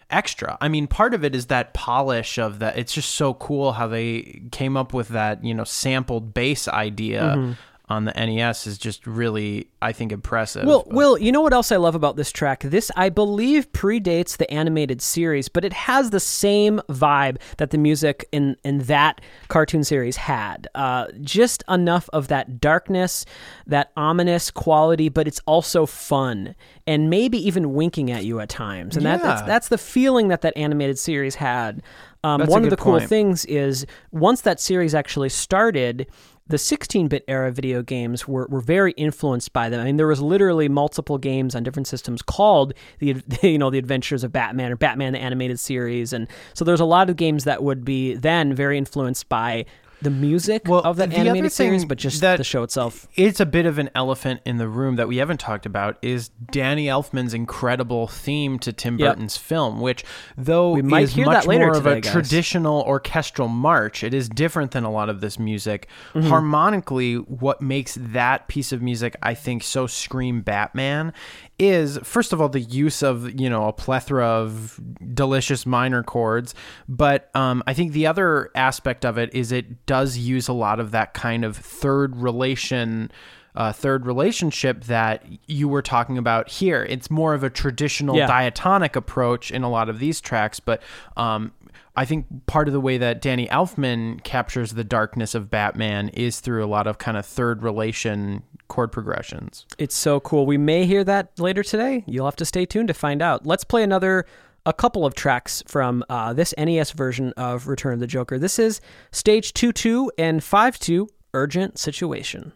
extra. 0.10 0.58
I 0.62 0.68
mean, 0.68 0.88
part 0.88 1.14
of 1.14 1.24
it 1.24 1.36
is 1.36 1.48
that 1.48 1.74
polish 1.74 2.38
of 2.38 2.60
that. 2.60 2.78
It's 2.78 2.94
just 2.94 3.12
so 3.16 3.34
cool 3.34 3.74
how 3.74 3.88
they 3.88 4.42
came 4.52 4.78
up 4.78 4.94
with 4.94 5.10
that, 5.10 5.44
you 5.44 5.54
know, 5.54 5.64
sampled 5.64 6.34
bass 6.34 6.68
idea 6.68 7.36
Mm-hmm. 7.38 7.52
On 7.90 8.04
the 8.04 8.12
NES 8.12 8.68
is 8.68 8.78
just 8.78 9.08
really, 9.08 9.70
I 9.82 9.94
think, 9.94 10.12
impressive. 10.12 10.66
Well, 10.66 10.84
But- 10.86 10.94
Will, 10.94 11.18
you 11.18 11.32
know 11.32 11.40
what 11.42 11.54
else 11.54 11.72
I 11.72 11.78
love 11.78 11.96
about 11.96 12.18
this 12.18 12.32
track? 12.34 12.64
This, 12.64 12.92
I 12.98 13.08
believe, 13.10 13.72
predates 13.72 14.36
the 14.36 14.50
animated 14.52 15.02
series, 15.02 15.48
but 15.48 15.64
it 15.64 15.72
has 15.72 16.10
the 16.10 16.20
same 16.20 16.82
vibe 16.90 17.38
that 17.58 17.70
the 17.72 17.78
music 17.78 18.28
in 18.34 18.58
in 18.66 18.80
that 18.80 19.22
cartoon 19.48 19.86
series 19.86 20.18
had. 20.18 20.68
Uh, 20.76 21.08
just 21.22 21.64
enough 21.70 22.10
of 22.12 22.28
that 22.28 22.60
darkness, 22.60 23.26
that 23.68 23.92
ominous 23.96 24.52
quality, 24.52 25.08
but 25.08 25.26
it's 25.28 25.40
also 25.46 25.86
fun 25.86 26.56
and 26.86 27.10
maybe 27.10 27.38
even 27.46 27.74
winking 27.74 28.12
at 28.12 28.26
you 28.26 28.40
at 28.42 28.50
times. 28.50 28.98
And 28.98 29.06
that, 29.06 29.22
that's 29.22 29.42
that's 29.44 29.68
the 29.70 29.78
feeling 29.78 30.28
that 30.28 30.42
that 30.42 30.52
animated 30.58 31.00
series 31.00 31.36
had. 31.36 31.82
Um, 32.24 32.42
one 32.48 32.64
of 32.64 32.70
the 32.70 32.76
good 32.76 32.84
cool 32.84 33.00
things 33.00 33.46
is 33.46 33.86
once 34.12 34.42
that 34.42 34.60
series 34.60 34.94
actually 34.94 35.30
started, 35.30 36.08
the 36.50 36.58
16-bit 36.58 37.24
era 37.28 37.52
video 37.52 37.82
games 37.82 38.28
were, 38.28 38.48
were 38.48 38.62
very 38.62 38.94
influenced 38.94 39.54
by 39.54 39.70
them. 39.70 39.82
I 39.82 39.86
mean, 39.86 39.98
there 39.98 40.08
was 40.08 40.22
literally 40.22 40.70
multiple 40.70 41.18
games 41.18 41.56
on 41.56 41.64
different 41.64 41.88
systems 41.88 42.22
called 42.22 42.74
the 43.00 43.22
you 43.42 43.58
know 43.58 43.70
the 43.70 43.78
Adventures 43.78 44.24
of 44.24 44.32
Batman 44.32 44.72
or 44.72 44.76
Batman 44.76 45.14
the 45.14 45.20
animated 45.20 45.60
series, 45.60 46.14
and 46.14 46.28
so 46.54 46.66
there's 46.66 46.80
a 46.80 46.86
lot 46.86 47.10
of 47.10 47.16
games 47.16 47.44
that 47.44 47.64
would 47.64 47.86
be 47.86 48.16
then 48.16 48.54
very 48.54 48.78
influenced 48.78 49.30
by 49.30 49.66
the 50.02 50.10
music 50.10 50.64
Well, 50.68 50.82
of 50.82 50.98
that 50.98 51.14
animated 51.14 51.52
series, 51.52 51.86
but 51.86 51.98
just 51.98 52.22
the 52.22 52.44
show 52.44 52.64
itself. 52.64 53.08
It's 53.16 53.40
a 53.40 53.46
bit 53.46 53.66
of 53.66 53.80
an 53.80 53.90
elephant 53.96 54.42
in 54.46 54.58
the 54.58 54.68
room 54.68 54.96
that 54.98 55.08
we 55.08 55.18
haven't 55.18 55.40
talked 55.40 55.66
about 55.66 55.98
is 56.02 56.30
Danny 56.52 56.86
Elfman's 56.86 57.34
incredible 57.34 58.08
theme 58.08 58.60
to 58.60 58.72
Tim 58.74 58.98
Yep. 59.00 59.16
Burton's 59.16 59.38
film, 59.38 59.82
which 59.82 60.04
though 60.38 60.72
We 60.74 60.82
might 60.82 61.04
is 61.04 61.14
hear 61.16 61.26
much 61.26 61.44
that 61.44 61.50
later 61.50 61.68
more 61.68 61.78
of 61.78 61.86
a 61.86 62.02
guys. 62.02 62.12
traditional 62.12 62.82
orchestral 62.82 63.48
march, 63.48 64.04
it 64.04 64.14
is 64.14 64.30
different 64.30 64.72
than 64.72 64.84
a 64.84 64.92
lot 64.92 65.10
of 65.10 65.22
this 65.22 65.40
music. 65.40 65.88
Mm-hmm. 66.14 66.28
Harmonically, 66.28 67.16
what 67.16 67.62
makes 67.62 67.98
that 68.00 68.48
piece 68.48 68.72
of 68.72 68.82
music 68.82 69.16
I 69.24 69.34
think 69.34 69.64
so 69.64 69.88
scream 69.88 70.42
Batman 70.42 71.14
is 71.60 71.98
first 72.04 72.34
of 72.34 72.42
all 72.42 72.50
the 72.50 72.60
use 72.62 73.02
of 73.02 73.40
you 73.40 73.50
know 73.50 73.68
a 73.68 73.74
plethora 73.74 74.26
of 74.26 74.80
delicious 75.14 75.66
minor 75.66 76.04
chords 76.04 76.54
but 76.88 77.30
um, 77.36 77.64
i 77.66 77.74
think 77.74 77.94
the 77.94 78.06
other 78.06 78.52
aspect 78.56 79.04
of 79.06 79.18
it 79.18 79.34
is 79.34 79.52
it 79.52 79.86
does 79.86 80.18
use 80.18 80.48
a 80.48 80.54
lot 80.54 80.80
of 80.80 80.92
that 80.92 81.14
kind 81.14 81.44
of 81.44 81.58
third 81.58 82.16
relation 82.16 83.10
uh, 83.56 83.74
third 83.74 84.06
relationship 84.06 84.84
that 84.84 85.26
you 85.48 85.68
were 85.68 85.82
talking 85.82 86.18
about 86.18 86.48
here 86.48 86.86
it's 86.90 87.10
more 87.10 87.34
of 87.34 87.44
a 87.44 87.50
traditional 87.50 88.16
Yeah. 88.16 88.28
diatonic 88.28 88.96
approach 88.96 89.50
in 89.50 89.64
a 89.64 89.70
lot 89.70 89.90
of 89.90 89.98
these 89.98 90.22
tracks 90.22 90.60
but 90.60 90.82
um, 91.16 91.52
I 91.96 92.06
think 92.06 92.28
part 92.46 92.68
of 92.68 92.74
the 92.76 92.80
way 92.80 93.00
that 93.00 93.24
Danny 93.24 93.48
Elfman 93.48 94.24
captures 94.24 94.74
the 94.74 94.84
darkness 94.84 95.34
of 95.34 95.50
Batman 95.50 96.10
is 96.10 96.40
through 96.40 96.64
a 96.64 96.68
lot 96.70 96.86
of 96.86 97.00
kind 97.00 97.18
of 97.18 97.26
third 97.26 97.64
relation 97.64 98.44
chord 98.68 98.92
progressions. 98.92 99.66
It's 99.78 99.96
so 99.96 100.20
cool. 100.20 100.46
We 100.46 100.58
may 100.58 100.86
hear 100.86 101.04
that 101.04 101.38
later 101.40 101.64
today. 101.64 102.04
You'll 102.08 102.26
have 102.26 102.36
to 102.38 102.46
stay 102.46 102.66
tuned 102.66 102.88
to 102.90 102.94
find 102.94 103.22
out. 103.22 103.46
Let's 103.46 103.64
play 103.64 103.84
another 103.84 104.26
a 104.66 104.74
couple 104.74 105.06
of 105.06 105.16
tracks 105.16 105.64
from 105.66 106.04
uh, 106.10 106.34
this 106.34 106.54
NES 106.58 106.92
version 106.92 107.34
of 107.38 107.68
Return 107.68 107.94
of 107.94 108.00
the 108.02 108.08
Joker. 108.08 108.38
This 108.38 108.60
is 108.60 108.82
stage 109.12 109.54
2 109.54 109.72
2 109.72 110.12
and 110.18 110.44
5 110.44 110.80
2 110.80 111.08
Urgent 111.34 111.80
Situation. 111.80 112.52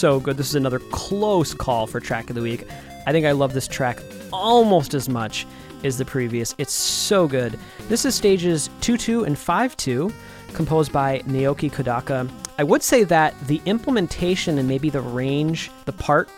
So 0.00 0.18
good. 0.18 0.38
This 0.38 0.48
is 0.48 0.54
another 0.54 0.78
close 0.78 1.52
call 1.52 1.86
for 1.86 2.00
track 2.00 2.30
of 2.30 2.34
the 2.34 2.40
week. 2.40 2.66
I 3.06 3.12
think 3.12 3.26
I 3.26 3.32
love 3.32 3.52
this 3.52 3.68
track 3.68 4.00
almost 4.32 4.94
as 4.94 5.10
much 5.10 5.46
as 5.84 5.98
the 5.98 6.06
previous. 6.06 6.54
It's 6.56 6.72
so 6.72 7.28
good. 7.28 7.58
This 7.90 8.06
is 8.06 8.14
stages 8.14 8.70
2 8.80 8.96
2 8.96 9.24
and 9.24 9.38
5 9.38 9.76
2, 9.76 10.10
composed 10.54 10.90
by 10.90 11.18
Naoki 11.26 11.70
Kodaka. 11.70 12.30
I 12.58 12.64
would 12.64 12.82
say 12.82 13.04
that 13.04 13.38
the 13.46 13.60
implementation 13.66 14.56
and 14.56 14.66
maybe 14.66 14.88
the 14.88 15.02
range, 15.02 15.70
the 15.84 15.92
part 15.92 16.30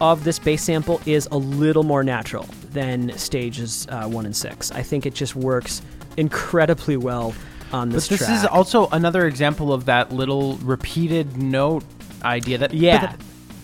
of 0.00 0.24
this 0.24 0.40
bass 0.40 0.64
sample 0.64 1.00
is 1.06 1.28
a 1.30 1.38
little 1.38 1.84
more 1.84 2.02
natural 2.02 2.48
than 2.72 3.16
stages 3.16 3.86
uh, 3.90 4.08
1 4.08 4.26
and 4.26 4.36
6. 4.36 4.72
I 4.72 4.82
think 4.82 5.06
it 5.06 5.14
just 5.14 5.36
works 5.36 5.82
incredibly 6.16 6.96
well 6.96 7.32
on 7.72 7.90
this 7.90 8.08
But 8.08 8.18
this 8.18 8.26
track. 8.26 8.38
is 8.38 8.44
also 8.44 8.88
another 8.88 9.28
example 9.28 9.72
of 9.72 9.84
that 9.84 10.12
little 10.12 10.56
repeated 10.56 11.36
note 11.36 11.84
idea 12.24 12.58
that 12.58 12.72
Yeah. 12.74 13.14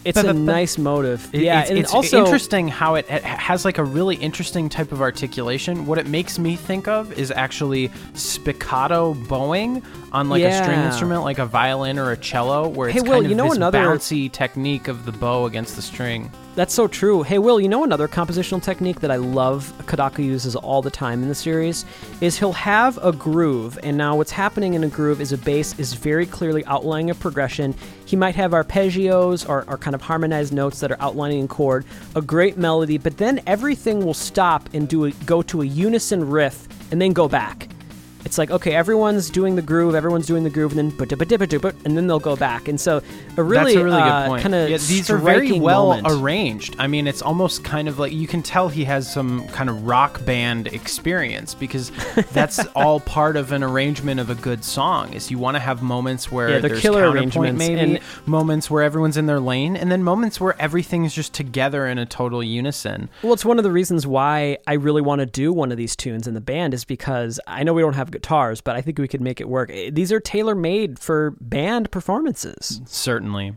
It's 0.02 0.16
a 0.16 0.32
nice 0.32 0.78
motive. 0.78 1.28
It- 1.34 1.42
yeah, 1.42 1.60
it's, 1.60 1.68
and 1.70 1.78
it's 1.78 1.92
also 1.92 2.24
interesting 2.24 2.68
how 2.68 2.94
it, 2.94 3.04
it 3.10 3.22
has 3.22 3.66
like 3.66 3.76
a 3.76 3.84
really 3.84 4.16
interesting 4.16 4.70
type 4.70 4.92
of 4.92 5.02
articulation. 5.02 5.84
What 5.84 5.98
it 5.98 6.06
makes 6.06 6.38
me 6.38 6.56
think 6.56 6.88
of 6.88 7.12
is 7.18 7.30
actually 7.30 7.90
spiccato 8.14 9.12
bowing 9.28 9.82
on 10.12 10.30
like 10.30 10.42
a 10.42 10.52
string 10.62 10.80
instrument, 10.80 11.22
like 11.22 11.38
a 11.38 11.44
violin 11.44 11.98
or 11.98 12.12
a 12.12 12.16
cello, 12.16 12.66
where 12.66 12.88
it's 12.88 12.94
Hey, 12.96 13.02
Will, 13.02 13.12
kind 13.16 13.24
of 13.26 13.30
you 13.30 13.36
know 13.36 13.48
this 13.48 13.56
another- 13.56 13.78
bouncy 13.78 14.32
technique 14.32 14.88
of 14.88 15.04
the 15.04 15.12
bow 15.12 15.44
against 15.44 15.76
the 15.76 15.82
string. 15.82 16.30
That's 16.56 16.74
so 16.74 16.88
true. 16.88 17.22
Hey, 17.22 17.38
Will, 17.38 17.60
you 17.60 17.68
know 17.68 17.84
another 17.84 18.08
compositional 18.08 18.60
technique 18.60 19.00
that 19.00 19.10
I 19.10 19.16
love 19.16 19.72
Kodaka 19.86 20.22
uses 20.22 20.56
all 20.56 20.82
the 20.82 20.90
time 20.90 21.22
in 21.22 21.28
the 21.28 21.34
series 21.34 21.86
is 22.20 22.38
he'll 22.38 22.52
have 22.52 22.98
a 22.98 23.12
groove, 23.12 23.78
and 23.84 23.96
now 23.96 24.16
what's 24.16 24.32
happening 24.32 24.74
in 24.74 24.82
a 24.82 24.88
groove 24.88 25.20
is 25.20 25.30
a 25.32 25.38
bass 25.38 25.78
is 25.78 25.94
very 25.94 26.26
clearly 26.26 26.64
outlining 26.66 27.10
a 27.10 27.14
progression. 27.14 27.74
He 28.04 28.16
might 28.16 28.34
have 28.34 28.50
arpeggios 28.50 29.48
or, 29.48 29.64
or 29.68 29.78
kind 29.78 29.94
of 29.94 30.02
harmonized 30.02 30.52
notes 30.52 30.80
that 30.80 30.90
are 30.90 31.00
outlining 31.00 31.44
a 31.44 31.48
chord, 31.48 31.84
a 32.16 32.20
great 32.20 32.58
melody, 32.58 32.98
but 32.98 33.16
then 33.16 33.40
everything 33.46 34.04
will 34.04 34.12
stop 34.12 34.68
and 34.74 34.88
do 34.88 35.04
a, 35.04 35.12
go 35.24 35.42
to 35.42 35.62
a 35.62 35.64
unison 35.64 36.28
riff 36.28 36.66
and 36.90 37.00
then 37.00 37.12
go 37.12 37.28
back. 37.28 37.68
It's 38.24 38.38
like 38.38 38.50
okay, 38.50 38.74
everyone's 38.74 39.30
doing 39.30 39.56
the 39.56 39.62
groove, 39.62 39.94
everyone's 39.94 40.26
doing 40.26 40.44
the 40.44 40.50
groove, 40.50 40.76
and 40.76 40.92
then 40.92 41.10
and 41.84 41.96
then 41.96 42.06
they'll 42.06 42.18
go 42.20 42.36
back. 42.36 42.68
And 42.68 42.80
so 42.80 43.02
a 43.36 43.42
really, 43.42 43.74
That's 43.74 43.76
a 43.76 43.84
really 43.84 44.00
uh, 44.00 44.22
good 44.22 44.28
point. 44.28 44.42
kind 44.42 44.54
of 44.54 44.70
yeah, 44.70 44.76
these 44.76 45.10
are 45.10 45.18
very 45.18 45.58
well 45.58 45.88
moment. 45.96 46.20
arranged. 46.20 46.76
I 46.78 46.86
mean, 46.86 47.06
it's 47.06 47.22
almost 47.22 47.64
kind 47.64 47.88
of 47.88 47.98
like 47.98 48.12
you 48.12 48.26
can 48.26 48.42
tell 48.42 48.68
he 48.68 48.84
has 48.84 49.10
some 49.12 49.46
kind 49.48 49.70
of 49.70 49.86
rock 49.86 50.24
band 50.24 50.66
experience 50.68 51.54
because 51.54 51.90
that's 52.32 52.58
all 52.76 53.00
part 53.00 53.36
of 53.36 53.52
an 53.52 53.62
arrangement 53.62 54.20
of 54.20 54.30
a 54.30 54.34
good 54.34 54.64
song. 54.64 55.12
Is 55.14 55.30
you 55.30 55.38
want 55.38 55.54
to 55.56 55.60
have 55.60 55.82
moments 55.82 56.30
where 56.30 56.50
Yeah, 56.50 56.58
there's 56.58 56.80
killer 56.80 57.12
counterpoint, 57.12 57.56
maybe 57.56 57.80
and- 57.80 58.00
moments 58.26 58.70
where 58.70 58.82
everyone's 58.82 59.16
in 59.16 59.26
their 59.26 59.40
lane, 59.40 59.76
and 59.76 59.90
then 59.90 60.02
moments 60.02 60.40
where 60.40 60.60
everything's 60.60 61.14
just 61.14 61.32
together 61.32 61.86
in 61.86 61.98
a 61.98 62.06
total 62.06 62.42
unison. 62.42 63.08
Well, 63.22 63.32
it's 63.32 63.44
one 63.44 63.58
of 63.58 63.64
the 63.64 63.72
reasons 63.72 64.06
why 64.06 64.58
I 64.66 64.74
really 64.74 65.02
want 65.02 65.20
to 65.20 65.26
do 65.26 65.52
one 65.52 65.72
of 65.72 65.78
these 65.78 65.96
tunes 65.96 66.26
in 66.26 66.34
the 66.34 66.40
band 66.40 66.74
is 66.74 66.84
because 66.84 67.40
I 67.46 67.62
know 67.62 67.72
we 67.72 67.82
don't 67.82 67.94
have 67.94 68.09
guitars, 68.10 68.60
but 68.60 68.76
I 68.76 68.80
think 68.80 68.98
we 68.98 69.08
could 69.08 69.20
make 69.20 69.40
it 69.40 69.48
work. 69.48 69.70
Eh, 69.72 69.90
These 69.92 70.12
are 70.12 70.20
tailor 70.20 70.54
made 70.54 70.98
for 70.98 71.32
band 71.40 71.90
performances. 71.90 72.80
Certainly. 72.86 73.54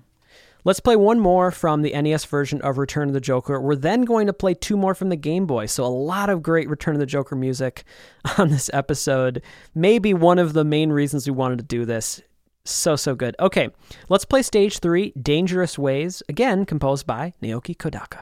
Let's 0.66 0.80
play 0.80 0.95
one 0.95 1.20
more 1.20 1.51
from 1.51 1.82
the 1.82 1.91
NES 1.91 2.24
version 2.24 2.62
of 2.62 2.78
Return 2.78 3.10
of 3.10 3.14
the 3.14 3.20
Joker. 3.20 3.60
We're 3.60 3.76
then 3.76 4.04
going 4.04 4.28
to 4.28 4.34
play 4.34 4.54
two 4.54 4.78
more 4.78 4.95
from 4.95 5.10
the 5.10 5.18
Game 5.18 5.45
Boy. 5.45 5.66
So, 5.66 5.84
a 5.84 5.88
lot 5.88 6.30
of 6.30 6.41
great 6.41 6.70
Return 6.70 6.95
of 6.95 6.99
the 7.01 7.06
Joker 7.06 7.36
music 7.36 7.84
on 8.38 8.49
this 8.49 8.70
episode. 8.74 9.41
Maybe 9.76 10.14
one 10.14 10.39
of 10.39 10.54
the 10.54 10.64
main 10.64 10.91
reasons 10.91 11.28
we 11.28 11.34
wanted 11.34 11.58
to 11.60 11.66
do 11.66 11.84
this. 11.84 12.22
So, 12.64 12.95
so 12.95 13.14
good. 13.14 13.36
Okay, 13.41 13.72
let's 14.08 14.24
play 14.24 14.41
stage 14.41 14.80
three 14.80 15.12
Dangerous 15.22 15.78
Ways, 15.78 16.24
again 16.30 16.66
composed 16.66 17.06
by 17.06 17.34
Naoki 17.41 17.76
Kodaka. 17.76 18.22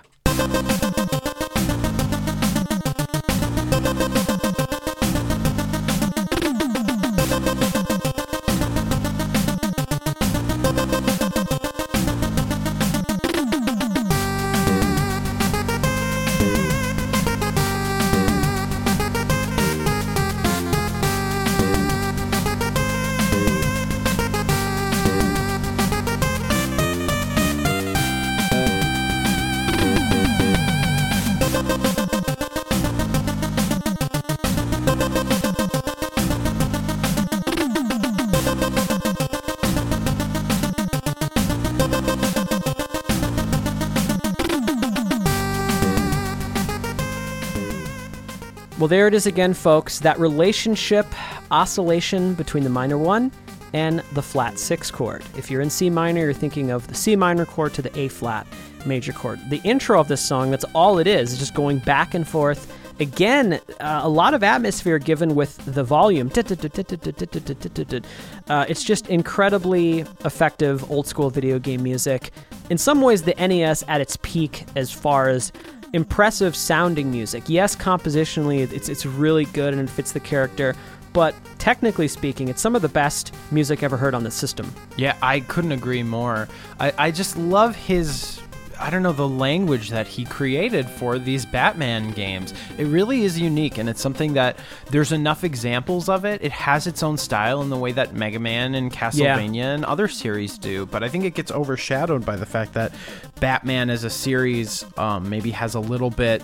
Well, 48.82 48.88
there 48.88 49.08
it 49.08 49.14
is 49.14 49.28
again, 49.28 49.54
folks. 49.54 50.00
That 50.00 50.20
relationship 50.20 51.06
oscillation 51.52 52.34
between 52.34 52.64
the 52.64 52.70
minor 52.72 52.98
one 52.98 53.32
and 53.74 54.00
the 54.14 54.24
flat 54.24 54.58
six 54.58 54.90
chord. 54.90 55.24
If 55.38 55.52
you're 55.52 55.62
in 55.62 55.70
C 55.70 55.92
minor, 55.92 56.22
you're 56.22 56.34
thinking 56.34 56.72
of 56.72 56.88
the 56.88 56.96
C 56.96 57.16
minor 57.16 57.46
chord 57.46 57.76
to 57.76 57.84
the 57.84 57.96
A 57.96 58.08
flat 58.08 58.48
major 58.88 59.14
chord. 59.14 59.40
The 59.52 59.62
intro 59.64 60.00
of 60.00 60.08
this 60.08 60.20
song, 60.20 60.50
that's 60.50 60.66
all 60.74 60.98
it 60.98 61.06
is, 61.06 61.34
is 61.34 61.38
just 61.38 61.54
going 61.54 61.78
back 61.78 62.16
and 62.16 62.28
forth. 62.28 62.76
Again, 63.00 63.62
uh, 63.80 64.00
a 64.02 64.10
lot 64.10 64.34
of 64.34 64.42
atmosphere 64.42 64.98
given 64.98 65.36
with 65.36 65.58
the 65.66 65.84
volume. 65.84 66.32
Uh, 66.36 68.66
it's 68.68 68.84
just 68.84 69.08
incredibly 69.10 70.00
effective 70.26 70.90
old 70.90 71.06
school 71.06 71.30
video 71.30 71.60
game 71.60 71.84
music. 71.84 72.32
In 72.72 72.80
some 72.80 73.02
ways, 73.02 73.22
the 73.22 73.36
NES 73.36 73.84
at 73.88 74.02
its 74.02 74.18
peak 74.24 74.66
as 74.76 74.92
far 74.92 75.30
as 75.30 75.52
impressive 75.94 76.56
sounding 76.56 77.12
music. 77.12 77.44
Yes, 77.48 77.76
compositionally, 77.76 78.72
it's, 78.72 78.90
it's 78.90 79.06
really 79.06 79.46
good 79.46 79.74
and 79.74 79.82
it 79.82 79.92
fits 79.92 80.12
the 80.12 80.20
character, 80.20 80.76
but 81.14 81.36
technically 81.58 82.08
speaking, 82.08 82.48
it's 82.48 82.62
some 82.62 82.76
of 82.76 82.82
the 82.82 82.90
best 82.90 83.34
music 83.52 83.84
ever 83.84 83.98
heard 83.98 84.14
on 84.14 84.24
the 84.24 84.32
system. 84.32 84.74
Yeah, 84.98 85.18
I 85.22 85.42
couldn't 85.42 85.74
agree 85.74 86.04
more. 86.04 86.48
I, 86.80 86.94
I 86.98 87.12
just 87.12 87.38
love 87.38 87.76
his 87.76 88.42
I 88.82 88.90
don't 88.90 89.04
know 89.04 89.14
the 89.14 89.28
language 89.28 89.90
that 89.90 90.08
he 90.08 90.26
created 90.26 90.90
for 90.90 91.20
these 91.20 91.46
Batman 91.46 92.12
games. 92.12 92.54
It 92.78 92.86
really 92.86 93.24
is 93.24 93.40
unique, 93.40 93.78
and 93.78 93.88
it's 93.88 94.02
something 94.02 94.34
that 94.34 94.58
there's 94.90 95.12
enough 95.12 95.44
examples 95.44 96.10
of 96.10 96.26
it. 96.26 96.44
It 96.44 96.52
has 96.52 96.88
its 96.88 97.04
own 97.04 97.18
style 97.18 97.62
in 97.62 97.70
the 97.70 97.78
way 97.78 97.92
that 97.92 98.14
Mega 98.14 98.40
Man 98.40 98.74
and 98.74 98.92
Castlevania 98.92 99.56
yeah. 99.56 99.74
and 99.74 99.86
other 99.86 100.08
series 100.08 100.58
do, 100.58 100.88
but 100.88 101.04
I 101.04 101.10
think 101.10 101.26
it 101.26 101.36
gets 101.36 101.52
overshadowed 101.52 102.26
by 102.26 102.36
the 102.36 102.46
fact 102.46 102.74
that 102.74 102.92
Batman 103.40 103.92
as 103.92 104.04
a 104.04 104.10
series 104.10 104.84
um, 104.98 105.30
maybe 105.30 105.52
has 105.52 105.76
a 105.76 105.80
little 105.80 106.10
bit 106.10 106.42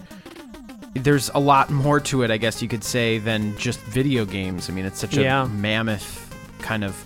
there's 0.94 1.30
a 1.36 1.40
lot 1.40 1.70
more 1.70 2.00
to 2.00 2.24
it, 2.24 2.32
I 2.32 2.38
guess 2.38 2.62
you 2.62 2.68
could 2.68 2.84
say, 2.84 3.20
than 3.20 3.56
just 3.58 3.80
video 3.82 4.26
games. 4.26 4.70
I 4.70 4.74
mean, 4.74 4.86
it's 4.86 5.00
such 5.00 5.18
a 5.18 5.22
yeah. 5.22 5.46
mammoth 5.46 6.24
kind 6.60 6.84
of 6.84 7.06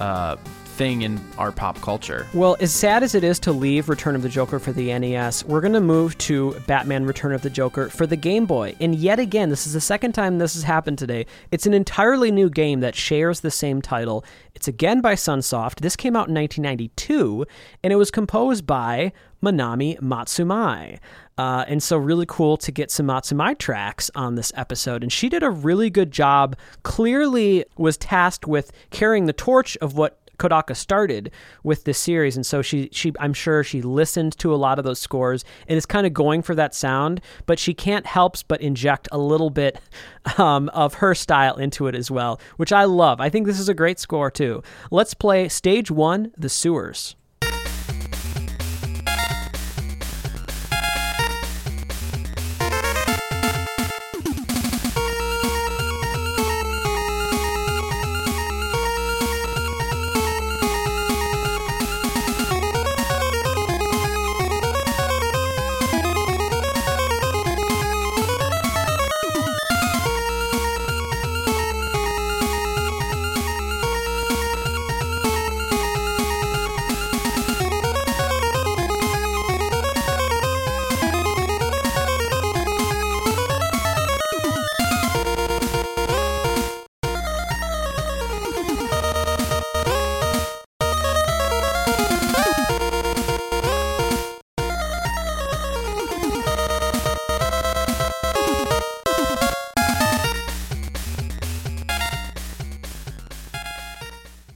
uh, 0.00 0.36
thing 0.78 1.02
in 1.02 1.20
our 1.36 1.50
pop 1.50 1.80
culture. 1.80 2.26
Well, 2.32 2.56
as 2.60 2.72
sad 2.72 3.02
as 3.02 3.16
it 3.16 3.24
is 3.24 3.40
to 3.40 3.52
leave 3.52 3.88
Return 3.88 4.14
of 4.14 4.22
the 4.22 4.28
Joker 4.28 4.60
for 4.60 4.72
the 4.72 4.96
NES, 4.96 5.44
we're 5.44 5.60
going 5.60 5.72
to 5.72 5.80
move 5.80 6.16
to 6.18 6.52
Batman 6.68 7.04
Return 7.04 7.32
of 7.32 7.42
the 7.42 7.50
Joker 7.50 7.88
for 7.88 8.06
the 8.06 8.16
Game 8.16 8.46
Boy. 8.46 8.76
And 8.80 8.94
yet 8.94 9.18
again, 9.18 9.50
this 9.50 9.66
is 9.66 9.72
the 9.72 9.80
second 9.80 10.12
time 10.12 10.38
this 10.38 10.54
has 10.54 10.62
happened 10.62 10.96
today. 10.96 11.26
It's 11.50 11.66
an 11.66 11.74
entirely 11.74 12.30
new 12.30 12.48
game 12.48 12.78
that 12.80 12.94
shares 12.94 13.40
the 13.40 13.50
same 13.50 13.82
title. 13.82 14.24
It's 14.54 14.68
again 14.68 15.00
by 15.00 15.14
Sunsoft. 15.14 15.80
This 15.80 15.96
came 15.96 16.14
out 16.14 16.28
in 16.28 16.34
1992, 16.34 17.44
and 17.82 17.92
it 17.92 17.96
was 17.96 18.12
composed 18.12 18.64
by 18.64 19.12
Manami 19.42 19.98
Matsumae. 19.98 20.98
Uh, 21.36 21.64
and 21.66 21.82
so, 21.82 21.96
really 21.96 22.26
cool 22.26 22.56
to 22.56 22.72
get 22.72 22.90
some 22.90 23.06
Matsumae 23.06 23.58
tracks 23.58 24.10
on 24.14 24.36
this 24.36 24.52
episode. 24.56 25.02
And 25.02 25.12
she 25.12 25.28
did 25.28 25.42
a 25.42 25.50
really 25.50 25.90
good 25.90 26.10
job. 26.12 26.56
Clearly, 26.82 27.64
was 27.76 27.96
tasked 27.96 28.46
with 28.46 28.70
carrying 28.90 29.26
the 29.26 29.32
torch 29.32 29.76
of 29.78 29.96
what 29.96 30.27
Kodaka 30.38 30.76
started 30.76 31.30
with 31.62 31.84
this 31.84 31.98
series, 31.98 32.36
and 32.36 32.46
so 32.46 32.62
she 32.62 32.88
she 32.92 33.12
I'm 33.18 33.34
sure 33.34 33.64
she 33.64 33.82
listened 33.82 34.38
to 34.38 34.54
a 34.54 34.56
lot 34.56 34.78
of 34.78 34.84
those 34.84 34.98
scores 34.98 35.44
and 35.66 35.76
is 35.76 35.86
kind 35.86 36.06
of 36.06 36.14
going 36.14 36.42
for 36.42 36.54
that 36.54 36.74
sound, 36.74 37.20
but 37.46 37.58
she 37.58 37.74
can't 37.74 38.06
help 38.06 38.36
but 38.46 38.60
inject 38.60 39.08
a 39.10 39.18
little 39.18 39.50
bit 39.50 39.80
um, 40.38 40.68
of 40.70 40.94
her 40.94 41.14
style 41.14 41.56
into 41.56 41.86
it 41.86 41.94
as 41.94 42.10
well, 42.10 42.40
which 42.56 42.72
I 42.72 42.84
love. 42.84 43.20
I 43.20 43.28
think 43.28 43.46
this 43.46 43.60
is 43.60 43.68
a 43.68 43.74
great 43.74 43.98
score 43.98 44.30
too. 44.30 44.62
Let's 44.90 45.14
play 45.14 45.48
stage 45.48 45.90
one, 45.90 46.32
the 46.36 46.48
sewers. 46.48 47.16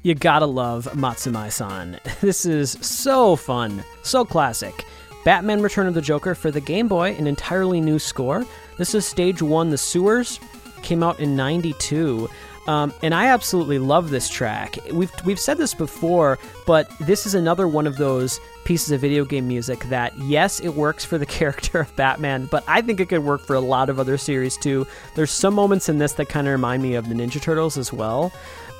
You 0.04 0.16
gotta 0.16 0.46
love 0.46 0.88
Matsumae-san. 0.94 2.00
This 2.20 2.44
is 2.44 2.72
so 2.80 3.36
fun, 3.36 3.84
so 4.02 4.24
classic. 4.24 4.84
Batman 5.24 5.62
Return 5.62 5.86
of 5.86 5.94
the 5.94 6.02
Joker 6.02 6.34
for 6.34 6.50
the 6.50 6.60
Game 6.60 6.88
Boy, 6.88 7.14
an 7.16 7.28
entirely 7.28 7.80
new 7.80 8.00
score. 8.00 8.44
This 8.78 8.96
is 8.96 9.06
stage 9.06 9.40
one, 9.42 9.70
The 9.70 9.78
Sewers, 9.78 10.40
came 10.82 11.04
out 11.04 11.20
in 11.20 11.36
92. 11.36 12.28
Um, 12.66 12.92
and 13.02 13.14
I 13.14 13.26
absolutely 13.26 13.78
love 13.78 14.10
this 14.10 14.28
track. 14.28 14.76
We've 14.92 15.12
we've 15.24 15.38
said 15.38 15.58
this 15.58 15.74
before, 15.74 16.38
but 16.66 16.88
this 17.00 17.26
is 17.26 17.34
another 17.34 17.66
one 17.66 17.86
of 17.88 17.96
those 17.96 18.40
pieces 18.64 18.92
of 18.92 19.00
video 19.00 19.24
game 19.24 19.48
music 19.48 19.80
that 19.84 20.16
yes, 20.18 20.60
it 20.60 20.70
works 20.70 21.04
for 21.04 21.18
the 21.18 21.26
character 21.38 21.80
of 21.80 21.94
Batman, 21.96 22.46
but 22.46 22.64
I 22.68 22.80
think 22.80 23.00
it 23.00 23.08
could 23.08 23.24
work 23.24 23.42
for 23.42 23.54
a 23.54 23.60
lot 23.60 23.88
of 23.88 23.98
other 23.98 24.16
series 24.16 24.56
too. 24.56 24.86
There's 25.14 25.30
some 25.30 25.54
moments 25.54 25.88
in 25.88 25.98
this 25.98 26.12
that 26.14 26.28
kind 26.28 26.46
of 26.46 26.52
remind 26.52 26.82
me 26.82 26.94
of 26.94 27.08
the 27.08 27.14
Ninja 27.14 27.40
Turtles 27.40 27.76
as 27.76 27.92
well. 27.92 28.32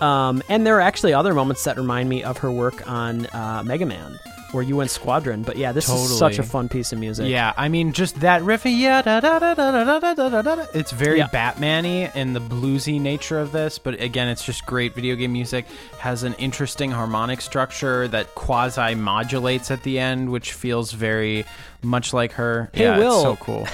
Um, 0.03 0.43
and 0.49 0.67
there 0.67 0.77
are 0.77 0.81
actually 0.81 1.15
other 1.15 1.33
moments 1.33 1.63
that 1.65 1.77
remind 1.77 2.09
me 2.09 2.25
of 2.25 2.39
her 2.39 2.51
work 2.51 2.89
on 2.91 3.27
uh, 3.27 3.63
Mega 3.65 3.87
Man, 3.87 4.19
where 4.51 4.65
U.N. 4.65 4.89
Squadron. 4.89 5.43
But 5.43 5.57
yeah, 5.57 5.71
this 5.71 5.87
totally. 5.87 6.07
is 6.07 6.19
such 6.19 6.39
a 6.41 6.43
fun 6.43 6.69
piece 6.69 6.93
of 6.93 6.99
music. 6.99 7.29
Yeah, 7.29 7.53
I 7.57 7.69
mean, 7.69 7.93
just 7.93 8.19
that 8.21 8.43
riff, 8.43 8.67
yeah, 8.67 9.01
da, 9.03 9.21
da, 9.21 9.39
da, 9.39 9.55
da, 9.55 9.71
da, 9.71 10.01
da, 10.01 10.15
da, 10.15 10.43
da, 10.43 10.43
da. 10.43 10.67
it's 10.75 10.91
very 10.91 11.19
yeah. 11.19 11.29
Batman-y 11.29 12.11
and 12.17 12.35
the 12.35 12.41
bluesy 12.41 13.01
nature 13.01 13.39
of 13.39 13.53
this. 13.53 13.79
But 13.79 14.01
again, 14.01 14.27
it's 14.27 14.45
just 14.45 14.67
great 14.67 14.93
video 14.97 15.15
game 15.15 15.33
music. 15.33 15.67
Has 16.01 16.25
an 16.25 16.35
interesting 16.35 16.91
harmonic 16.91 17.41
structure 17.41 18.09
that 18.09 18.35
quasi 18.35 18.97
modulates 18.97 19.71
at 19.71 19.85
the 19.85 20.01
end, 20.01 20.33
which 20.33 20.53
feels 20.53 20.91
very 20.91 21.45
much 21.83 22.13
like 22.13 22.33
her. 22.33 22.71
Hey, 22.73 22.85
yeah, 22.85 22.99
Will, 22.99 23.15
it's 23.15 23.23
so 23.23 23.37
cool. 23.37 23.69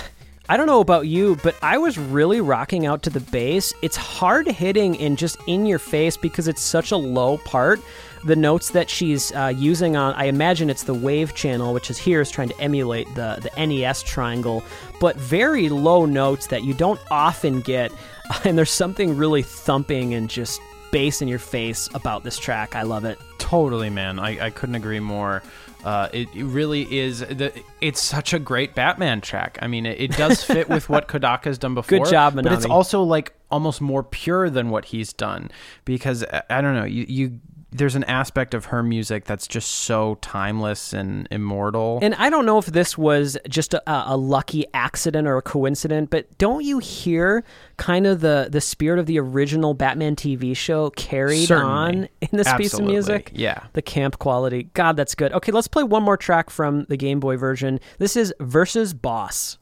I 0.50 0.56
don't 0.56 0.66
know 0.66 0.80
about 0.80 1.06
you, 1.06 1.36
but 1.42 1.56
I 1.60 1.76
was 1.76 1.98
really 1.98 2.40
rocking 2.40 2.86
out 2.86 3.02
to 3.02 3.10
the 3.10 3.20
bass. 3.20 3.74
It's 3.82 3.96
hard 3.96 4.46
hitting 4.46 4.98
and 4.98 5.18
just 5.18 5.36
in 5.46 5.66
your 5.66 5.78
face 5.78 6.16
because 6.16 6.48
it's 6.48 6.62
such 6.62 6.90
a 6.90 6.96
low 6.96 7.36
part. 7.36 7.80
The 8.24 8.34
notes 8.34 8.70
that 8.70 8.88
she's 8.88 9.30
uh, 9.32 9.52
using 9.54 9.94
on, 9.94 10.14
I 10.14 10.24
imagine 10.24 10.70
it's 10.70 10.84
the 10.84 10.94
wave 10.94 11.34
channel, 11.34 11.74
which 11.74 11.90
is 11.90 11.98
here, 11.98 12.22
is 12.22 12.30
trying 12.30 12.48
to 12.48 12.58
emulate 12.60 13.14
the, 13.14 13.38
the 13.42 13.66
NES 13.66 14.02
triangle, 14.04 14.64
but 15.00 15.16
very 15.16 15.68
low 15.68 16.06
notes 16.06 16.46
that 16.46 16.64
you 16.64 16.72
don't 16.72 17.00
often 17.10 17.60
get. 17.60 17.92
And 18.44 18.58
there's 18.58 18.70
something 18.70 19.16
really 19.16 19.40
thumping 19.40 20.12
and 20.12 20.28
just 20.28 20.60
bass 20.90 21.22
in 21.22 21.28
your 21.28 21.38
face 21.38 21.88
about 21.94 22.24
this 22.24 22.38
track. 22.38 22.76
I 22.76 22.82
love 22.82 23.06
it. 23.06 23.18
Totally, 23.38 23.88
man. 23.88 24.18
I, 24.18 24.46
I 24.46 24.50
couldn't 24.50 24.74
agree 24.74 25.00
more. 25.00 25.42
Uh, 25.84 26.08
it, 26.12 26.28
it, 26.34 26.44
really 26.44 26.92
is. 26.92 27.20
The, 27.20 27.52
it's 27.80 28.00
such 28.00 28.32
a 28.32 28.38
great 28.38 28.74
Batman 28.74 29.20
track. 29.20 29.58
I 29.62 29.68
mean, 29.68 29.86
it, 29.86 30.00
it 30.00 30.10
does 30.12 30.42
fit 30.42 30.68
with 30.68 30.88
what 30.88 31.06
Kodaka's 31.08 31.58
done 31.58 31.74
before. 31.74 31.98
Good 31.98 32.10
job, 32.10 32.34
Manami. 32.34 32.44
But 32.44 32.52
it's 32.52 32.66
also 32.66 33.02
like 33.02 33.34
almost 33.50 33.80
more 33.80 34.02
pure 34.02 34.50
than 34.50 34.70
what 34.70 34.86
he's 34.86 35.12
done 35.12 35.50
because 35.84 36.24
I 36.50 36.60
don't 36.60 36.74
know. 36.74 36.84
You 36.84 37.06
you 37.08 37.40
there's 37.70 37.94
an 37.94 38.04
aspect 38.04 38.54
of 38.54 38.66
her 38.66 38.82
music 38.82 39.24
that's 39.24 39.46
just 39.46 39.70
so 39.70 40.16
timeless 40.20 40.92
and 40.92 41.28
immortal. 41.30 41.98
And 42.00 42.14
I 42.14 42.30
don't 42.30 42.46
know 42.46 42.58
if 42.58 42.66
this 42.66 42.96
was 42.96 43.36
just 43.48 43.74
a, 43.74 43.82
a, 43.86 44.16
lucky 44.16 44.64
accident 44.72 45.28
or 45.28 45.36
a 45.36 45.42
coincidence, 45.42 46.08
but 46.10 46.36
don't 46.38 46.64
you 46.64 46.78
hear 46.78 47.44
kind 47.76 48.06
of 48.06 48.20
the 48.20 48.48
the 48.50 48.60
spirit 48.60 48.98
of 48.98 49.06
the 49.06 49.18
original 49.18 49.74
Batman 49.74 50.16
TV 50.16 50.56
show 50.56 50.90
carried 50.90 51.46
Certainly. 51.46 51.70
on 51.70 51.94
in 52.20 52.28
this 52.32 52.46
Absolutely. 52.46 52.64
piece 52.64 52.74
of 52.74 52.84
music? 52.84 53.30
Yeah. 53.34 53.64
The 53.74 53.82
camp 53.82 54.18
quality. 54.18 54.70
God, 54.74 54.96
that's 54.96 55.14
good. 55.14 55.32
Okay, 55.32 55.52
let's 55.52 55.68
play 55.68 55.82
one 55.82 56.02
more 56.02 56.16
track 56.16 56.50
from 56.50 56.84
the 56.88 56.96
Game 56.96 57.20
Boy 57.20 57.36
version. 57.36 57.80
This 57.98 58.16
is 58.16 58.34
Versus 58.40 58.94
Boss. 58.94 59.58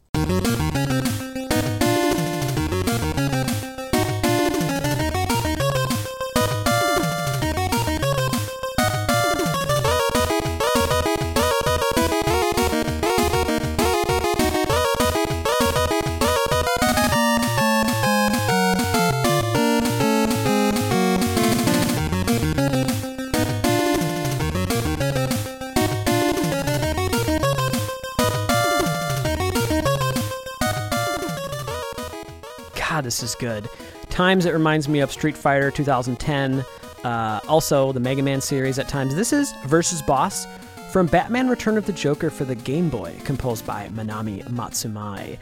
This 33.00 33.22
is 33.22 33.34
good. 33.34 33.68
Times 34.10 34.46
it 34.46 34.52
reminds 34.52 34.88
me 34.88 35.00
of 35.00 35.12
Street 35.12 35.36
Fighter 35.36 35.70
2010. 35.70 36.64
Uh, 37.04 37.40
also, 37.48 37.92
the 37.92 38.00
Mega 38.00 38.22
Man 38.22 38.40
series 38.40 38.78
at 38.78 38.88
times. 38.88 39.14
This 39.14 39.32
is 39.32 39.52
Versus 39.66 40.02
Boss 40.02 40.46
from 40.90 41.06
Batman 41.06 41.48
Return 41.48 41.76
of 41.76 41.86
the 41.86 41.92
Joker 41.92 42.30
for 42.30 42.44
the 42.44 42.54
Game 42.54 42.88
Boy, 42.88 43.14
composed 43.24 43.66
by 43.66 43.88
Manami 43.88 44.42
Matsumae. 44.48 45.38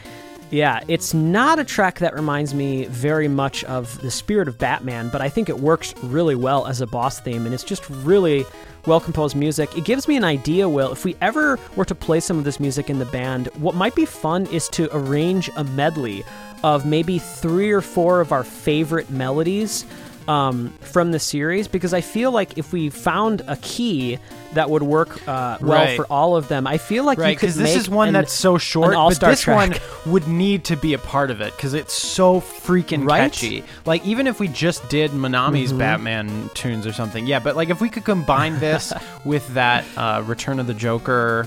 Yeah, 0.50 0.80
it's 0.88 1.14
not 1.14 1.58
a 1.58 1.64
track 1.64 1.98
that 2.00 2.14
reminds 2.14 2.54
me 2.54 2.84
very 2.86 3.28
much 3.28 3.64
of 3.64 4.00
the 4.02 4.10
spirit 4.10 4.46
of 4.46 4.58
Batman, 4.58 5.08
but 5.10 5.20
I 5.20 5.28
think 5.28 5.48
it 5.48 5.58
works 5.58 5.94
really 6.02 6.34
well 6.34 6.66
as 6.66 6.80
a 6.80 6.86
boss 6.86 7.18
theme, 7.18 7.46
and 7.46 7.54
it's 7.54 7.64
just 7.64 7.88
really 7.88 8.44
well 8.86 9.00
composed 9.00 9.34
music. 9.36 9.76
It 9.76 9.84
gives 9.84 10.06
me 10.06 10.16
an 10.16 10.24
idea, 10.24 10.68
Will, 10.68 10.92
if 10.92 11.04
we 11.04 11.16
ever 11.20 11.58
were 11.76 11.84
to 11.86 11.94
play 11.94 12.20
some 12.20 12.38
of 12.38 12.44
this 12.44 12.60
music 12.60 12.90
in 12.90 12.98
the 12.98 13.06
band, 13.06 13.48
what 13.54 13.74
might 13.74 13.94
be 13.94 14.04
fun 14.04 14.46
is 14.46 14.68
to 14.70 14.88
arrange 14.94 15.50
a 15.56 15.64
medley 15.64 16.24
of 16.64 16.84
maybe 16.86 17.18
three 17.18 17.70
or 17.70 17.80
four 17.82 18.20
of 18.20 18.32
our 18.32 18.42
favorite 18.42 19.10
melodies 19.10 19.84
um, 20.26 20.70
from 20.80 21.12
the 21.12 21.18
series 21.18 21.68
because 21.68 21.92
I 21.92 22.00
feel 22.00 22.32
like 22.32 22.56
if 22.56 22.72
we 22.72 22.88
found 22.88 23.42
a 23.46 23.56
key 23.56 24.18
that 24.54 24.70
would 24.70 24.82
work 24.82 25.20
uh, 25.28 25.58
well 25.60 25.84
Right. 25.84 25.96
for 25.96 26.06
all 26.06 26.34
of 26.36 26.48
them, 26.48 26.66
I 26.66 26.78
feel 26.78 27.04
like 27.04 27.18
Right, 27.18 27.32
you 27.32 27.36
could 27.36 27.50
this 27.50 27.58
make 27.58 27.76
is 27.76 27.90
one 27.90 28.08
an- 28.08 28.14
that's 28.14 28.32
so 28.32 28.56
short, 28.56 28.94
but 28.94 29.20
this 29.20 29.46
one 29.46 29.74
would 30.06 30.26
need 30.26 30.64
to 30.64 30.76
be 30.78 30.94
a 30.94 30.98
part 30.98 31.30
of 31.30 31.42
it 31.42 31.54
because 31.54 31.74
it's 31.74 31.92
so 31.92 32.40
freaking 32.40 33.06
Right? 33.06 33.30
catchy. 33.30 33.64
Like 33.84 34.06
even 34.06 34.26
if 34.26 34.40
we 34.40 34.48
just 34.48 34.88
did 34.88 35.10
Manami's 35.10 35.68
Mm-hmm. 35.68 35.78
Batman 35.78 36.50
tunes 36.54 36.86
or 36.86 36.94
something, 36.94 37.26
yeah. 37.26 37.40
But 37.40 37.54
like 37.54 37.68
if 37.68 37.82
we 37.82 37.90
could 37.90 38.04
combine 38.06 38.58
this 38.60 38.94
with 39.26 39.46
that 39.52 39.84
uh, 39.98 40.22
Return 40.24 40.58
of 40.58 40.66
the 40.66 40.72
Joker 40.74 41.46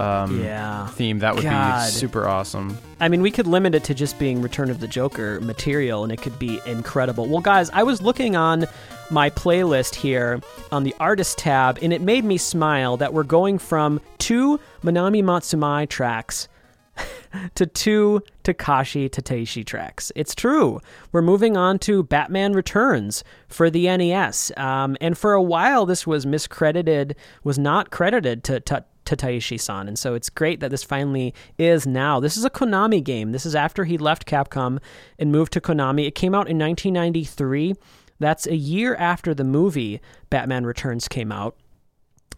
um, 0.00 0.42
Yeah. 0.42 0.86
theme, 0.88 1.18
that 1.20 1.34
would 1.34 1.44
God. 1.44 1.86
be 1.86 1.90
super 1.90 2.26
awesome. 2.26 2.76
I 3.00 3.08
mean, 3.08 3.22
we 3.22 3.30
could 3.30 3.46
limit 3.46 3.74
it 3.74 3.84
to 3.84 3.94
just 3.94 4.18
being 4.18 4.40
Return 4.42 4.70
of 4.70 4.80
the 4.80 4.88
Joker 4.88 5.40
material, 5.40 6.02
and 6.04 6.12
it 6.12 6.22
could 6.22 6.38
be 6.38 6.60
incredible. 6.66 7.26
Well, 7.26 7.40
guys, 7.40 7.70
I 7.70 7.82
was 7.82 8.00
looking 8.02 8.36
on 8.36 8.66
my 9.10 9.30
playlist 9.30 9.94
here 9.94 10.40
on 10.72 10.84
the 10.84 10.94
artist 10.98 11.38
tab, 11.38 11.78
and 11.82 11.92
it 11.92 12.00
made 12.00 12.24
me 12.24 12.38
smile 12.38 12.96
that 12.96 13.12
we're 13.12 13.22
going 13.22 13.58
from 13.58 14.00
two 14.18 14.58
Manami 14.82 15.22
Matsumae 15.22 15.88
tracks 15.88 16.48
to 17.54 17.66
two 17.66 18.22
Takashi 18.42 19.10
Tateishi 19.10 19.64
tracks. 19.64 20.10
It's 20.16 20.34
true. 20.34 20.80
We're 21.12 21.22
moving 21.22 21.56
on 21.56 21.78
to 21.80 22.02
Batman 22.02 22.54
Returns 22.54 23.22
for 23.48 23.68
the 23.68 23.84
NES. 23.96 24.50
Um, 24.56 24.96
and 25.00 25.16
for 25.18 25.34
a 25.34 25.42
while, 25.42 25.84
this 25.84 26.06
was 26.06 26.24
miscredited, 26.24 27.14
was 27.44 27.58
not 27.58 27.90
credited 27.90 28.42
to, 28.44 28.60
to 28.60 28.84
Tateishi 29.06 29.60
san. 29.60 29.88
And 29.88 29.98
so 29.98 30.14
it's 30.14 30.28
great 30.28 30.60
that 30.60 30.70
this 30.70 30.82
finally 30.82 31.32
is 31.58 31.86
now. 31.86 32.20
This 32.20 32.36
is 32.36 32.44
a 32.44 32.50
Konami 32.50 33.02
game. 33.02 33.32
This 33.32 33.46
is 33.46 33.54
after 33.54 33.84
he 33.84 33.96
left 33.96 34.26
Capcom 34.26 34.80
and 35.18 35.32
moved 35.32 35.52
to 35.54 35.60
Konami. 35.60 36.06
It 36.06 36.14
came 36.14 36.34
out 36.34 36.48
in 36.48 36.58
1993. 36.58 37.74
That's 38.18 38.46
a 38.46 38.56
year 38.56 38.94
after 38.96 39.34
the 39.34 39.44
movie 39.44 40.00
Batman 40.30 40.66
Returns 40.66 41.08
came 41.08 41.32
out. 41.32 41.56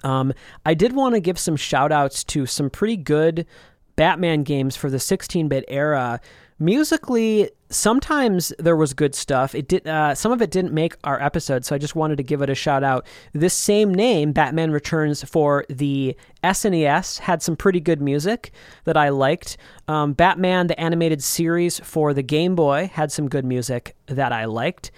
Um, 0.05 0.33
I 0.65 0.75
did 0.75 0.93
want 0.93 1.15
to 1.15 1.21
give 1.21 1.39
some 1.39 1.57
shout 1.57 1.91
outs 1.91 2.23
to 2.25 2.47
some 2.47 2.71
pretty 2.71 2.97
good 2.97 3.47
Batman 3.97 4.45
games 4.45 4.77
for 4.77 4.91
the 4.91 5.01
16 5.01 5.49
bit 5.49 5.65
era. 5.69 6.21
Musically, 6.59 7.51
sometimes 7.71 8.53
there 8.59 8.77
was 8.77 8.95
good 8.95 9.15
stuff. 9.15 9.55
It 9.55 9.69
did. 9.69 9.87
Uh, 9.87 10.15
some 10.15 10.33
of 10.33 10.43
it 10.43 10.51
didn't 10.51 10.73
make 10.73 10.97
our 11.05 11.21
episode, 11.23 11.65
so 11.65 11.75
I 11.75 11.79
just 11.79 11.95
wanted 11.95 12.17
to 12.17 12.23
give 12.23 12.43
it 12.43 12.51
a 12.51 12.55
shout 12.55 12.83
out. 12.83 13.07
This 13.33 13.55
same 13.55 13.95
name, 13.95 14.33
Batman 14.33 14.71
Returns 14.71 15.23
for 15.25 15.65
the 15.69 16.17
SNES, 16.43 17.19
had 17.21 17.43
some 17.43 17.57
pretty 17.57 17.81
good 17.81 18.01
music 18.01 18.53
that 18.85 18.97
I 18.97 19.11
liked. 19.11 19.57
Um, 19.87 20.13
Batman 20.13 20.67
the 20.67 20.81
animated 20.81 21.23
series 21.23 21.79
for 21.81 22.15
the 22.15 22.23
Game 22.23 22.55
Boy 22.55 22.91
had 22.93 23.13
some 23.13 23.29
good 23.29 23.45
music 23.45 23.97
that 24.07 24.33
I 24.33 24.47
liked. 24.47 24.91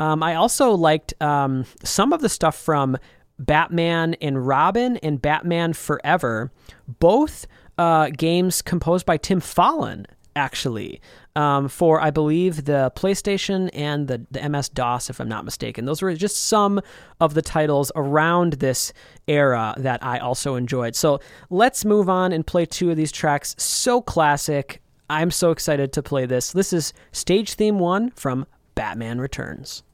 Um, 0.00 0.22
I 0.22 0.36
also 0.36 0.72
liked 0.72 1.14
um, 1.20 1.64
some 1.82 2.12
of 2.12 2.20
the 2.20 2.28
stuff 2.28 2.56
from 2.56 2.96
Batman 3.38 4.14
and 4.14 4.46
Robin 4.46 4.96
and 4.98 5.20
Batman 5.20 5.72
Forever, 5.72 6.52
both 7.00 7.46
uh, 7.78 8.10
games 8.10 8.62
composed 8.62 9.06
by 9.06 9.16
Tim 9.16 9.40
Follin, 9.40 10.06
actually, 10.34 11.00
um, 11.38 11.68
for 11.68 12.00
I 12.00 12.10
believe 12.10 12.64
the 12.64 12.92
PlayStation 12.96 13.70
and 13.72 14.08
the, 14.08 14.26
the 14.32 14.46
MS 14.48 14.70
DOS, 14.70 15.08
if 15.08 15.20
I'm 15.20 15.28
not 15.28 15.44
mistaken. 15.44 15.84
Those 15.84 16.02
were 16.02 16.12
just 16.14 16.48
some 16.48 16.80
of 17.20 17.34
the 17.34 17.42
titles 17.42 17.92
around 17.94 18.54
this 18.54 18.92
era 19.28 19.72
that 19.76 20.02
I 20.02 20.18
also 20.18 20.56
enjoyed. 20.56 20.96
So 20.96 21.20
let's 21.48 21.84
move 21.84 22.08
on 22.08 22.32
and 22.32 22.44
play 22.44 22.66
two 22.66 22.90
of 22.90 22.96
these 22.96 23.12
tracks. 23.12 23.54
So 23.56 24.02
classic. 24.02 24.82
I'm 25.08 25.30
so 25.30 25.52
excited 25.52 25.92
to 25.92 26.02
play 26.02 26.26
this. 26.26 26.50
This 26.50 26.72
is 26.72 26.92
stage 27.12 27.54
theme 27.54 27.78
one 27.78 28.10
from 28.10 28.44
Batman 28.74 29.20
Returns. 29.20 29.84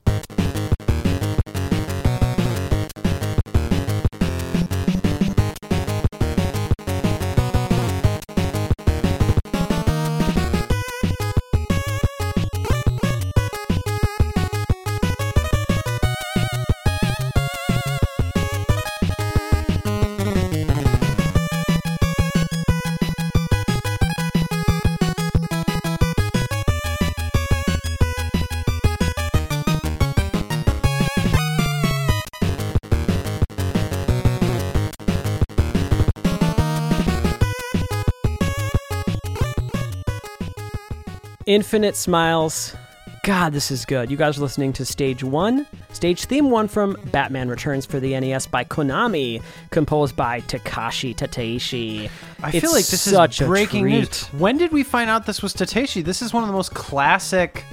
Infinite 41.47 41.97
Smiles. 41.97 42.75
God, 43.23 43.53
this 43.55 43.71
is 43.71 43.87
good. 43.87 44.11
You 44.11 44.19
guys 44.19 44.37
are 44.37 44.43
listening 44.43 44.75
to 44.75 44.85
Stage 44.85 45.25
1, 45.25 45.67
Stage 45.93 46.27
Theme 46.27 46.51
1 46.51 46.69
from 46.69 46.97
Batman 47.07 47.49
Returns 47.49 47.87
for 47.87 47.99
the 47.99 48.19
NES 48.19 48.47
by 48.47 48.65
Konami, 48.65 49.43
composed 49.71 50.15
by 50.15 50.43
Takashi 50.43 51.17
Tateishi. 51.17 52.11
I 52.43 52.51
It's 52.51 52.61
feel 52.61 52.73
like 52.73 52.85
this 52.85 53.07
is 53.07 53.39
breaking 53.39 53.87
news. 53.87 54.25
When 54.27 54.59
did 54.59 54.73
we 54.73 54.83
find 54.83 55.09
out 55.09 55.25
this 55.25 55.43
was 55.43 55.55
Tateishi? 55.55 56.05
This 56.05 56.21
is 56.21 56.35
one 56.35 56.43
of 56.43 56.49
the 56.49 56.55
most 56.55 56.75
classic 56.75 57.65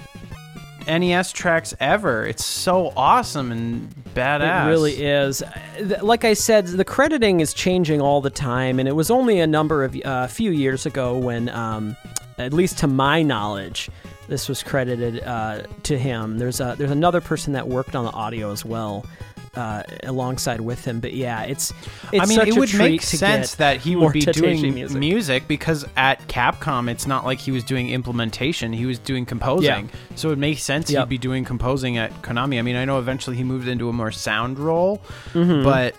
NES 0.88 1.32
tracks 1.32 1.74
ever. 1.80 2.26
It's 2.26 2.45
so 2.45 2.93
awesome 2.95 3.51
and 3.51 3.93
badass. 4.13 4.65
It 4.65 4.69
really 4.69 5.03
is. 5.03 5.43
Like 6.01 6.24
I 6.24 6.34
said, 6.34 6.67
the 6.67 6.86
crediting 6.86 7.39
is 7.39 7.53
changing 7.53 8.01
all 8.01 8.22
the 8.22 8.30
time, 8.30 8.80
and 8.80 8.88
it 8.88 8.95
was 8.95 9.11
only 9.11 9.39
a 9.39 9.47
number 9.47 9.84
of 9.84 9.95
a 9.95 10.07
uh, 10.07 10.28
few 10.28 10.51
years 10.51 10.86
ago 10.86 11.17
when, 11.17 11.49
um, 11.49 11.95
at 12.42 12.54
least 12.54 12.78
to 12.80 12.88
my 12.88 13.22
knowledge, 13.24 13.89
this 14.28 14.48
was 14.50 14.64
credited 14.64 15.24
uh, 15.24 15.64
to 15.84 15.98
him. 15.98 16.38
There's 16.38 16.60
a, 16.60 16.76
there's 16.78 16.92
another 16.92 17.22
person 17.22 17.54
that 17.54 17.68
worked 17.68 17.96
on 17.96 18.06
the 18.06 18.12
audio 18.12 18.52
as 18.52 18.64
well. 18.66 19.06
Uh, 19.54 19.84
alongside 20.04 20.62
with 20.62 20.86
him, 20.86 21.02
but 21.02 21.12
yeah, 21.14 21.42
it's 21.44 21.74
it's 22.14 22.24
I 22.24 22.26
mean, 22.26 22.39
it 22.48 22.56
would 22.56 22.74
make 22.74 23.02
sense 23.02 23.56
that 23.56 23.82
he 23.82 23.98
would 23.98 24.14
be 24.14 24.22
doing 24.22 24.62
music. 24.74 24.98
music. 24.98 25.46
because 25.50 25.86
at 25.98 26.26
Capcom, 26.30 26.89
it's 26.89 27.06
not 27.06 27.26
like 27.26 27.38
he 27.38 27.52
was 27.52 27.66
doing 27.66 27.89
implementation; 27.89 28.72
he 28.72 28.86
was 28.86 28.98
doing 28.98 29.26
composing. 29.26 29.89
So 30.16 30.30
it 30.32 30.38
makes 30.38 30.64
sense 30.64 30.89
Yep. 30.89 31.02
he'd 31.02 31.10
be 31.10 31.18
doing 31.18 31.44
composing 31.44 31.98
at 31.98 32.14
Konami. 32.22 32.60
I 32.60 32.62
mean, 32.62 32.78
I 32.78 32.86
know 32.86 32.98
eventually 32.98 33.36
he 33.36 33.44
moved 33.44 33.68
into 33.68 33.89
a 33.89 33.94
more 33.94 34.10
sound 34.14 34.58
role, 34.58 35.02
Mm-hmm. 35.34 35.66
but 35.66 35.96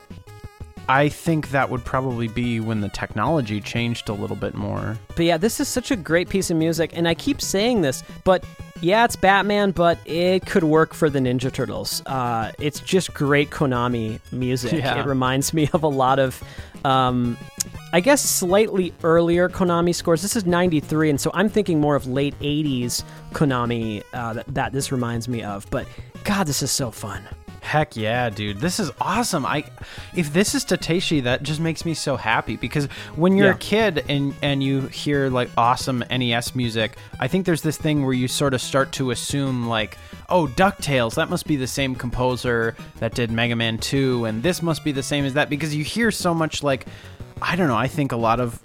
I 0.89 1.09
think 1.09 1.51
that 1.51 1.71
would 1.71 1.85
probably 1.85 2.29
be 2.29 2.61
when 2.61 2.81
the 2.81 2.89
technology 2.89 3.61
changed 3.61 4.09
a 4.09 4.13
little 4.13 4.37
bit 4.37 4.55
more. 4.55 4.99
But 5.17 5.25
yeah, 5.25 5.37
this 5.37 5.61
is 5.61 5.69
such 5.69 5.91
a 5.91 5.97
great 5.97 6.29
piece 6.29 6.51
of 6.51 6.57
music, 6.57 6.91
and 6.95 7.09
I 7.09 7.15
keep 7.15 7.41
saying 7.41 7.83
this, 7.83 8.03
but 8.25 8.45
yeah, 8.83 9.05
it's 9.05 9.15
Batman, 9.15 9.71
but 9.71 9.99
it 10.05 10.45
could 10.45 10.65
work 10.65 10.93
for 10.93 11.09
the 11.09 11.21
Ninja 11.21 11.53
Turtles. 11.53 12.03
Uh, 12.05 12.51
it's 12.59 12.81
just 12.81 13.15
great 13.15 13.51
Konami 13.51 14.19
music. 14.33 14.73
Yeah. 14.73 15.01
It 15.01 15.07
reminds 15.07 15.55
me 15.55 15.71
of 15.73 15.85
a 15.85 15.89
lot 15.89 16.19
of, 16.19 16.43
um, 16.85 17.39
I 17.93 18.01
guess, 18.01 18.21
slightly 18.21 18.93
earlier 19.05 19.49
Konami 19.49 19.95
scores. 19.95 20.21
This 20.21 20.35
is 20.35 20.47
93, 20.47 21.11
and 21.11 21.21
so 21.21 21.31
I'm 21.33 21.49
thinking 21.49 21.81
more 21.81 21.95
of 21.95 22.09
late 22.09 22.37
80s 22.41 23.05
Konami 23.33 24.03
uh, 24.13 24.33
that, 24.33 24.47
that 24.49 24.73
this 24.73 24.91
reminds 24.91 25.29
me 25.29 25.45
of. 25.45 25.65
But 25.71 25.87
God, 26.25 26.49
this 26.49 26.61
is 26.61 26.73
so 26.73 26.91
fun. 26.91 27.23
Heck 27.63 27.97
yeah, 27.97 28.29
dude. 28.29 28.59
This 28.59 28.81
is 28.81 28.91
awesome. 29.01 29.47
I 29.47 29.65
if 30.15 30.33
this 30.33 30.55
is 30.55 30.65
Tateishi, 30.65 31.23
that 31.23 31.43
just 31.45 31.61
makes 31.61 31.85
me 31.85 31.95
so 31.95 32.17
happy 32.17 32.57
because 32.57 32.87
when 33.15 33.37
you're 33.37 33.47
Yeah. 33.47 33.55
a 33.55 33.59
kid 33.59 34.05
and 34.09 34.35
and 34.43 34.63
you 34.63 34.83
hear 34.89 35.31
like 35.31 35.49
awesome 35.57 36.03
NES 36.11 36.55
music, 36.57 36.97
I 37.21 37.29
think 37.29 37.47
there's 37.47 37.63
this 37.63 37.77
thing 37.79 38.05
where 38.05 38.13
you 38.15 38.27
sort 38.29 38.53
of 38.53 38.61
start 38.61 38.91
to 38.93 39.13
assume 39.13 39.69
like, 39.69 39.97
oh, 40.29 40.49
DuckTales, 40.49 41.15
that 41.15 41.31
must 41.31 41.47
be 41.47 41.55
the 41.57 41.69
same 41.69 41.95
composer 41.95 42.75
that 42.99 43.15
did 43.15 43.31
Mega 43.31 43.55
Man 43.57 43.79
2 43.79 44.25
and 44.25 44.43
this 44.43 44.61
must 44.61 44.83
be 44.85 44.91
the 44.93 45.03
same 45.03 45.25
as 45.25 45.35
that 45.35 45.49
because 45.49 45.75
you 45.75 45.85
hear 45.85 46.11
so 46.11 46.35
much 46.35 46.63
like 46.65 46.87
I 47.41 47.55
don't 47.57 47.69
know, 47.69 47.77
I 47.77 47.87
think 47.89 48.11
a 48.13 48.17
lot 48.17 48.41
of 48.41 48.61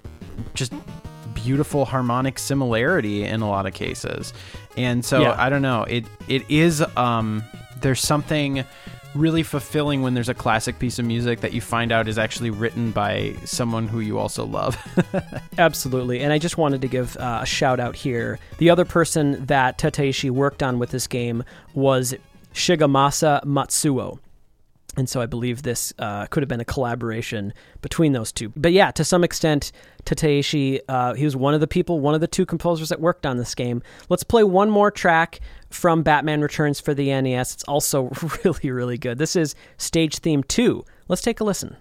just 0.55 0.73
beautiful 1.35 1.85
harmonic 1.85 2.39
similarity 2.39 3.23
in 3.23 3.41
a 3.41 3.49
lot 3.49 3.65
of 3.67 3.73
cases. 3.73 4.33
And 4.75 5.05
so 5.05 5.21
Yeah. 5.21 5.35
I 5.37 5.49
don't 5.49 5.61
know. 5.61 5.83
It 5.83 6.05
it 6.27 6.43
is 6.49 6.81
um 6.97 7.43
there's 7.81 8.01
something 8.01 8.63
really 9.15 9.43
fulfilling 9.43 10.01
when 10.01 10.13
there's 10.13 10.29
a 10.29 10.33
classic 10.33 10.79
piece 10.79 10.99
of 10.99 11.05
music 11.05 11.41
that 11.41 11.53
you 11.53 11.61
find 11.61 11.91
out 11.91 12.07
is 12.07 12.17
actually 12.17 12.49
written 12.49 12.91
by 12.91 13.35
someone 13.45 13.87
who 13.87 13.99
you 13.99 14.19
also 14.19 14.45
love. 14.45 14.77
Absolutely. 15.57 16.21
And 16.21 16.31
I 16.31 16.37
just 16.37 16.57
wanted 16.57 16.81
to 16.81 16.87
give 16.87 17.17
uh, 17.17 17.39
a 17.41 17.45
shout 17.45 17.79
out 17.79 17.95
here. 17.95 18.39
The 18.59 18.69
other 18.69 18.85
person 18.85 19.45
that 19.45 19.77
Tateishi 19.77 20.29
worked 20.29 20.61
on 20.61 20.77
with 20.79 20.91
this 20.91 21.07
game 21.07 21.43
was 21.73 22.13
Shigemasa 22.53 23.43
Matsuo. 23.43 24.19
And 24.97 25.07
so 25.07 25.21
I 25.21 25.27
believe 25.27 25.61
this 25.61 25.93
uh, 25.99 26.25
could 26.25 26.41
have 26.41 26.49
been 26.49 26.59
a 26.59 26.65
collaboration 26.65 27.53
between 27.83 28.13
those 28.13 28.31
two. 28.31 28.51
But 28.55 28.73
yeah, 28.73 28.89
to 28.91 29.03
some 29.03 29.23
extent, 29.23 29.71
Tateishi, 30.05 30.79
uh, 30.89 31.13
he 31.13 31.23
was 31.23 31.35
one 31.35 31.53
of 31.53 31.59
the 31.61 31.67
people, 31.67 31.99
one 31.99 32.15
of 32.15 32.21
the 32.21 32.27
two 32.27 32.47
composers 32.47 32.89
that 32.89 32.99
worked 32.99 33.25
on 33.25 33.37
this 33.37 33.53
game. 33.53 33.83
Let's 34.09 34.23
play 34.23 34.43
one 34.43 34.71
more 34.71 34.89
track 34.89 35.39
from 35.69 36.01
Batman 36.01 36.41
Returns 36.41 36.79
for 36.79 36.95
the 36.95 37.09
NES. 37.21 37.53
It's 37.53 37.63
also 37.65 38.11
really, 38.43 38.71
really 38.71 38.97
good. 38.97 39.19
This 39.19 39.35
is 39.35 39.53
Stage 39.77 40.17
Theme 40.17 40.41
2. 40.43 40.83
Let's 41.07 41.21
take 41.21 41.39
a 41.39 41.43
listen. 41.43 41.77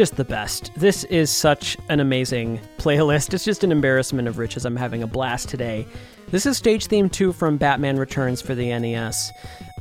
Just 0.00 0.16
the 0.16 0.24
best. 0.24 0.70
This 0.76 1.04
is 1.04 1.30
such 1.30 1.76
an 1.90 2.00
amazing 2.00 2.58
playlist. 2.78 3.34
It's 3.34 3.44
just 3.44 3.64
an 3.64 3.70
embarrassment 3.70 4.28
of 4.28 4.38
riches. 4.38 4.64
I'm 4.64 4.74
having 4.74 5.02
a 5.02 5.06
blast 5.06 5.50
today. 5.50 5.86
This 6.30 6.46
is 6.46 6.56
stage 6.56 6.86
theme 6.86 7.10
2 7.10 7.34
from 7.34 7.58
Batman 7.58 7.98
Returns 7.98 8.40
for 8.40 8.54
the 8.54 8.68
NES. 8.78 9.30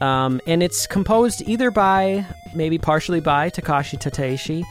Um, 0.01 0.41
and 0.45 0.61
it's 0.61 0.85
composed 0.87 1.43
either 1.47 1.71
by, 1.71 2.25
maybe 2.53 2.77
partially 2.77 3.21
by, 3.21 3.49
Takashi 3.49 3.97
Tateishi. 3.97 4.65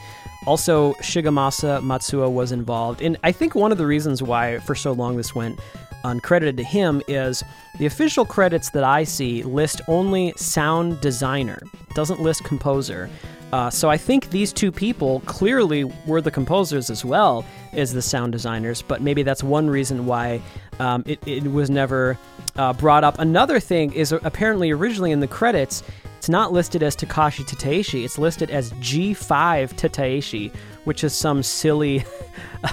Also, 0.45 0.93
Shigemasa 1.01 1.81
Matsuo 1.81 2.31
was 2.31 2.51
involved. 2.51 3.01
And 3.01 3.17
I 3.23 3.31
think 3.31 3.55
one 3.55 3.71
of 3.71 3.79
the 3.79 3.87
reasons 3.87 4.21
why 4.21 4.59
for 4.59 4.75
so 4.75 4.91
long 4.91 5.17
this 5.17 5.33
went 5.33 5.59
uncredited 6.03 6.57
to 6.57 6.63
him 6.63 7.01
is 7.07 7.43
the 7.79 7.87
official 7.87 8.23
credits 8.23 8.69
that 8.69 8.83
I 8.83 9.03
see 9.03 9.41
list 9.41 9.81
only 9.87 10.31
sound 10.37 11.01
designer, 11.01 11.59
doesn't 11.95 12.21
list 12.21 12.43
composer. 12.43 13.09
Uh, 13.51 13.69
so 13.69 13.89
I 13.89 13.97
think 13.97 14.29
these 14.29 14.53
two 14.53 14.71
people 14.71 15.21
clearly 15.21 15.83
were 16.05 16.21
the 16.21 16.29
composers 16.31 16.89
as 16.89 17.03
well 17.03 17.43
as 17.73 17.93
the 17.93 18.01
sound 18.01 18.31
designers, 18.31 18.81
but 18.83 19.01
maybe 19.01 19.23
that's 19.23 19.43
one 19.43 19.69
reason 19.69 20.05
why 20.05 20.39
um, 20.79 21.03
it, 21.07 21.19
it 21.25 21.51
was 21.51 21.69
never 21.69 22.17
uh, 22.57 22.73
brought 22.73 23.03
up. 23.03 23.17
Another 23.19 23.59
thing 23.59 23.91
is 23.93 24.11
apparently 24.11 24.69
originally 24.71 25.11
in 25.11 25.19
the 25.19 25.27
credits, 25.27 25.81
it's 26.17 26.29
not 26.29 26.51
listed 26.51 26.83
as 26.83 26.95
Takashi 26.95 27.43
Tateishi, 27.43 28.03
it's 28.05 28.17
listed 28.19 28.51
as 28.51 28.71
G5 28.73 29.73
Tateishi, 29.73 30.53
which 30.83 31.03
is 31.03 31.15
some 31.15 31.41
silly 31.41 32.03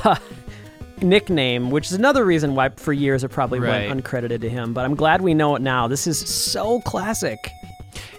uh, 0.05 0.17
nickname, 1.03 1.71
which 1.71 1.87
is 1.87 1.93
another 1.93 2.25
reason 2.25 2.55
why 2.55 2.69
for 2.71 2.93
years 2.93 3.23
it 3.25 3.29
probably 3.31 3.61
Right. 3.61 3.89
went 3.89 4.03
uncredited 4.05 4.41
to 4.43 4.49
him. 4.51 4.73
But 4.73 4.85
I'm 4.85 4.95
glad 4.95 5.23
we 5.23 5.33
know 5.35 5.55
it 5.57 5.63
now. 5.63 5.89
This 5.89 6.07
is 6.07 6.19
so 6.19 6.81
classic. 6.81 7.51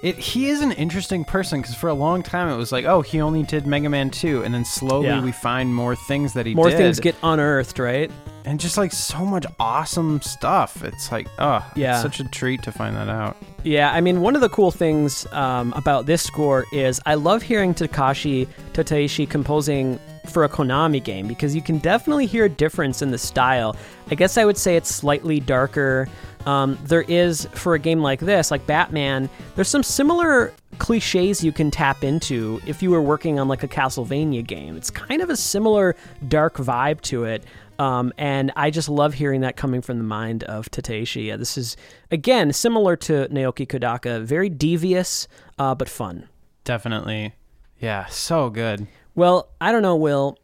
It, 0.01 0.17
he 0.17 0.49
is 0.49 0.61
an 0.61 0.71
interesting 0.73 1.25
person 1.25 1.61
because 1.61 1.75
for 1.75 1.89
a 1.89 1.93
long 1.93 2.23
time 2.23 2.49
it 2.49 2.55
was 2.57 2.71
like, 2.71 2.85
oh, 2.85 3.01
he 3.01 3.19
only 3.21 3.43
did 3.43 3.65
Mega 3.67 3.89
Man 3.89 4.09
2, 4.09 4.43
and 4.43 4.53
then 4.53 4.65
slowly 4.65 5.07
Yeah. 5.07 5.23
we 5.23 5.31
find 5.31 5.73
more 5.73 5.95
things 5.95 6.33
that 6.33 6.45
he 6.45 6.53
More 6.55 6.69
did. 6.69 6.77
things 6.77 6.99
get 6.99 7.15
unearthed, 7.23 7.79
right? 7.79 8.11
and 8.45 8.61
just 8.61 8.77
like 8.77 8.93
so 8.93 9.25
much 9.25 9.45
awesome 9.59 10.21
stuff. 10.21 10.81
It's 10.81 11.11
like, 11.11 11.27
oh, 11.37 11.69
Yeah. 11.75 11.95
it's 11.95 12.01
such 12.01 12.21
a 12.21 12.23
treat 12.29 12.63
to 12.63 12.71
find 12.71 12.95
that 12.95 13.09
out. 13.09 13.35
Yeah, 13.63 13.91
I 13.91 13.99
mean, 13.99 14.21
one 14.21 14.35
of 14.35 14.41
the 14.41 14.47
cool 14.47 14.71
things 14.71 15.27
um, 15.33 15.73
about 15.75 16.05
this 16.05 16.21
score 16.23 16.63
is 16.71 17.01
I 17.05 17.15
love 17.15 17.41
hearing 17.41 17.73
Takashi 17.73 18.47
Tateishi 18.71 19.29
composing 19.29 19.99
for 20.29 20.45
a 20.45 20.49
Konami 20.49 21.03
game 21.03 21.27
because 21.27 21.53
you 21.55 21.61
can 21.61 21.79
definitely 21.79 22.25
hear 22.25 22.45
a 22.45 22.49
difference 22.49 23.01
in 23.01 23.11
the 23.11 23.17
style. 23.17 23.75
I 24.11 24.15
guess 24.15 24.37
I 24.37 24.45
would 24.45 24.57
say 24.57 24.77
it's 24.77 24.95
slightly 24.95 25.41
darker. 25.41 26.07
Um, 26.45 26.77
there 26.85 27.01
is, 27.01 27.45
for 27.53 27.73
a 27.73 27.79
game 27.79 28.01
like 28.01 28.21
this, 28.21 28.51
like 28.51 28.65
Batman, 28.65 29.29
there's 29.55 29.67
some 29.67 29.83
similar 29.83 30.53
cliches 30.77 31.43
you 31.43 31.51
can 31.51 31.71
tap 31.71 32.03
into 32.03 32.61
if 32.65 32.81
you 32.81 32.89
were 32.89 33.01
working 33.01 33.37
on 33.39 33.49
like 33.49 33.63
a 33.63 33.67
Castlevania 33.67 34.45
game. 34.45 34.77
It's 34.77 34.89
kind 34.89 35.21
of 35.21 35.29
a 35.29 35.35
similar 35.35 35.95
dark 36.27 36.55
vibe 36.55 37.01
to 37.01 37.25
it. 37.25 37.43
Um, 37.79 38.13
and 38.17 38.51
I 38.55 38.71
just 38.71 38.87
love 38.89 39.13
hearing 39.13 39.41
that 39.41 39.55
coming 39.55 39.81
from 39.81 39.97
the 39.97 40.03
mind 40.03 40.43
of 40.45 40.71
Tateishi. 40.71 41.25
Yeah, 41.25 41.35
this 41.35 41.57
is, 41.57 41.75
again, 42.11 42.53
similar 42.53 42.95
to 42.95 43.27
Naoki 43.27 43.67
Kodaka, 43.67 44.23
very 44.23 44.49
devious, 44.49 45.27
uh, 45.59 45.75
but 45.75 45.89
fun. 45.89 46.29
Definitely. 46.63 47.33
Yeah, 47.79 48.05
so 48.07 48.49
good. 48.49 48.87
Well, 49.15 49.49
I 49.61 49.71
don't 49.71 49.81
know, 49.81 49.95
Will. 49.95 50.39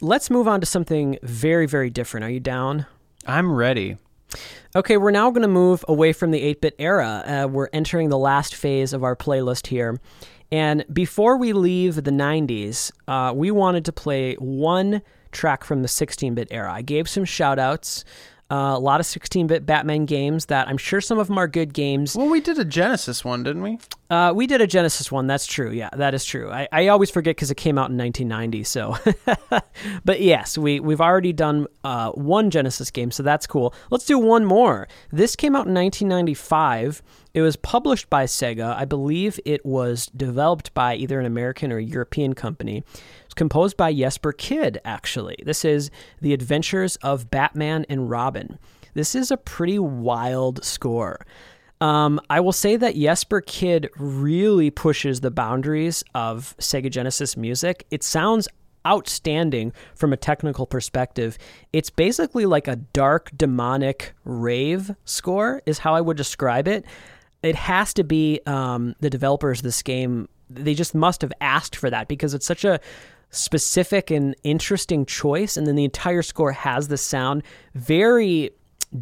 Let's 0.00 0.30
move 0.30 0.48
on 0.48 0.60
to 0.60 0.66
something 0.66 1.18
very, 1.22 1.66
very 1.66 1.90
different. 1.90 2.24
Are 2.24 2.30
you 2.30 2.40
down? 2.40 2.86
I'm 3.26 3.52
ready. 3.54 3.96
Okay, 4.76 4.96
we're 4.96 5.10
now 5.10 5.30
going 5.30 5.42
to 5.42 5.48
move 5.48 5.84
away 5.88 6.12
from 6.12 6.30
the 6.30 6.42
8 6.42 6.60
bit 6.60 6.74
era. 6.78 7.22
Uh, 7.26 7.48
we're 7.48 7.68
entering 7.72 8.08
the 8.08 8.18
last 8.18 8.54
phase 8.54 8.92
of 8.92 9.04
our 9.04 9.16
playlist 9.16 9.68
here. 9.68 10.00
And 10.50 10.84
before 10.92 11.36
we 11.36 11.52
leave 11.52 11.96
the 11.96 12.10
90s, 12.10 12.92
uh, 13.08 13.32
we 13.34 13.50
wanted 13.50 13.84
to 13.86 13.92
play 13.92 14.34
one 14.34 15.02
track 15.32 15.64
from 15.64 15.82
the 15.82 15.88
16 15.88 16.34
bit 16.34 16.48
era. 16.50 16.72
I 16.72 16.82
gave 16.82 17.08
some 17.08 17.24
shout 17.24 17.58
outs. 17.58 18.04
Uh, 18.54 18.76
a 18.76 18.78
lot 18.78 19.00
of 19.00 19.06
16 19.06 19.48
bit 19.48 19.66
Batman 19.66 20.04
games 20.04 20.46
that 20.46 20.68
I'm 20.68 20.76
sure 20.76 21.00
some 21.00 21.18
of 21.18 21.26
them 21.26 21.38
are 21.38 21.48
good 21.48 21.74
games. 21.74 22.14
Well, 22.14 22.28
we 22.28 22.40
did 22.40 22.56
a 22.56 22.64
Genesis 22.64 23.24
one, 23.24 23.42
didn't 23.42 23.62
we? 23.62 23.80
Uh, 24.10 24.32
we 24.32 24.46
did 24.46 24.60
a 24.60 24.66
Genesis 24.68 25.10
one. 25.10 25.26
That's 25.26 25.44
true. 25.44 25.72
Yeah, 25.72 25.88
that 25.96 26.14
is 26.14 26.24
true. 26.24 26.52
I, 26.52 26.68
I 26.70 26.86
always 26.86 27.10
forget 27.10 27.34
because 27.34 27.50
it 27.50 27.56
came 27.56 27.78
out 27.78 27.90
in 27.90 27.98
1990. 27.98 28.62
So, 28.62 28.96
but 30.04 30.20
yes, 30.20 30.56
we 30.56 30.78
we've 30.78 31.00
already 31.00 31.32
done 31.32 31.66
uh, 31.82 32.12
one 32.12 32.50
Genesis 32.50 32.92
game, 32.92 33.10
so 33.10 33.24
that's 33.24 33.44
cool. 33.44 33.74
Let's 33.90 34.04
do 34.04 34.20
one 34.20 34.44
more. 34.44 34.86
This 35.10 35.34
came 35.34 35.56
out 35.56 35.66
in 35.66 35.74
1995. 35.74 37.02
It 37.34 37.42
was 37.42 37.56
published 37.56 38.08
by 38.08 38.26
Sega. 38.26 38.76
I 38.76 38.84
believe 38.84 39.40
it 39.44 39.66
was 39.66 40.06
developed 40.16 40.72
by 40.74 40.94
either 40.94 41.18
an 41.18 41.26
American 41.26 41.72
or 41.72 41.80
European 41.80 42.34
company. 42.34 42.84
Composed 43.34 43.76
by 43.76 43.92
Jesper 43.92 44.32
Kyd. 44.32 44.78
Actually, 44.84 45.36
this 45.44 45.64
is 45.64 45.90
The 46.20 46.32
Adventures 46.32 46.96
of 46.96 47.30
Batman 47.30 47.84
and 47.88 48.08
Robin. 48.08 48.58
This 48.94 49.14
is 49.14 49.30
a 49.30 49.36
pretty 49.36 49.78
wild 49.78 50.64
score. 50.64 51.26
Um, 51.80 52.20
I 52.30 52.40
will 52.40 52.52
say 52.52 52.76
that 52.76 52.94
Jesper 52.94 53.42
Kyd 53.42 53.88
really 53.98 54.70
pushes 54.70 55.20
the 55.20 55.30
boundaries 55.30 56.04
of 56.14 56.54
Sega 56.58 56.90
Genesis 56.90 57.36
music. 57.36 57.86
It 57.90 58.04
sounds 58.04 58.48
outstanding 58.86 59.72
from 59.94 60.12
a 60.12 60.16
technical 60.16 60.66
perspective. 60.66 61.36
It's 61.72 61.90
basically 61.90 62.46
like 62.46 62.68
a 62.68 62.76
dark, 62.76 63.30
demonic 63.36 64.14
rave 64.24 64.94
score, 65.04 65.62
is 65.66 65.78
how 65.78 65.94
I 65.94 66.00
would 66.00 66.16
describe 66.16 66.68
it. 66.68 66.84
It 67.42 67.56
has 67.56 67.92
to 67.94 68.04
be 68.04 68.40
um, 68.46 68.94
the 69.00 69.10
developers 69.10 69.58
of 69.58 69.64
this 69.64 69.82
game, 69.82 70.28
they 70.48 70.74
just 70.74 70.94
must 70.94 71.22
have 71.22 71.32
asked 71.40 71.76
for 71.76 71.90
that 71.90 72.08
because 72.08 72.34
it's 72.34 72.46
such 72.46 72.64
a 72.64 72.80
specific 73.34 74.10
and 74.10 74.34
interesting 74.44 75.04
choice. 75.06 75.56
And 75.56 75.66
then 75.66 75.76
the 75.76 75.84
entire 75.84 76.22
score 76.22 76.52
has 76.52 76.88
the 76.88 76.96
sound 76.96 77.42
very 77.74 78.50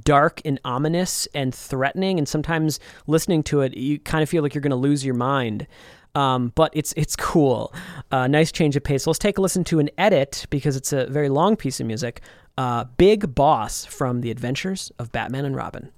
dark 0.05 0.41
and 0.45 0.59
ominous 0.65 1.29
and 1.35 1.55
threatening 1.55 2.19
and 2.19 2.27
sometimes 2.27 2.81
listening 3.07 3.43
to 3.43 3.61
it 3.61 3.77
you 3.77 3.99
kind 3.99 4.23
of 4.23 4.29
feel 4.31 4.43
like 4.43 4.55
you're 4.55 4.63
going 4.63 4.71
to 4.71 4.77
lose 4.77 5.05
your 5.05 5.15
mind 5.15 5.67
Um, 6.15 6.53
but 6.55 6.73
it's 6.75 6.93
it's 6.97 7.17
cool. 7.17 7.73
Uh, 8.11 8.27
nice 8.27 8.53
change 8.53 8.77
of 8.77 8.85
pace. 8.85 9.07
Let's 9.07 9.19
take 9.19 9.39
a 9.39 9.41
listen 9.41 9.65
to 9.65 9.79
an 9.81 9.89
edit 9.97 10.47
because 10.51 10.77
it's 10.77 10.93
a 10.93 11.07
very 11.07 11.29
long 11.29 11.57
piece 11.57 11.81
of 11.81 11.87
music. 11.87 12.21
Uh, 12.59 12.85
Big 12.99 13.35
Boss 13.35 13.87
from 13.87 14.21
The 14.21 14.31
Adventures 14.31 14.93
of 14.99 15.11
Batman 15.11 15.45
and 15.47 15.57
Robin. 15.57 15.91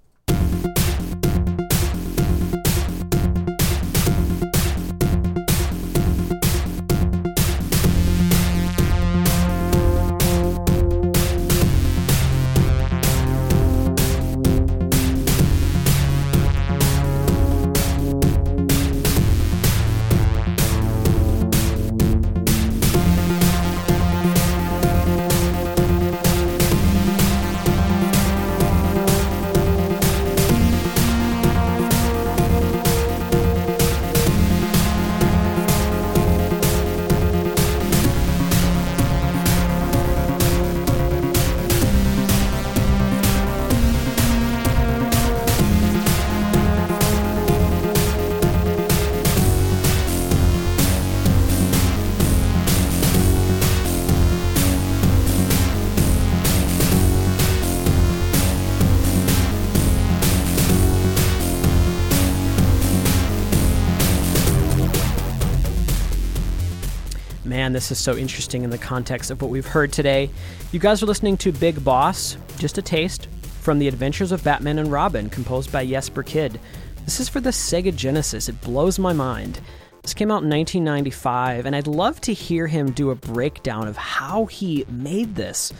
Man, 67.75 67.79
this 67.79 67.91
is 67.91 67.99
so 67.99 68.16
interesting 68.16 68.62
in 68.62 68.70
the 68.70 68.79
context 68.79 69.33
of 69.33 69.43
what 69.43 69.51
we've 69.51 69.66
heard 69.66 69.93
today. 69.93 70.31
You 70.70 70.79
guys 70.79 71.03
are 71.03 71.07
listening 71.07 71.37
to 71.39 71.51
Big 71.51 71.83
Boss, 71.83 72.37
just 72.57 72.79
a 72.79 72.83
taste, 72.83 73.27
from 73.62 73.81
The 73.81 73.89
Adventures 73.89 74.31
of 74.31 74.45
Batman 74.45 74.79
and 74.79 74.93
Robin, 74.93 75.29
composed 75.29 75.72
by 75.72 75.85
Jesper 75.85 76.22
Kyd. 76.22 76.61
This 77.05 77.18
is 77.18 77.29
for 77.29 77.41
the 77.41 77.51
Sega 77.51 77.93
Genesis. 77.93 78.49
It 78.49 78.61
blows 78.61 79.01
my 79.01 79.12
mind. 79.12 79.61
This 80.03 80.14
came 80.14 80.31
out 80.31 80.45
in 80.45 80.51
1995, 80.51 81.66
and 81.66 81.75
I'd 81.75 81.89
love 81.89 82.20
to 82.20 82.33
hear 82.33 82.68
him 82.68 82.93
do 82.93 83.11
a 83.11 83.16
breakdown 83.16 83.89
of 83.89 83.97
how 83.97 84.47
he 84.47 84.85
made 84.89 85.35
this 85.35 85.72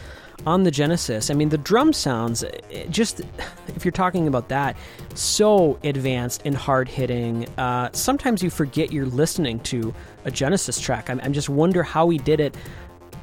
on 0.45 0.63
the 0.63 0.71
Genesis. 0.71 1.29
I 1.29 1.33
mean, 1.33 1.49
the 1.49 1.57
drum 1.57 1.93
sounds, 1.93 2.43
just 2.89 3.21
if 3.67 3.83
you're 3.85 3.91
talking 3.91 4.27
about 4.27 4.49
that, 4.49 4.75
so 5.13 5.79
advanced 5.83 6.43
and 6.45 6.55
hard 6.55 6.87
hitting. 6.87 7.47
Uh, 7.57 7.89
sometimes 7.93 8.43
you 8.43 8.49
forget 8.49 8.91
you're 8.91 9.05
listening 9.05 9.59
to 9.61 9.93
a 10.25 10.31
Genesis 10.31 10.79
track. 10.79 11.09
I'm 11.09 11.33
just 11.33 11.49
wonder 11.49 11.83
how 11.83 12.09
he 12.09 12.17
did 12.17 12.39
it. 12.39 12.55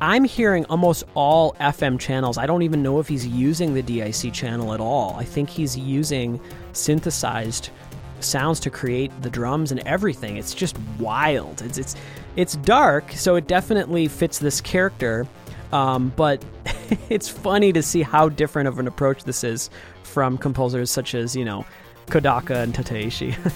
I'm 0.01 0.25
hearing 0.25 0.65
almost 0.65 1.05
all 1.15 1.53
FM 1.61 1.99
channels. 2.01 2.37
I 2.37 2.45
don't 2.45 2.63
even 2.63 2.83
know 2.83 2.99
if 2.99 3.07
he's 3.07 3.25
using 3.25 3.73
the 3.73 3.83
DAC 3.83 4.33
channel 4.33 4.75
at 4.75 4.81
all. 4.81 5.15
I 5.17 5.25
think 5.25 5.49
he's 5.49 5.79
using 5.79 6.41
synthesized 6.73 7.71
sounds 8.19 8.59
to 8.61 8.71
create 8.71 9.13
the 9.23 9.31
drums 9.31 9.71
and 9.71 9.81
everything. 9.81 10.37
It's 10.37 10.55
just 10.55 10.77
wild. 10.99 11.63
It's 11.63 11.79
it's 11.79 11.95
it's 12.35 12.57
dark, 12.57 13.13
so 13.13 13.37
it 13.37 13.47
definitely 13.47 14.09
fits 14.09 14.39
this 14.39 14.61
character. 14.61 15.27
Um, 15.73 16.13
but 16.17 16.45
it's 17.09 17.29
funny 17.29 17.73
to 17.73 17.83
see 17.83 18.03
how 18.03 18.29
different 18.29 18.69
of 18.69 18.79
an 18.79 18.87
approach 18.87 19.25
this 19.25 19.43
is 19.45 19.71
from 20.03 20.37
composers 20.39 20.91
such 20.91 21.15
as 21.15 21.35
you 21.35 21.45
know 21.45 21.65
Kodaka 22.07 22.63
and 22.63 22.75
Tateishi. 22.75 23.35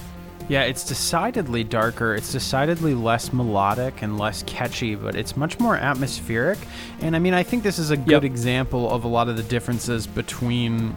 Yeah, 0.49 0.63
it's 0.63 0.85
decidedly 0.85 1.65
darker. 1.65 2.15
It's 2.15 2.31
decidedly 2.31 2.95
less 2.95 3.33
melodic 3.33 4.03
and 4.03 4.17
less 4.17 4.45
catchy, 4.45 4.95
but 4.95 5.17
it's 5.17 5.37
much 5.37 5.59
more 5.59 5.75
atmospheric. 5.75 6.57
And 7.01 7.17
I 7.17 7.19
mean, 7.19 7.35
I 7.35 7.43
think 7.43 7.65
this 7.65 7.81
is 7.81 7.91
a 7.91 7.97
good 7.97 8.23
Yep. 8.23 8.25
example 8.25 8.89
of 8.89 9.03
a 9.03 9.09
lot 9.09 9.29
of 9.29 9.37
the 9.37 9.43
differences 9.43 10.07
between. 10.07 10.97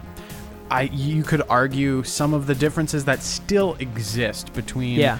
I 0.70 0.82
you 0.82 1.24
could 1.24 1.42
argue 1.50 2.04
some 2.04 2.32
of 2.32 2.46
the 2.46 2.54
differences 2.54 3.04
that 3.06 3.24
still 3.24 3.74
exist 3.80 4.52
between 4.52 5.00
Yeah. 5.00 5.18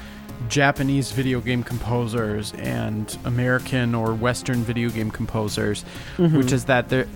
Japanese 0.48 1.12
video 1.12 1.40
game 1.40 1.62
composers 1.62 2.52
and 2.54 3.16
American 3.24 3.94
or 3.94 4.14
Western 4.14 4.62
video 4.62 4.88
game 4.90 5.10
composers, 5.10 5.82
which 6.18 6.52
is 6.52 6.64
that 6.66 6.88
there 6.88 7.06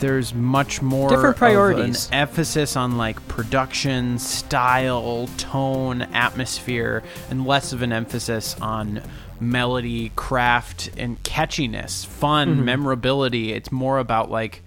there's 0.00 0.32
much 0.32 0.80
more 0.80 1.10
Mm-hmm. 1.10 1.14
Different 1.16 1.36
of 1.36 1.42
an 1.42 1.54
priorities. 1.54 2.08
emphasis 2.10 2.74
on 2.74 2.96
like 2.96 3.26
production, 3.28 4.18
style, 4.18 5.28
tone, 5.36 6.02
atmosphere, 6.02 7.02
and 7.28 7.46
less 7.46 7.72
of 7.74 7.82
an 7.82 7.92
emphasis 7.92 8.56
on 8.62 9.02
melody, 9.40 10.10
craft, 10.16 10.90
and 10.96 11.22
catchiness, 11.22 12.06
fun, 12.06 12.56
Mm-hmm. 12.56 12.64
memorability. 12.64 13.52
It's 13.52 13.70
more 13.70 13.98
about 13.98 14.30
like 14.30 14.62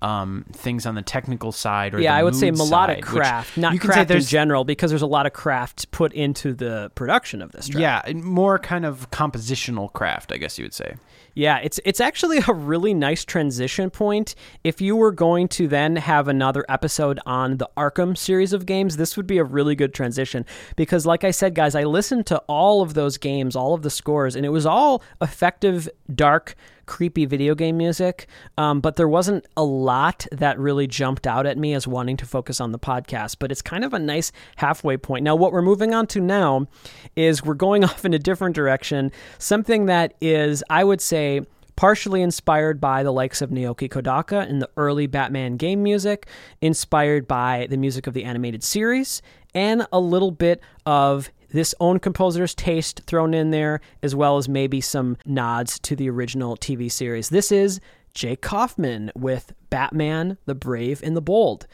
um, 0.00 0.44
things 0.52 0.86
on 0.86 0.94
the 0.94 1.02
technical 1.02 1.50
side 1.50 1.94
or 1.94 2.00
yeah, 2.00 2.14
I 2.14 2.22
would 2.22 2.36
say 2.36 2.50
melodic 2.50 3.04
side, 3.04 3.14
craft, 3.14 3.58
not 3.58 3.72
you 3.72 3.80
can 3.80 3.90
say 3.90 3.94
craft 3.94 4.10
in 4.12 4.20
general, 4.22 4.64
because 4.64 4.90
there's 4.90 5.02
a 5.02 5.06
lot 5.06 5.26
of 5.26 5.32
craft 5.32 5.90
put 5.90 6.12
into 6.12 6.54
the 6.54 6.90
production 6.94 7.42
of 7.42 7.52
this 7.52 7.68
track. 7.68 8.04
yeah, 8.06 8.12
more 8.14 8.58
kind 8.58 8.84
of 8.84 9.10
compositional 9.10 9.92
craft, 9.92 10.32
I 10.32 10.36
guess 10.36 10.58
you 10.58 10.64
would 10.64 10.74
say. 10.74 10.94
Yeah, 11.34 11.58
it's 11.58 11.80
it's 11.84 12.00
actually 12.00 12.38
a 12.48 12.52
really 12.52 12.94
nice 12.94 13.24
transition 13.24 13.90
point. 13.90 14.34
If 14.64 14.80
you 14.80 14.96
were 14.96 15.12
going 15.12 15.48
to 15.48 15.68
then 15.68 15.96
have 15.96 16.28
another 16.28 16.64
episode 16.68 17.20
on 17.26 17.58
the 17.58 17.68
Arkham 17.76 18.16
series 18.16 18.52
of 18.52 18.66
games, 18.66 18.96
this 18.96 19.16
would 19.16 19.26
be 19.26 19.38
a 19.38 19.44
really 19.44 19.74
good 19.74 19.94
transition 19.94 20.44
because 20.76 21.06
like 21.06 21.24
I 21.24 21.30
said 21.30 21.54
guys, 21.54 21.74
I 21.74 21.84
listened 21.84 22.26
to 22.26 22.38
all 22.48 22.82
of 22.82 22.94
those 22.94 23.18
games, 23.18 23.56
all 23.56 23.74
of 23.74 23.82
the 23.82 23.90
scores 23.90 24.36
and 24.36 24.44
it 24.44 24.50
was 24.50 24.66
all 24.66 25.02
effective 25.20 25.88
dark 26.14 26.54
creepy 26.88 27.24
video 27.26 27.54
game 27.54 27.76
music, 27.76 28.26
um, 28.56 28.80
but 28.80 28.96
there 28.96 29.08
wasn't 29.08 29.46
a 29.56 29.62
lot 29.62 30.26
that 30.32 30.58
really 30.58 30.88
jumped 30.88 31.26
out 31.26 31.46
at 31.46 31.56
me 31.56 31.74
as 31.74 31.86
wanting 31.86 32.16
to 32.16 32.26
focus 32.26 32.60
on 32.60 32.72
the 32.72 32.78
podcast. 32.78 33.36
But 33.38 33.52
it's 33.52 33.62
kind 33.62 33.84
of 33.84 33.94
a 33.94 33.98
nice 34.00 34.32
halfway 34.56 34.96
point. 34.96 35.22
Now, 35.22 35.36
what 35.36 35.52
we're 35.52 35.62
moving 35.62 35.94
on 35.94 36.08
to 36.08 36.20
now 36.20 36.66
is 37.14 37.44
we're 37.44 37.54
going 37.54 37.84
off 37.88 38.04
in 38.04 38.12
a 38.12 38.18
different 38.18 38.56
direction, 38.56 39.12
something 39.38 39.86
that 39.86 40.14
is, 40.20 40.64
I 40.68 40.82
would 40.82 41.00
say, 41.00 41.42
partially 41.76 42.22
inspired 42.22 42.80
by 42.80 43.04
the 43.04 43.12
likes 43.12 43.40
of 43.40 43.50
Naoki 43.50 43.88
Kodaka 43.88 44.48
in 44.48 44.58
the 44.58 44.68
early 44.76 45.06
Batman 45.06 45.56
game 45.56 45.80
music, 45.80 46.26
inspired 46.60 47.28
by 47.28 47.68
the 47.70 47.76
music 47.76 48.08
of 48.08 48.14
the 48.14 48.24
animated 48.24 48.64
series, 48.64 49.22
and 49.54 49.86
a 49.92 50.00
little 50.00 50.32
bit 50.32 50.60
of 50.86 51.30
this 51.50 51.74
own 51.80 51.98
composer's 51.98 52.54
taste 52.54 53.02
thrown 53.06 53.34
in 53.34 53.50
there, 53.50 53.80
as 54.02 54.14
well 54.14 54.36
as 54.36 54.48
maybe 54.48 54.80
some 54.80 55.16
nods 55.24 55.78
to 55.80 55.96
the 55.96 56.10
original 56.10 56.56
TV 56.56 56.90
series. 56.90 57.28
This 57.28 57.50
is 57.50 57.80
Jake 58.14 58.42
Kaufman 58.42 59.10
with 59.14 59.52
Batman, 59.70 60.38
the 60.46 60.54
Brave 60.54 61.02
and 61.02 61.16
the 61.16 61.22
Bold. 61.22 61.66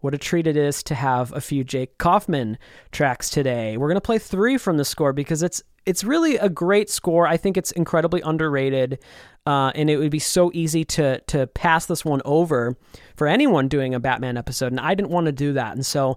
What 0.00 0.14
a 0.14 0.18
treat 0.18 0.48
it 0.48 0.56
is 0.56 0.82
to 0.84 0.96
have 0.96 1.32
a 1.32 1.40
few 1.40 1.62
Jake 1.62 1.96
Kaufman 1.96 2.58
tracks 2.90 3.30
today. 3.30 3.76
We're 3.76 3.86
going 3.86 3.94
to 3.96 4.00
play 4.00 4.18
three 4.18 4.58
from 4.58 4.76
the 4.76 4.84
score 4.84 5.12
because 5.12 5.42
it's 5.42 5.62
it's 5.86 6.04
really 6.04 6.36
a 6.36 6.48
great 6.48 6.90
score. 6.90 7.26
I 7.26 7.36
think 7.36 7.56
it's 7.56 7.72
incredibly 7.72 8.20
underrated, 8.20 8.98
uh, 9.46 9.72
and 9.74 9.90
it 9.90 9.96
would 9.96 10.10
be 10.10 10.18
so 10.18 10.50
easy 10.54 10.84
to 10.86 11.20
to 11.28 11.46
pass 11.48 11.86
this 11.86 12.04
one 12.04 12.20
over 12.24 12.76
for 13.16 13.28
anyone 13.28 13.68
doing 13.68 13.94
a 13.94 14.00
Batman 14.00 14.36
episode. 14.36 14.72
And 14.72 14.80
I 14.80 14.94
didn't 14.94 15.10
want 15.10 15.26
to 15.26 15.32
do 15.32 15.52
that, 15.52 15.74
and 15.74 15.86
so 15.86 16.16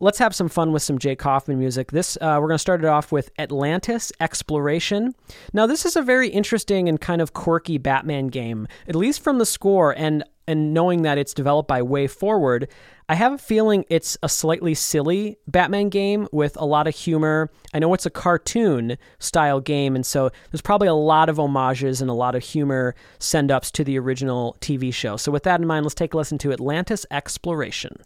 let's 0.00 0.18
have 0.18 0.34
some 0.34 0.48
fun 0.48 0.72
with 0.72 0.82
some 0.82 0.98
Jake 0.98 1.18
Kaufman 1.18 1.58
music. 1.58 1.92
This 1.92 2.16
uh, 2.20 2.38
we're 2.40 2.48
going 2.48 2.54
to 2.54 2.58
start 2.58 2.82
it 2.82 2.86
off 2.86 3.12
with 3.12 3.30
Atlantis 3.38 4.12
Exploration. 4.20 5.14
Now, 5.52 5.66
this 5.66 5.84
is 5.84 5.96
a 5.96 6.02
very 6.02 6.28
interesting 6.28 6.88
and 6.88 7.00
kind 7.00 7.20
of 7.20 7.32
quirky 7.32 7.78
Batman 7.78 8.28
game, 8.28 8.66
at 8.88 8.96
least 8.96 9.22
from 9.22 9.38
the 9.38 9.46
score 9.46 9.96
and 9.96 10.24
and 10.46 10.74
knowing 10.74 11.02
that 11.02 11.16
it's 11.16 11.32
developed 11.32 11.68
by 11.68 11.80
WayForward. 11.80 12.68
I 13.08 13.14
have 13.14 13.32
a 13.32 13.38
feeling 13.38 13.86
it's 13.88 14.18
a 14.22 14.28
slightly 14.28 14.74
silly 14.74 15.38
Batman 15.46 15.88
game 15.88 16.28
with 16.32 16.56
a 16.58 16.66
lot 16.66 16.86
of 16.86 16.94
humor. 16.94 17.50
I 17.72 17.78
know 17.78 17.94
it's 17.94 18.04
a 18.04 18.10
cartoon 18.10 18.98
style 19.18 19.60
game, 19.60 19.94
and 19.94 20.04
so 20.04 20.30
there's 20.50 20.60
probably 20.60 20.88
a 20.88 20.94
lot 20.94 21.30
of 21.30 21.36
homages 21.36 22.02
and 22.02 22.10
a 22.10 22.14
lot 22.14 22.34
of 22.34 22.42
humor 22.42 22.94
send 23.18 23.50
ups 23.50 23.70
to 23.72 23.84
the 23.84 23.98
original 23.98 24.56
TV 24.60 24.92
show. 24.92 25.16
So, 25.16 25.32
with 25.32 25.44
that 25.44 25.60
in 25.60 25.66
mind, 25.66 25.86
let's 25.86 25.94
take 25.94 26.12
a 26.12 26.16
listen 26.16 26.38
to 26.38 26.52
Atlantis 26.52 27.06
Exploration. 27.10 27.96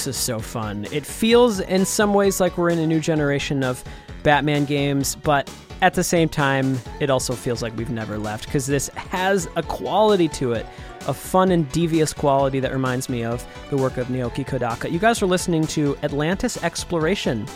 This 0.00 0.16
is 0.16 0.22
so 0.22 0.38
fun. 0.38 0.86
It 0.92 1.04
feels 1.04 1.60
in 1.60 1.84
some 1.84 2.14
ways 2.14 2.40
like 2.40 2.56
we're 2.56 2.70
in 2.70 2.78
a 2.78 2.86
new 2.86 3.00
generation 3.00 3.62
of 3.62 3.84
Batman 4.22 4.64
games, 4.64 5.14
but 5.14 5.52
at 5.82 5.92
the 5.92 6.02
same 6.02 6.26
time, 6.26 6.78
it 7.00 7.10
also 7.10 7.34
feels 7.34 7.60
like 7.60 7.76
we've 7.76 7.90
never 7.90 8.16
left 8.16 8.46
because 8.46 8.66
this 8.66 8.88
has 8.94 9.46
a 9.56 9.62
quality 9.62 10.26
to 10.28 10.52
it, 10.52 10.64
a 11.06 11.12
fun 11.12 11.50
and 11.50 11.70
devious 11.70 12.14
quality 12.14 12.60
that 12.60 12.72
reminds 12.72 13.10
me 13.10 13.22
of 13.24 13.46
the 13.68 13.76
work 13.76 13.98
of 13.98 14.06
Naoki 14.06 14.42
Kodaka. 14.42 14.90
You 14.90 14.98
guys 14.98 15.20
are 15.20 15.26
listening 15.26 15.66
to 15.66 15.98
Atlantis 16.02 16.56
Exploration, 16.64 17.46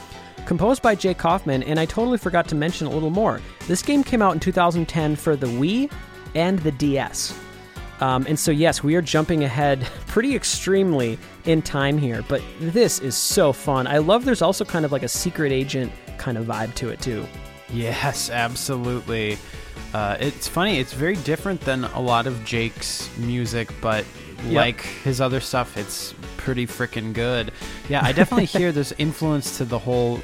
composed 0.44 0.82
by 0.82 0.94
Jake 0.94 1.16
Kaufman, 1.16 1.62
and 1.62 1.80
I 1.80 1.86
totally 1.86 2.18
forgot 2.18 2.46
to 2.48 2.54
mention 2.54 2.86
a 2.86 2.90
little 2.90 3.08
more. 3.08 3.40
This 3.68 3.80
game 3.80 4.04
came 4.04 4.20
out 4.20 4.34
in 4.34 4.40
2010 4.40 5.16
for 5.16 5.34
the 5.34 5.46
Wii 5.46 5.90
and 6.34 6.58
the 6.58 6.72
DS. 6.72 7.40
Um, 8.04 8.26
and 8.28 8.38
so, 8.38 8.50
yes, 8.50 8.82
we 8.82 8.96
are 8.96 9.00
jumping 9.00 9.44
ahead 9.44 9.80
pretty 10.08 10.36
extremely 10.36 11.18
in 11.46 11.62
time 11.62 11.96
here, 11.96 12.22
but 12.28 12.42
this 12.60 12.98
is 12.98 13.16
so 13.16 13.50
fun. 13.50 13.86
I 13.86 13.96
love 13.96 14.26
there's 14.26 14.42
also 14.42 14.62
kind 14.62 14.84
of 14.84 14.92
like 14.92 15.02
a 15.02 15.08
secret 15.08 15.52
agent 15.52 15.90
kind 16.18 16.36
of 16.36 16.44
vibe 16.44 16.74
to 16.74 16.90
it, 16.90 17.00
too. 17.00 17.26
Yes, 17.72 18.28
absolutely. 18.28 19.38
Uh, 19.94 20.18
it's 20.20 20.46
funny. 20.46 20.78
It's 20.80 20.92
very 20.92 21.16
different 21.16 21.62
than 21.62 21.84
a 21.84 22.00
lot 22.00 22.26
of 22.26 22.44
Jake's 22.44 23.08
music, 23.16 23.70
but 23.80 24.04
Yep. 24.44 24.52
like 24.52 24.80
his 24.82 25.22
other 25.22 25.40
stuff, 25.40 25.78
it's 25.78 26.12
pretty 26.36 26.66
freaking 26.66 27.14
good. 27.14 27.50
Yeah, 27.88 28.04
I 28.04 28.12
definitely 28.12 28.44
hear 28.58 28.72
this 28.72 28.92
influence 28.98 29.56
to 29.56 29.64
the 29.64 29.78
whole 29.78 30.20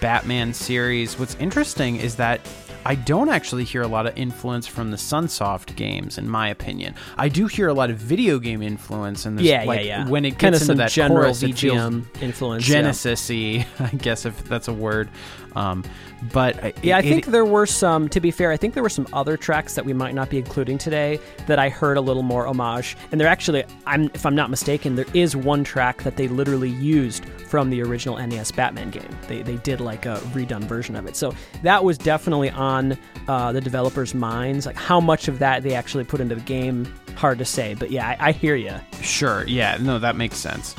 Batman 0.00 0.54
series. 0.54 1.18
What's 1.18 1.34
interesting 1.36 1.96
is 1.96 2.14
that 2.16 2.46
I 2.86 2.94
don't 2.94 3.28
actually 3.28 3.64
hear 3.64 3.82
a 3.82 3.86
lot 3.88 4.06
of 4.06 4.16
influence 4.16 4.66
from 4.66 4.90
the 4.90 4.96
Sunsoft 4.96 5.74
games, 5.76 6.18
in 6.18 6.28
my 6.28 6.48
opinion. 6.48 6.94
I 7.16 7.28
do 7.28 7.46
hear 7.46 7.68
a 7.68 7.74
lot 7.74 7.90
of 7.90 7.96
video 7.96 8.38
game 8.38 8.60
influence, 8.62 9.24
and 9.26 9.40
Yeah, 9.40 9.64
like, 9.64 9.80
yeah, 9.80 10.04
yeah. 10.04 10.08
when 10.08 10.24
it 10.24 10.38
kind 10.38 10.52
gets 10.52 10.64
of 10.64 10.70
into 10.70 10.82
that 10.82 10.90
general 10.90 11.22
chorus, 11.22 11.42
VGM 11.42 12.04
influence. 12.22 12.68
yeah. 12.68 12.74
Genesis-y, 12.76 13.66
I 13.80 13.96
guess 13.96 14.26
if 14.26 14.44
that's 14.44 14.68
a 14.68 14.72
word. 14.72 15.08
Um, 15.56 15.84
but 16.32 16.62
I- 16.64 16.72
Yeah, 16.82 16.96
I 16.96 17.00
it- 17.00 17.02
think 17.04 17.26
there 17.26 17.44
were 17.44 17.66
some. 17.66 18.08
To 18.08 18.20
be 18.20 18.30
fair, 18.30 18.50
I 18.50 18.56
think 18.56 18.74
there 18.74 18.82
were 18.82 18.88
some 18.88 19.06
other 19.12 19.36
tracks 19.36 19.74
that 19.74 19.84
we 19.84 19.92
might 19.92 20.14
not 20.14 20.30
be 20.30 20.38
including 20.38 20.78
today 20.78 21.20
that 21.46 21.58
I 21.58 21.68
heard 21.68 21.96
a 21.96 22.00
little 22.00 22.22
more 22.22 22.46
homage. 22.46 22.96
And 23.12 23.20
there 23.20 23.28
actually, 23.28 23.64
I'm 23.86 24.10
if 24.14 24.24
I'm 24.26 24.34
not 24.34 24.50
mistaken, 24.50 24.96
there 24.96 25.06
is 25.14 25.36
one 25.36 25.64
track 25.64 26.02
that 26.02 26.16
they 26.16 26.28
literally 26.28 26.70
used 26.70 27.24
from 27.48 27.70
the 27.70 27.82
original 27.82 28.16
NES 28.18 28.50
Batman 28.52 28.90
game. 28.90 29.08
They 29.28 29.42
they 29.42 29.56
did 29.56 29.80
like 29.80 30.06
a 30.06 30.16
redone 30.32 30.64
version 30.64 30.96
of 30.96 31.06
it. 31.06 31.14
So 31.16 31.34
that 31.62 31.84
was 31.84 31.98
definitely 31.98 32.50
on 32.50 32.98
uh, 33.28 33.52
the 33.52 33.60
developers' 33.60 34.14
minds. 34.14 34.66
Like 34.66 34.76
how 34.76 35.00
much 35.00 35.28
of 35.28 35.38
that 35.38 35.62
they 35.62 35.74
actually 35.74 36.04
put 36.04 36.20
into 36.20 36.34
the 36.34 36.40
game, 36.42 36.92
hard 37.16 37.38
to 37.38 37.44
say. 37.44 37.74
But 37.74 37.90
yeah, 37.90 38.08
I, 38.18 38.28
I 38.28 38.32
hear 38.32 38.56
you. 38.56 38.74
Sure. 39.02 39.44
Yeah. 39.46 39.76
No, 39.80 39.98
that 39.98 40.16
makes 40.16 40.36
sense. 40.36 40.74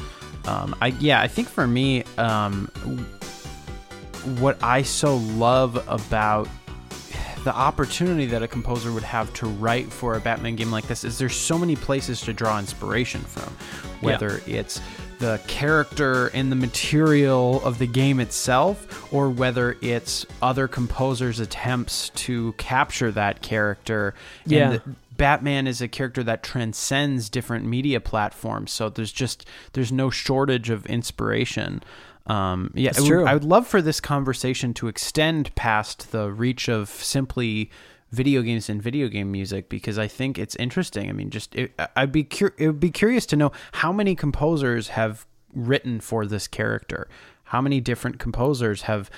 Um, 0.46 0.76
I 0.82 0.88
yeah. 1.00 1.22
I 1.22 1.28
think 1.28 1.48
for 1.48 1.66
me, 1.66 2.04
um, 2.18 2.70
what 4.40 4.62
I 4.64 4.82
so 4.82 5.18
love 5.18 5.84
about 5.88 6.48
the 7.44 7.56
opportunity 7.56 8.26
that 8.26 8.42
a 8.42 8.48
composer 8.48 8.92
would 8.92 9.04
have 9.04 9.32
to 9.36 9.46
write 9.46 9.92
for 9.92 10.16
a 10.16 10.20
Batman 10.20 10.56
game 10.56 10.72
like 10.72 10.88
this 10.88 11.04
is 11.04 11.20
there's 11.20 11.36
so 11.36 11.60
many 11.60 11.76
places 11.76 12.22
to 12.22 12.34
draw 12.34 12.58
inspiration 12.58 13.22
from, 13.22 13.54
whether 14.02 14.42
it's 14.48 14.82
the 15.20 15.40
character 15.48 16.28
and 16.28 16.52
the 16.52 16.56
material 16.56 17.64
of 17.64 17.78
the 17.78 17.86
game 17.86 18.20
itself, 18.20 19.14
or 19.14 19.30
whether 19.30 19.78
it's 19.82 20.26
other 20.42 20.68
composers' 20.68 21.40
attempts 21.40 22.10
to 22.10 22.54
capture 22.54 23.12
that 23.12 23.42
character. 23.44 24.16
Yeah. 24.46 24.72
And 24.72 24.96
Batman 25.16 25.68
is 25.68 25.82
a 25.82 25.88
character 25.88 26.24
that 26.24 26.44
transcends 26.44 27.30
different 27.30 27.66
media 27.66 28.02
platforms, 28.02 28.72
so 28.72 28.90
there's 28.90 29.12
just 29.12 29.46
there's 29.74 29.92
no 29.92 30.10
shortage 30.10 30.70
of 30.70 30.86
inspiration. 30.88 31.84
Um, 32.28 32.72
yeah, 32.74 32.90
That's 32.92 33.02
would- 33.02 33.08
true. 33.08 33.26
I 33.26 33.34
would 33.34 33.44
love 33.44 33.68
for 33.68 33.82
this 33.82 34.00
conversation 34.00 34.74
to 34.76 34.88
extend 34.88 35.54
past 35.56 36.12
the 36.12 36.32
reach 36.32 36.68
of 36.70 36.90
simply 36.90 37.70
video 38.12 38.42
games 38.42 38.70
and 38.70 38.82
video 38.82 39.08
game 39.10 39.32
music 39.32 39.68
because 39.70 40.00
I 40.00 40.08
think 40.08 40.40
it's 40.40 40.56
interesting. 40.56 41.10
I 41.10 41.12
mean, 41.14 41.30
just 41.30 41.54
it, 41.56 41.74
I'd 41.96 42.12
be 42.12 42.24
cur- 42.24 42.54
it 42.58 42.68
would 42.68 42.80
be 42.80 42.92
curious 42.92 43.26
to 43.28 43.36
know 43.36 43.52
how 43.74 43.92
many 43.92 44.16
composers 44.16 44.90
have 44.90 45.26
written 45.54 46.00
for 46.00 46.26
this 46.26 46.48
character. 46.48 47.08
How 47.56 47.62
many 47.62 47.80
different 47.80 48.20
composers 48.20 48.82
have 48.82 49.10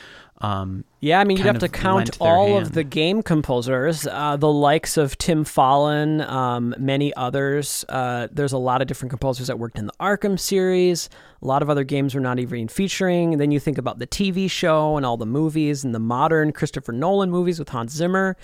um, 0.42 0.84
Yeah, 1.00 1.20
I 1.20 1.24
mean, 1.24 1.38
you'd 1.38 1.48
have 1.48 1.58
to 1.58 1.68
count 1.68 2.16
all 2.20 2.50
hand. 2.50 2.68
of 2.68 2.74
the 2.74 2.84
game 2.84 3.24
composers, 3.24 4.06
uh, 4.06 4.38
the 4.38 4.52
likes 4.52 4.96
of 4.96 5.18
Tim 5.18 5.44
Follin, 5.44 6.22
um, 6.30 6.76
many 6.78 7.12
others. 7.16 7.84
Uh, 7.90 8.28
there's 8.32 8.54
a 8.54 8.60
lot 8.60 8.84
of 8.84 8.88
different 8.88 9.10
composers 9.10 9.48
that 9.48 9.58
worked 9.58 9.80
in 9.80 9.88
the 9.88 9.94
Arkham 10.00 10.40
series. 10.40 11.10
A 11.42 11.48
lot 11.48 11.64
of 11.64 11.70
other 11.72 11.84
games 11.84 12.14
we're 12.14 12.22
not 12.22 12.38
even 12.38 12.68
featuring. 12.68 13.34
And 13.34 13.42
then 13.42 13.50
you 13.50 13.60
think 13.60 13.80
about 13.80 13.98
the 13.98 14.06
TV 14.06 14.52
show 14.52 14.98
and 14.98 15.04
all 15.04 15.18
the 15.18 15.26
movies 15.26 15.84
and 15.84 15.96
the 15.96 16.00
modern 16.00 16.52
Christopher 16.52 16.92
Nolan 16.92 17.32
movies 17.32 17.58
with 17.58 17.70
Hans 17.70 17.92
Zimmer. 17.92 18.38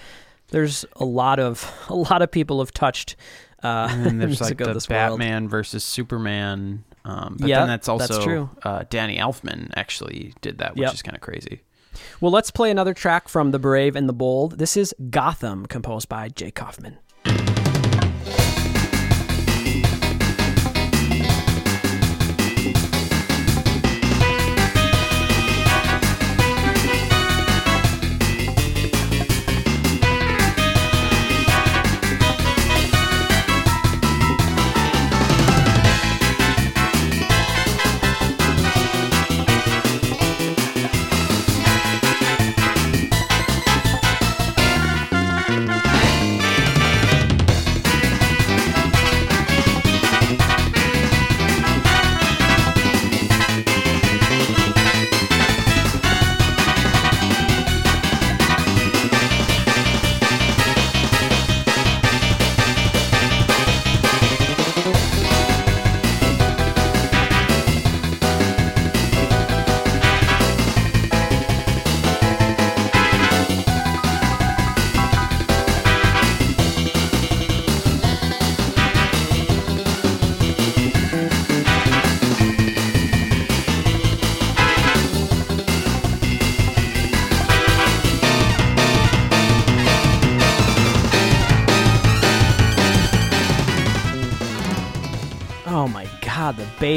There's 0.47 0.85
a 0.95 1.05
lot 1.05 1.37
of 1.37 1.71
a 1.89 1.95
lot 1.95 2.23
of 2.23 2.31
people 2.31 2.57
have 2.61 2.71
touched. 2.71 3.15
Uh, 3.61 3.89
and 3.91 4.19
there's 4.19 4.41
like 4.49 4.57
the 4.57 4.73
this 4.73 4.89
world. 4.89 5.19
Batman 5.19 5.47
versus 5.47 5.83
Superman. 5.83 6.83
Um, 7.05 7.37
but 7.39 7.49
Yeah, 7.49 7.59
then 7.59 7.67
that's 7.67 7.89
also 7.89 8.07
that's 8.13 8.23
true. 8.23 8.49
Uh, 8.63 8.83
Danny 8.89 9.17
Elfman 9.17 9.71
actually 9.75 10.33
did 10.41 10.59
that, 10.59 10.75
which 10.75 10.83
Yep. 10.83 10.93
is 10.93 11.01
kind 11.01 11.15
of 11.15 11.21
crazy. 11.21 11.61
Well, 12.21 12.31
let's 12.31 12.49
play 12.51 12.71
another 12.71 12.93
track 12.93 13.27
from 13.27 13.51
The 13.51 13.59
Brave 13.59 13.95
and 13.95 14.09
the 14.09 14.13
Bold. 14.13 14.57
This 14.57 14.75
is 14.77 14.95
Gotham, 15.09 15.65
composed 15.65 16.09
by 16.09 16.29
Jake 16.29 16.55
Kaufman. 16.55 16.97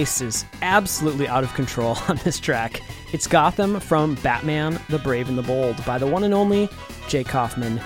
Bass 0.06 0.20
is 0.20 0.44
absolutely 0.62 1.26
out 1.26 1.42
of 1.42 1.52
control 1.54 1.98
on 2.08 2.14
this 2.22 2.38
track. 2.38 2.80
It's 3.12 3.26
Gotham 3.26 3.80
from 3.80 4.14
Batman 4.16 4.78
the 4.88 5.00
Brave 5.00 5.28
and 5.28 5.36
the 5.36 5.42
Bold 5.42 5.84
by 5.84 5.98
the 5.98 6.06
one 6.06 6.22
and 6.22 6.32
only 6.32 6.68
Jake 7.08 7.26
Kaufman. 7.26 7.80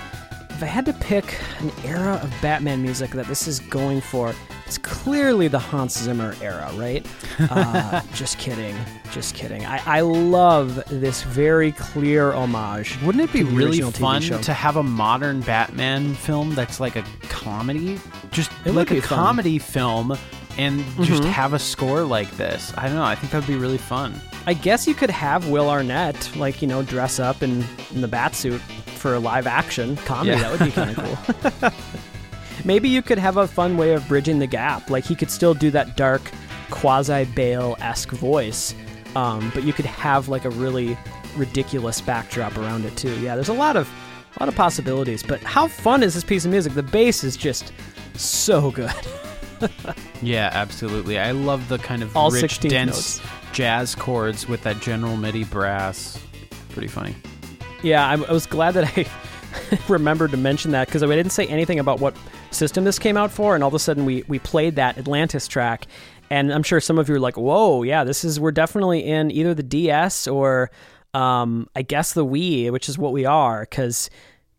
If 0.51 0.61
I 0.61 0.67
had 0.67 0.85
to 0.85 0.93
pick 0.93 1.35
an 1.61 1.71
era 1.83 2.19
of 2.21 2.31
Batman 2.39 2.83
music 2.83 3.09
that 3.11 3.25
this 3.25 3.47
is 3.47 3.59
going 3.59 4.01
for, 4.01 4.35
it's 4.67 4.77
clearly 4.77 5.47
the 5.47 5.57
Hans 5.57 5.97
Zimmer 5.97 6.35
era, 6.43 6.69
right? 6.75 7.03
Uh, 7.49 8.01
just 8.13 8.37
kidding. 8.37 8.75
Just 9.11 9.33
kidding. 9.33 9.65
I, 9.65 9.81
I 9.87 10.01
love 10.01 10.75
this 10.91 11.23
very 11.23 11.71
clear 11.71 12.33
homage. 12.33 13.01
Wouldn't 13.01 13.23
it 13.23 13.33
be 13.33 13.41
really 13.43 13.81
fun 13.81 14.21
to 14.21 14.53
have 14.53 14.75
a 14.75 14.83
modern 14.83 15.41
Batman 15.41 16.13
film 16.13 16.53
that's 16.53 16.79
like 16.79 16.97
a 16.97 17.03
comedy? 17.23 17.99
Just 18.29 18.51
It 18.63 18.73
like 18.73 18.91
a 18.91 19.01
fun. 19.01 19.17
comedy 19.17 19.57
film 19.57 20.15
and 20.57 20.83
just 21.03 21.23
Mhm. 21.23 21.31
have 21.31 21.53
a 21.53 21.59
score 21.59 22.03
like 22.03 22.29
this. 22.37 22.73
I 22.77 22.87
don't 22.87 22.95
know. 22.95 23.03
I 23.03 23.15
think 23.15 23.31
that 23.31 23.39
would 23.39 23.47
be 23.47 23.55
really 23.55 23.77
fun. 23.77 24.19
I 24.47 24.53
guess 24.53 24.87
you 24.87 24.93
could 24.95 25.09
have 25.11 25.47
Will 25.47 25.69
Arnett, 25.69 26.29
like, 26.35 26.61
you 26.61 26.67
know, 26.67 26.81
dress 26.83 27.19
up 27.19 27.43
in, 27.43 27.63
in 27.93 28.01
the 28.01 28.07
bat 28.07 28.35
suit 28.35 28.59
for 28.95 29.13
a 29.15 29.19
live 29.19 29.47
action 29.47 29.95
comedy. 29.97 30.31
Yeah. 30.31 30.39
That 30.49 30.51
would 30.51 30.65
be 30.65 30.71
kind 30.71 30.97
of 30.97 31.61
cool. 31.61 31.71
Maybe 32.65 32.89
you 32.89 33.01
could 33.01 33.17
have 33.17 33.37
a 33.37 33.47
fun 33.47 33.77
way 33.77 33.93
of 33.93 34.07
bridging 34.07 34.39
the 34.39 34.47
gap. 34.47 34.89
Like, 34.89 35.03
he 35.05 35.15
could 35.15 35.31
still 35.31 35.53
do 35.53 35.71
that 35.71 35.95
dark 35.97 36.21
quasi 36.69 37.25
Bale 37.25 37.75
esque 37.81 38.11
voice, 38.11 38.73
um, 39.15 39.51
but 39.53 39.63
you 39.63 39.73
could 39.73 39.85
have 39.85 40.29
like 40.29 40.45
a 40.45 40.49
really 40.51 40.97
ridiculous 41.35 41.99
backdrop 42.01 42.57
around 42.57 42.85
it 42.85 42.95
too. 42.97 43.19
Yeah, 43.19 43.35
there's 43.35 43.49
a 43.49 43.53
lot 43.53 43.75
of 43.77 43.89
a 44.37 44.43
lot 44.43 44.47
of 44.49 44.55
possibilities. 44.55 45.23
But 45.23 45.41
how 45.43 45.67
fun 45.67 46.03
is 46.03 46.13
this 46.13 46.23
piece 46.23 46.45
of 46.45 46.51
music? 46.51 46.73
The 46.73 46.83
bass 46.83 47.23
is 47.23 47.35
just 47.35 47.73
so 48.15 48.71
good. 48.71 48.91
Yeah, 50.21 50.49
absolutely. 50.53 51.17
I 51.17 51.31
love 51.31 51.67
the 51.67 51.79
kind 51.79 52.03
of 52.03 52.15
All 52.15 52.29
rich, 52.29 52.59
16th 52.59 52.69
dense 52.69 53.17
notes. 53.19 53.31
jazz 53.53 53.95
chords 53.95 54.47
with 54.47 54.61
that 54.63 54.79
general 54.79 55.17
MIDI 55.17 55.43
brass. 55.45 56.19
Pretty 56.69 56.87
funny. 56.87 57.15
Yeah, 57.81 58.07
I, 58.07 58.13
I 58.13 58.31
was 58.31 58.45
glad 58.45 58.75
that 58.75 58.95
I 58.95 59.07
remembered 59.91 60.29
to 60.31 60.37
mention 60.37 60.71
that 60.71 60.87
because 60.87 61.01
I 61.01 61.07
didn't 61.07 61.31
say 61.31 61.47
anything 61.47 61.79
about 61.79 61.99
what 61.99 62.15
system 62.51 62.83
this 62.83 62.99
came 62.99 63.17
out 63.17 63.31
for, 63.31 63.55
and 63.55 63.63
all 63.63 63.69
of 63.69 63.73
a 63.73 63.79
sudden 63.79 64.05
we 64.05 64.23
we 64.27 64.37
played 64.37 64.75
that 64.75 64.97
Atlantis 64.99 65.47
track, 65.47 65.87
and 66.29 66.53
I'm 66.53 66.61
sure 66.63 66.79
some 66.79 66.99
of 66.99 67.09
you 67.09 67.15
are 67.15 67.19
like, 67.19 67.35
"Whoa, 67.37 67.81
yeah, 67.81 68.03
this 68.03 68.23
is 68.23 68.39
we're 68.39 68.51
definitely 68.51 68.99
in 69.03 69.31
either 69.31 69.55
the 69.55 69.63
DS 69.63 70.27
or 70.27 70.69
um, 71.15 71.67
I 71.75 71.81
guess 71.81 72.13
the 72.13 72.23
Wii, 72.25 72.71
which 72.71 72.87
is 72.87 72.97
what 72.99 73.11
we 73.11 73.25
are," 73.25 73.61
because 73.61 74.09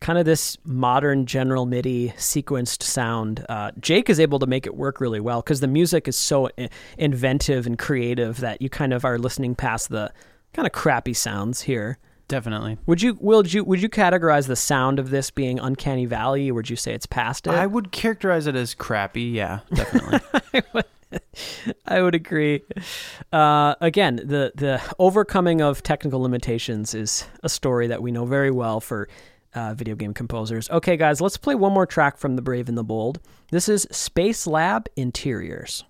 kind 0.03 0.19
of 0.19 0.25
this 0.25 0.57
modern 0.65 1.25
general 1.25 1.65
MIDI 1.65 2.09
sequenced 2.17 2.83
sound. 2.83 3.45
Uh, 3.47 3.71
Jake 3.79 4.09
is 4.09 4.19
able 4.19 4.37
to 4.39 4.45
make 4.45 4.65
it 4.67 4.75
work 4.75 4.99
really 4.99 5.21
well 5.21 5.41
because 5.41 5.61
the 5.61 5.67
music 5.67 6.07
is 6.09 6.17
so 6.17 6.49
i- 6.59 6.69
inventive 6.97 7.65
and 7.65 7.79
creative 7.79 8.41
that 8.41 8.61
you 8.61 8.69
kind 8.69 8.93
of 8.93 9.05
are 9.05 9.17
listening 9.17 9.55
past 9.55 9.87
the 9.89 10.11
kind 10.53 10.65
of 10.67 10.73
crappy 10.73 11.13
sounds 11.13 11.61
here. 11.61 11.97
Definitely. 12.27 12.77
Would 12.85 13.01
you 13.01 13.17
would 13.21 13.53
you 13.53 13.63
would 13.63 13.81
you 13.81 13.89
categorize 13.89 14.47
the 14.47 14.55
sound 14.55 14.99
of 14.99 15.09
this 15.09 15.31
being 15.31 15.57
uncanny 15.59 16.05
valley, 16.05 16.49
or 16.51 16.53
would 16.55 16.69
you 16.69 16.75
say 16.75 16.93
it's 16.93 17.05
past 17.05 17.47
it? 17.47 17.51
I 17.51 17.65
would 17.65 17.91
characterize 17.91 18.45
it 18.47 18.55
as 18.55 18.73
crappy. 18.75 19.23
Yeah, 19.33 19.59
definitely. 19.73 20.19
I 21.85 22.01
would 22.01 22.15
agree. 22.15 22.61
Uh, 23.31 23.75
again, 23.81 24.17
the 24.17 24.51
the 24.55 24.81
overcoming 24.99 25.61
of 25.61 25.83
technical 25.83 26.21
limitations 26.21 26.93
is 26.93 27.25
a 27.43 27.49
story 27.49 27.87
that 27.87 28.01
we 28.01 28.11
know 28.11 28.25
very 28.25 28.51
well 28.51 28.79
for 28.79 29.07
uh, 29.55 29.73
video 29.73 29.95
game 29.95 30.13
composers. 30.13 30.69
Okay, 30.69 30.97
guys, 30.97 31.21
let's 31.21 31.37
play 31.37 31.55
one 31.55 31.73
more 31.73 31.85
track 31.85 32.17
from 32.17 32.35
The 32.35 32.41
Brave 32.41 32.69
and 32.69 32.77
the 32.77 32.83
Bold. 32.83 33.19
This 33.51 33.69
is 33.69 33.87
Space 33.91 34.47
Lab 34.47 34.87
Interiors. 34.95 35.83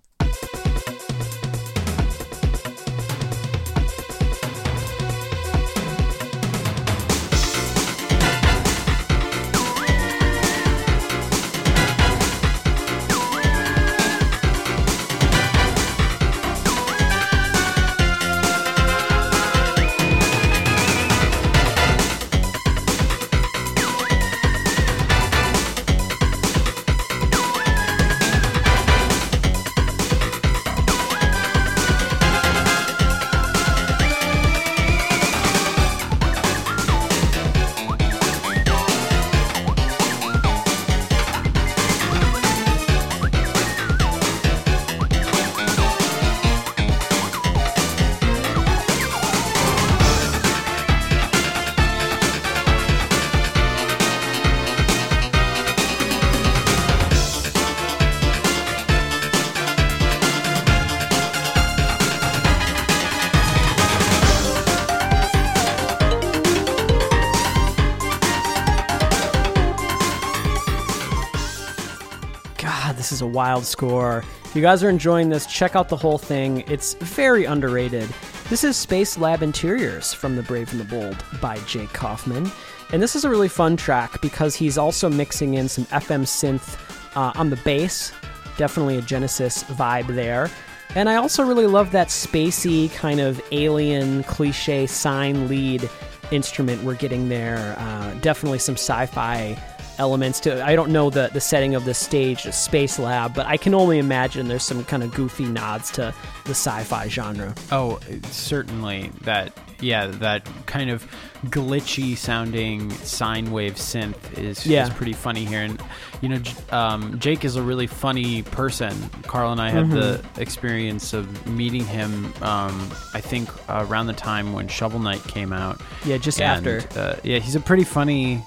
God, 72.64 72.96
this 72.96 73.12
is 73.12 73.20
a 73.20 73.26
wild 73.26 73.66
score. 73.66 74.24
If 74.46 74.56
you 74.56 74.62
guys 74.62 74.82
are 74.82 74.88
enjoying 74.88 75.28
this, 75.28 75.44
check 75.44 75.76
out 75.76 75.90
the 75.90 75.98
whole 75.98 76.16
thing. 76.16 76.64
It's 76.66 76.94
very 76.94 77.44
underrated. 77.44 78.08
This 78.48 78.64
is 78.64 78.74
Space 78.74 79.18
Lab 79.18 79.42
Interiors 79.42 80.14
from 80.14 80.34
The 80.34 80.42
Brave 80.42 80.72
and 80.72 80.80
the 80.80 80.86
Bold 80.86 81.22
by 81.42 81.58
Jake 81.66 81.92
Kaufman. 81.92 82.50
And 82.90 83.02
this 83.02 83.14
is 83.14 83.26
a 83.26 83.28
really 83.28 83.50
fun 83.50 83.76
track 83.76 84.18
because 84.22 84.56
he's 84.56 84.78
also 84.78 85.10
mixing 85.10 85.54
in 85.54 85.68
some 85.68 85.84
FM 85.86 86.22
synth 86.22 86.78
uh, 87.14 87.38
on 87.38 87.50
the 87.50 87.56
bass. 87.56 88.14
Definitely 88.56 88.96
a 88.96 89.02
Genesis 89.02 89.64
vibe 89.64 90.06
there. 90.06 90.50
And 90.94 91.10
I 91.10 91.16
also 91.16 91.44
really 91.44 91.66
love 91.66 91.90
that 91.90 92.08
spacey 92.08 92.90
kind 92.94 93.20
of 93.20 93.42
alien 93.52 94.22
cliche 94.22 94.86
sine 94.86 95.48
lead 95.48 95.90
instrument 96.30 96.82
we're 96.82 96.94
getting 96.94 97.28
there. 97.28 97.76
Uh, 97.78 98.14
definitely 98.22 98.58
some 98.58 98.76
sci 98.76 99.04
fi 99.04 99.54
elements 99.98 100.40
to 100.40 100.64
I 100.64 100.74
don't 100.76 100.90
know 100.90 101.10
the 101.10 101.30
the 101.32 101.40
setting 101.40 101.74
of 101.74 101.84
the 101.84 101.94
stage, 101.94 102.44
the 102.44 102.52
space 102.52 102.98
lab, 102.98 103.34
but 103.34 103.46
I 103.46 103.56
can 103.56 103.74
only 103.74 103.98
imagine 103.98 104.48
there's 104.48 104.62
some 104.64 104.84
kind 104.84 105.02
of 105.02 105.12
goofy 105.14 105.44
nods 105.46 105.90
to 105.92 106.14
the 106.44 106.50
sci-fi 106.50 107.08
genre. 107.08 107.54
oh, 107.72 107.98
certainly 108.30 109.10
that. 109.22 109.52
Yeah, 109.80 110.06
that 110.06 110.48
kind 110.66 110.88
of 110.88 111.04
glitchy 111.46 112.16
sounding 112.16 112.90
sine 112.90 113.50
wave 113.50 113.74
synth 113.74 114.38
is, 114.38 114.64
Yeah. 114.66 114.84
is 114.84 114.90
pretty 114.94 115.12
funny 115.12 115.44
here. 115.44 115.60
And 115.62 115.82
you 116.22 116.28
know, 116.30 116.40
um, 116.70 117.18
Jake 117.18 117.44
is 117.44 117.56
a 117.56 117.62
really 117.62 117.86
funny 117.86 118.42
person. 118.42 118.94
Carl 119.24 119.52
and 119.52 119.60
I 119.60 119.68
had 119.70 119.90
the 119.90 120.22
experience 120.38 121.12
of 121.12 121.46
meeting 121.46 121.84
him. 121.84 122.32
Um, 122.40 122.88
I 123.12 123.20
think 123.20 123.50
around 123.68 124.06
the 124.06 124.14
time 124.14 124.52
when 124.54 124.68
Shovel 124.68 125.00
Knight 125.00 125.22
came 125.24 125.52
out. 125.52 125.82
Yeah, 126.06 126.16
just 126.16 126.40
And, 126.40 126.66
after. 126.66 126.98
Uh, 126.98 127.16
yeah, 127.22 127.40
he's 127.40 127.56
a 127.56 127.60
pretty 127.60 127.84
funny. 127.84 128.42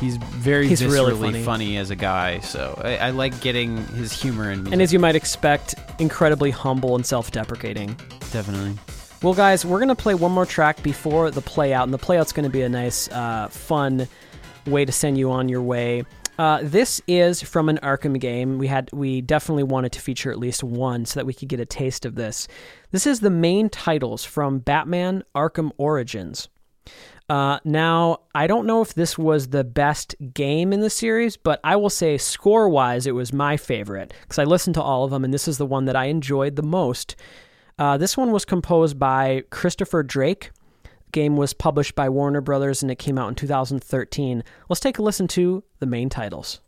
He's 0.00 0.16
very 0.16 0.66
He's 0.68 0.84
really 0.84 1.12
viscerally 1.12 1.44
funny. 1.44 1.76
as 1.76 1.90
a 1.90 1.96
guy, 1.96 2.40
so 2.40 2.80
I, 2.82 2.96
I 2.96 3.10
like 3.10 3.40
getting 3.40 3.76
his 3.88 4.12
humor 4.12 4.50
in 4.50 4.58
music. 4.58 4.72
And 4.72 4.82
as 4.82 4.92
you 4.92 4.98
might 4.98 5.14
expect, 5.14 5.74
incredibly 5.98 6.50
humble 6.50 6.96
and 6.96 7.06
self-deprecating. 7.06 7.96
definitely. 8.32 8.76
Well, 9.22 9.34
guys, 9.34 9.64
we're 9.64 9.78
gonna 9.78 9.94
play 9.94 10.14
one 10.14 10.32
more 10.32 10.46
track 10.46 10.82
before 10.82 11.30
the 11.30 11.40
play 11.42 11.72
out, 11.72 11.84
and 11.84 11.94
the 11.94 11.98
play 11.98 12.18
out's 12.18 12.32
gonna 12.32 12.50
be 12.50 12.62
a 12.62 12.68
nice, 12.68 13.08
uh, 13.10 13.48
fun 13.48 14.08
way 14.66 14.84
to 14.84 14.90
send 14.92 15.18
you 15.18 15.30
on 15.30 15.48
your 15.48 15.62
way. 15.62 16.04
Uh, 16.38 16.60
this 16.62 17.00
is 17.06 17.40
from 17.42 17.68
an 17.68 17.78
Arkham 17.82 18.18
game. 18.18 18.58
We 18.58 18.66
had 18.66 18.88
we 18.92 19.20
definitely 19.20 19.62
wanted 19.64 19.92
to 19.92 20.00
feature 20.00 20.32
at 20.32 20.38
least 20.38 20.64
one 20.64 21.04
so 21.04 21.20
that 21.20 21.26
we 21.26 21.34
could 21.34 21.48
get 21.48 21.60
a 21.60 21.66
taste 21.66 22.04
of 22.04 22.14
this. 22.16 22.48
This 22.90 23.06
is 23.06 23.20
the 23.20 23.30
main 23.30 23.68
titles 23.68 24.24
from 24.24 24.58
Batman: 24.58 25.22
Arkham 25.36 25.70
Origins. 25.76 26.48
Uh, 27.28 27.58
now, 27.64 28.18
I 28.34 28.46
don't 28.46 28.66
know 28.66 28.82
if 28.82 28.94
this 28.94 29.16
was 29.16 29.48
the 29.48 29.64
best 29.64 30.14
game 30.34 30.72
in 30.72 30.80
the 30.80 30.90
series, 30.90 31.36
but 31.36 31.60
I 31.64 31.76
will 31.76 31.90
say 31.90 32.18
score 32.18 32.68
wise, 32.68 33.06
it 33.06 33.14
was 33.14 33.32
my 33.32 33.56
favorite 33.56 34.12
because 34.22 34.38
I 34.38 34.44
listened 34.44 34.74
to 34.74 34.82
all 34.82 35.04
of 35.04 35.10
them, 35.10 35.24
and 35.24 35.32
this 35.32 35.48
is 35.48 35.58
the 35.58 35.66
one 35.66 35.86
that 35.86 35.96
I 35.96 36.06
enjoyed 36.06 36.56
the 36.56 36.62
most. 36.62 37.16
Uh, 37.78 37.96
this 37.96 38.16
one 38.16 38.32
was 38.32 38.44
composed 38.44 38.98
by 38.98 39.44
Christopher 39.50 40.02
Drake. 40.02 40.50
Game 41.10 41.36
was 41.36 41.52
published 41.52 41.94
by 41.94 42.08
Warner 42.08 42.40
Brothers 42.40 42.82
and 42.82 42.90
it 42.90 42.98
came 42.98 43.18
out 43.18 43.28
in 43.28 43.34
2013. 43.34 44.42
Let's 44.68 44.80
take 44.80 44.98
a 44.98 45.02
listen 45.02 45.28
to 45.28 45.62
the 45.78 45.86
main 45.86 46.08
titles. 46.08 46.60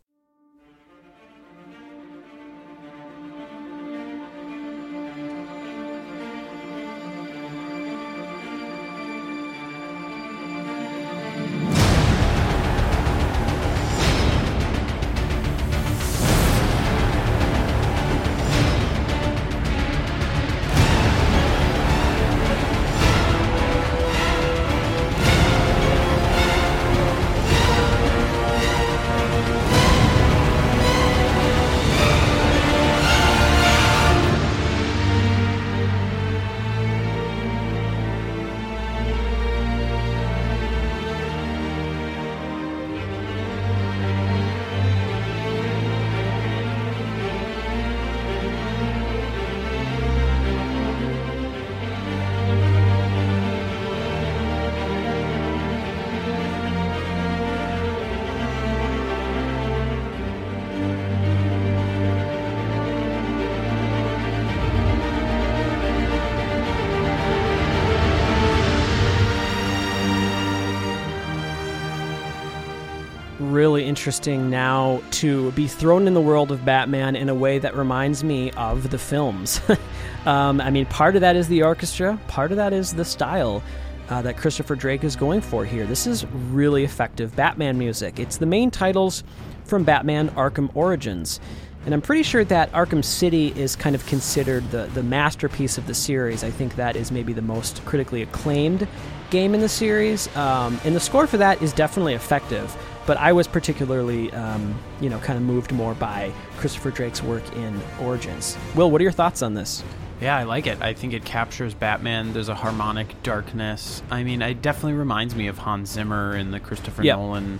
Interesting 73.95 74.49
now 74.49 75.01
to 75.09 75.53
be 75.53 75.69
thrown 75.69 76.05
in 76.05 76.13
the 76.13 76.19
world 76.19 76.51
of 76.51 76.65
Batman 76.65 77.15
in 77.15 77.29
a 77.29 77.33
way 77.33 77.59
that 77.59 77.77
reminds 77.77 78.25
me 78.25 78.51
of 78.51 78.89
the 78.89 78.97
films. 78.97 79.61
um, 80.25 80.59
I 80.59 80.69
mean, 80.69 80.85
part 80.87 81.15
of 81.15 81.21
that 81.21 81.37
is 81.37 81.47
the 81.47 81.63
orchestra, 81.63 82.19
part 82.27 82.51
of 82.51 82.57
that 82.57 82.73
is 82.73 82.93
the 82.93 83.05
style. 83.05 83.63
Uh, 84.09 84.21
that 84.21 84.37
Christopher 84.37 84.75
Drake 84.75 85.03
is 85.03 85.15
going 85.15 85.41
for 85.41 85.65
here. 85.65 85.87
This 85.87 86.05
is 86.05 86.27
really 86.27 86.83
effective 86.83 87.35
Batman 87.35 87.79
music. 87.79 88.19
It's 88.19 88.37
the 88.37 88.45
main 88.45 88.69
titles 88.69 89.23
from 89.63 89.83
Batman 89.83 90.29
Arkham 90.31 90.69
Origins. 90.75 91.39
And 91.85 91.93
I'm 91.93 92.01
pretty 92.01 92.21
sure 92.21 92.43
that 92.45 92.71
Arkham 92.71 93.03
City 93.03 93.51
is 93.59 93.75
kind 93.75 93.95
of 93.95 94.05
considered 94.05 94.69
the, 94.69 94.91
the 94.93 95.01
masterpiece 95.01 95.79
of 95.79 95.87
the 95.87 95.95
series. 95.95 96.43
I 96.43 96.51
think 96.51 96.75
that 96.75 96.95
is 96.95 97.11
maybe 97.11 97.33
the 97.33 97.41
most 97.41 97.83
critically 97.85 98.21
acclaimed 98.21 98.87
game 99.31 99.55
in 99.55 99.61
the 99.61 99.69
series. 99.69 100.27
Um, 100.35 100.79
and 100.83 100.95
the 100.95 100.99
score 100.99 101.25
for 101.25 101.37
that 101.37 101.63
is 101.63 101.73
definitely 101.73 102.13
effective. 102.13 102.77
But 103.05 103.17
I 103.17 103.33
was 103.33 103.47
particularly, 103.47 104.31
um, 104.31 104.75
you 104.99 105.09
know, 105.09 105.19
kind 105.19 105.37
of 105.37 105.43
moved 105.43 105.71
more 105.71 105.93
by 105.93 106.31
Christopher 106.57 106.89
Drake's 106.91 107.21
work 107.21 107.43
in 107.55 107.79
Origins. 108.01 108.57
Will, 108.75 108.89
what 108.89 108.99
are 108.99 109.03
your 109.03 109.11
thoughts 109.11 109.41
on 109.41 109.53
this? 109.53 109.83
Yeah, 110.21 110.35
I 110.37 110.43
like 110.43 110.65
it. 110.65 110.81
I 110.81 110.93
think 110.93 111.13
it 111.13 111.25
captures 111.25 111.73
Batman. 111.73 112.33
There's 112.33 112.49
a 112.49 112.55
harmonic 112.55 113.21
darkness. 113.21 114.01
I 114.09 114.23
mean, 114.23 114.41
it 114.41 114.61
definitely 114.61 114.93
reminds 114.93 115.35
me 115.35 115.47
of 115.47 115.57
Hans 115.59 115.91
Zimmer 115.91 116.31
and 116.33 116.53
the 116.53 116.59
Christopher 116.59 117.03
Yep. 117.03 117.17
Nolan 117.17 117.59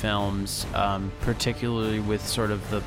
films, 0.00 0.66
um, 0.74 1.10
particularly 1.22 2.00
with 2.00 2.26
sort 2.26 2.50
of 2.50 2.68
the 2.70 2.82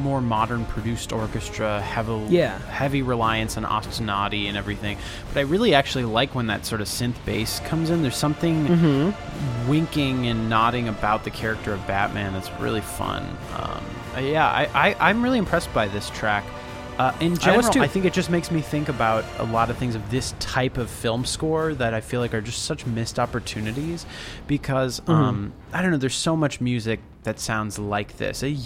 more 0.00 0.20
modern 0.20 0.64
produced 0.66 1.12
orchestra, 1.12 1.80
heavy, 1.80 2.12
Yeah. 2.28 2.58
heavy 2.70 3.02
reliance 3.02 3.56
on 3.56 3.64
ostinati 3.64 4.46
and 4.48 4.56
everything. 4.56 4.96
But 5.32 5.40
I 5.40 5.42
really 5.42 5.74
actually 5.74 6.04
like 6.04 6.34
when 6.34 6.46
that 6.48 6.64
sort 6.66 6.80
of 6.80 6.86
synth 6.88 7.16
bass 7.24 7.60
comes 7.60 7.90
in. 7.90 8.02
There's 8.02 8.16
something 8.16 8.66
Mm-hmm. 8.66 9.68
winking 9.68 10.26
and 10.26 10.48
nodding 10.48 10.88
about 10.88 11.24
the 11.24 11.30
character 11.30 11.72
of 11.72 11.86
Batman 11.86 12.32
that's 12.32 12.50
really 12.60 12.80
fun. 12.80 13.24
Um, 13.56 13.84
yeah, 14.24 14.46
I, 14.46 14.68
I, 14.90 14.96
I'm 15.10 15.22
really 15.22 15.38
impressed 15.38 15.72
by 15.74 15.86
this 15.88 16.10
track. 16.10 16.44
Uh, 16.98 17.12
in 17.20 17.32
I 17.32 17.36
general, 17.36 17.70
too. 17.70 17.80
I 17.80 17.86
think 17.86 18.06
it 18.06 18.12
just 18.12 18.28
makes 18.28 18.50
me 18.50 18.60
think 18.60 18.88
about 18.88 19.24
a 19.38 19.44
lot 19.44 19.70
of 19.70 19.78
things 19.78 19.94
of 19.94 20.10
this 20.10 20.34
type 20.40 20.78
of 20.78 20.90
film 20.90 21.24
score 21.24 21.74
that 21.74 21.94
I 21.94 22.00
feel 22.00 22.20
like 22.20 22.34
are 22.34 22.40
just 22.40 22.64
such 22.64 22.86
missed 22.86 23.20
opportunities 23.20 24.04
because 24.48 24.98
Mm-hmm. 25.00 25.10
um, 25.12 25.52
I 25.72 25.80
don't 25.82 25.90
know. 25.92 25.96
There's 25.98 26.14
so 26.14 26.34
much 26.36 26.60
music 26.60 27.00
that 27.22 27.38
sounds 27.38 27.78
like 27.78 28.16
this. 28.16 28.42
You 28.42 28.56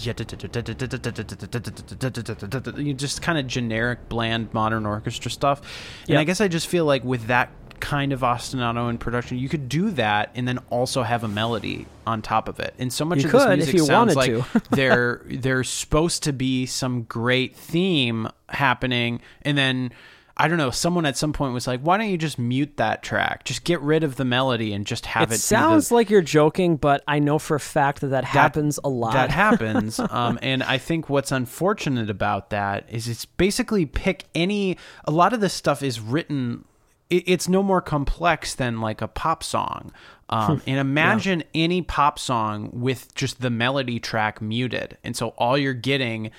just 2.95 3.23
kind 3.23 3.39
of 3.39 3.47
generic, 3.47 4.09
bland, 4.09 4.53
modern 4.55 4.87
orchestra 4.87 5.31
stuff. 5.31 5.61
And 6.03 6.11
Yep. 6.11 6.21
I 6.21 6.25
guess 6.25 6.41
I 6.41 6.49
just 6.49 6.69
feel 6.69 6.85
like 6.85 7.05
with 7.05 7.27
that 7.27 7.51
kind 7.83 8.13
of 8.13 8.21
ostinato 8.21 8.89
in 8.89 8.97
production, 8.97 9.39
you 9.39 9.49
could 9.49 9.69
do 9.69 9.91
that 9.91 10.31
and 10.37 10.47
then 10.47 10.59
also 10.71 11.03
have 11.03 11.25
a 11.25 11.29
melody 11.29 11.85
on 12.07 12.23
top 12.23 12.49
of 12.49 12.61
it. 12.61 12.75
And 12.79 12.93
so 12.93 13.05
much 13.05 13.19
You 13.19 13.27
of 13.27 13.33
this 13.33 13.73
music 13.73 13.81
sounds 13.81 14.15
like 14.15 14.33
there 14.71 15.21
there's 15.27 15.69
supposed 15.69 16.23
to 16.23 16.33
be 16.33 16.65
some 16.65 17.03
great 17.03 17.57
theme 17.57 18.29
happening 18.49 19.21
and 19.43 19.59
then 19.59 19.91
I 20.35 20.49
don't 20.49 20.57
know, 20.57 20.71
someone 20.71 21.05
at 21.05 21.17
some 21.17 21.35
point 21.35 21.53
was 21.53 21.67
like, 21.67 21.81
"Why 21.81 21.99
don't 21.99 22.09
you 22.09 22.17
just 22.17 22.39
mute 22.39 22.79
that 22.79 23.03
track? 23.03 23.45
Just 23.45 23.65
get 23.65 23.81
rid 23.83 24.03
of 24.03 24.17
the 24.17 24.25
melody 24.25 24.73
and 24.73 24.87
just 24.87 25.05
have 25.07 25.31
It 25.31 25.35
it." 25.35 25.39
sounds 25.39 25.91
the, 25.91 25.95
like 25.95 26.09
you're 26.09 26.23
joking, 26.23 26.77
but 26.77 27.05
I 27.07 27.19
know 27.19 27.39
for 27.39 27.55
a 27.55 27.61
fact 27.61 28.01
that 28.01 28.09
that 28.09 28.25
happens 28.25 28.81
a 28.83 28.89
lot. 28.89 29.13
That 29.13 29.31
happens, 29.31 30.01
um, 30.11 30.39
and 30.41 30.63
I 30.63 30.79
think 30.79 31.11
what's 31.11 31.33
unfortunate 31.33 32.09
about 32.09 32.49
that 32.49 32.87
is 32.89 33.09
it's 33.09 33.27
basically 33.27 33.85
pick 33.85 34.25
any. 34.35 34.79
A 35.05 35.11
lot 35.11 35.35
of 35.35 35.41
this 35.41 35.53
stuff 35.53 35.83
is 35.83 36.01
written. 36.01 36.65
It, 37.13 37.25
it's 37.27 37.49
no 37.49 37.63
more 37.63 37.81
complex 37.81 38.55
than 38.55 38.81
like 38.81 39.03
a 39.03 39.09
pop 39.09 39.43
song. 39.43 39.93
Um, 40.29 40.63
and 40.67 40.79
imagine 40.79 41.45
any 41.55 41.83
pop 41.83 42.19
song 42.19 42.71
with 42.73 43.15
just 43.15 43.41
the 43.41 43.51
melody 43.51 44.01
track 44.01 44.41
muted, 44.41 44.97
and 45.05 45.17
so 45.17 45.29
all 45.39 45.59
you're 45.59 45.75
getting 45.75 46.31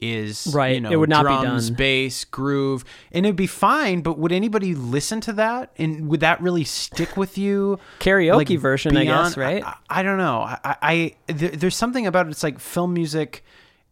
is 0.00 0.52
Right, 0.54 0.74
You 0.74 0.80
know, 0.82 0.90
it 0.90 0.96
would 0.96 1.08
not 1.08 1.22
be 1.22 1.28
drums, 1.28 1.68
done. 1.68 1.76
bass, 1.76 2.24
groove, 2.24 2.84
and 3.12 3.24
it'd 3.24 3.36
be 3.36 3.46
fine. 3.46 4.02
But 4.02 4.18
would 4.18 4.32
anybody 4.32 4.74
listen 4.74 5.20
to 5.22 5.32
that? 5.34 5.72
And 5.78 6.08
would 6.08 6.20
that 6.20 6.40
really 6.42 6.64
stick 6.64 7.16
with 7.16 7.38
you? 7.38 7.78
Karaoke 8.00 8.58
version, 8.58 8.96
I 8.96 9.04
guess, 9.04 9.36
right? 9.36 9.64
I, 9.64 9.76
I 9.88 10.02
don't 10.02 10.18
know. 10.18 10.40
I, 10.40 10.58
I 10.82 11.16
there, 11.28 11.50
there's 11.50 11.76
something 11.76 12.06
about 12.06 12.26
it. 12.26 12.30
It's 12.30 12.42
like 12.42 12.58
film 12.58 12.92
music 12.92 13.42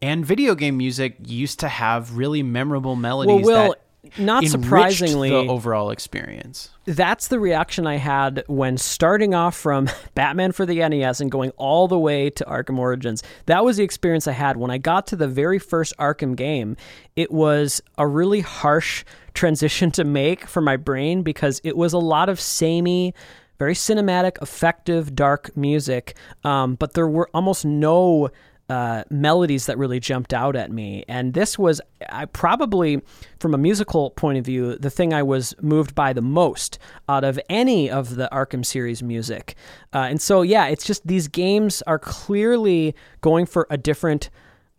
and 0.03 0.27
video 0.27 0.55
game 0.55 0.77
music 0.77 1.17
used 1.25 1.61
to 1.61 1.69
have 1.69 2.17
really 2.17 2.43
memorable 2.43 2.97
melodies. 2.97 3.47
Will, 3.47 3.71
that 3.71 3.81
not 4.19 4.45
surprisingly, 4.45 5.31
the 5.31 5.37
overall 5.37 5.91
experience. 5.91 6.71
that's 6.85 7.29
the 7.29 7.39
reaction 7.39 7.87
I 7.87 7.97
had 7.97 8.45
when 8.47 8.77
starting 8.77 9.35
off 9.35 9.57
from 9.57 9.89
Batman 10.15 10.53
for 10.53 10.67
the 10.67 10.87
NES 10.89 11.21
and 11.21 11.31
going 11.31 11.51
all 11.57 11.89
the 11.89 11.99
way 11.99 12.31
to 12.31 12.45
Arkham 12.45 12.79
Origins. 12.79 13.23
That 13.47 13.65
was 13.65 13.77
the 13.77 13.85
experience 13.85 14.27
I 14.29 14.33
had 14.33 14.57
when 14.57 14.71
I 14.71 14.79
got 14.79 15.07
to 15.09 15.17
the 15.17 15.29
very 15.29 15.59
first 15.59 15.97
Arkham 15.99 16.37
game. 16.37 16.77
It 17.17 17.31
was 17.31 17.81
a 17.99 18.07
really 18.07 18.41
harsh 18.41 19.05
transition 19.35 19.91
to 19.93 20.05
make 20.05 20.47
for 20.47 20.61
my 20.61 20.77
brain 20.77 21.23
because 21.23 21.61
it 21.65 21.77
was 21.77 21.93
a 21.93 21.99
lot 21.99 22.29
of 22.29 22.41
samey, 22.41 23.15
very 23.59 23.75
cinematic, 23.75 24.41
effective, 24.43 25.15
dark 25.15 25.57
music, 25.57 26.17
um, 26.45 26.75
but 26.77 26.95
there 26.95 27.09
were 27.09 27.29
almost 27.35 27.65
no 27.65 28.31
uh, 28.69 29.05
melodies 29.11 29.67
that 29.67 29.77
really 29.79 30.01
jumped 30.01 30.33
out 30.33 30.57
at 30.57 30.71
me. 30.71 31.05
And 31.09 31.35
this 31.35 31.59
was, 31.59 31.81
I 32.09 32.25
probably, 32.27 33.03
from 33.39 33.55
a 33.55 33.59
musical 33.59 34.11
point 34.11 34.39
of 34.39 34.45
view, 34.45 34.77
the 34.77 34.91
thing 34.91 35.13
I 35.13 35.23
was 35.23 35.55
moved 35.61 35.95
by 35.95 36.13
the 36.13 36.23
most 36.23 36.79
out 37.09 37.25
of 37.25 37.39
any 37.49 37.91
of 37.91 38.17
the 38.17 38.29
Arkham 38.33 38.65
series 38.65 39.03
music. 39.03 39.55
Uh, 39.93 40.07
and 40.11 40.21
so, 40.21 40.43
yeah, 40.43 40.67
it's 40.67 40.87
just 40.87 41.07
these 41.07 41.29
games 41.29 41.83
are 41.83 41.99
clearly 41.99 42.95
going 43.21 43.47
for 43.47 43.67
a 43.71 43.77
different 43.77 44.31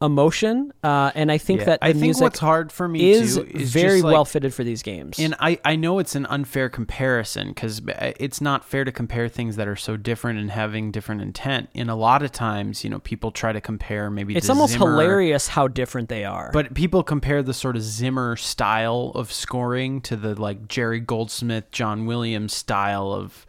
emotion. 0.02 0.74
Uh, 0.84 1.12
and 1.16 1.32
I 1.32 1.38
think 1.38 1.62
Yeah, 1.62 1.66
that 1.66 1.82
the 1.82 1.88
I 1.88 1.94
think 1.94 2.20
what's 2.20 2.40
hard 2.40 2.72
for 2.72 2.88
me 2.88 3.12
is, 3.12 3.36
too 3.36 3.48
is 3.54 3.72
very 3.72 4.02
like, 4.02 4.14
well 4.14 4.26
fitted 4.26 4.54
for 4.54 4.64
these 4.64 4.84
games. 4.84 5.18
And 5.20 5.36
I, 5.40 5.60
I 5.64 5.76
know 5.76 6.00
it's 6.00 6.16
an 6.16 6.26
unfair 6.26 6.70
comparison 6.70 7.50
because 7.50 7.82
it's 8.20 8.42
not 8.42 8.66
fair 8.66 8.84
to 8.84 8.92
compare 8.92 9.30
things 9.30 9.56
that 9.56 9.68
are 9.68 9.76
so 9.76 9.96
different 9.96 10.40
and 10.40 10.52
having 10.52 10.92
different 10.92 11.22
intent. 11.22 11.70
And 11.74 11.90
a 11.90 11.96
lot 11.96 12.24
of 12.24 12.32
times, 12.32 12.84
you 12.84 12.90
know, 12.90 13.00
people 13.00 13.32
try 13.32 13.54
to 13.54 13.62
compare 13.62 14.10
maybe 14.10 14.36
it's 14.36 14.50
almost 14.50 14.74
Zimmer, 14.74 14.92
hilarious 14.92 15.48
how 15.48 15.68
different 15.68 16.10
they 16.10 16.26
are. 16.26 16.50
But 16.52 16.74
people 16.74 17.02
compare 17.02 17.42
the 17.42 17.54
sort 17.54 17.76
of 17.76 17.82
Zimmer 17.82 18.36
style 18.36 19.12
of 19.16 19.32
scoring 19.32 20.02
to 20.02 20.16
the 20.16 20.40
like 20.40 20.68
Jerry 20.68 21.00
Goldsmith, 21.00 21.72
John 21.72 22.06
Williams 22.06 22.54
style 22.54 23.14
of 23.14 23.46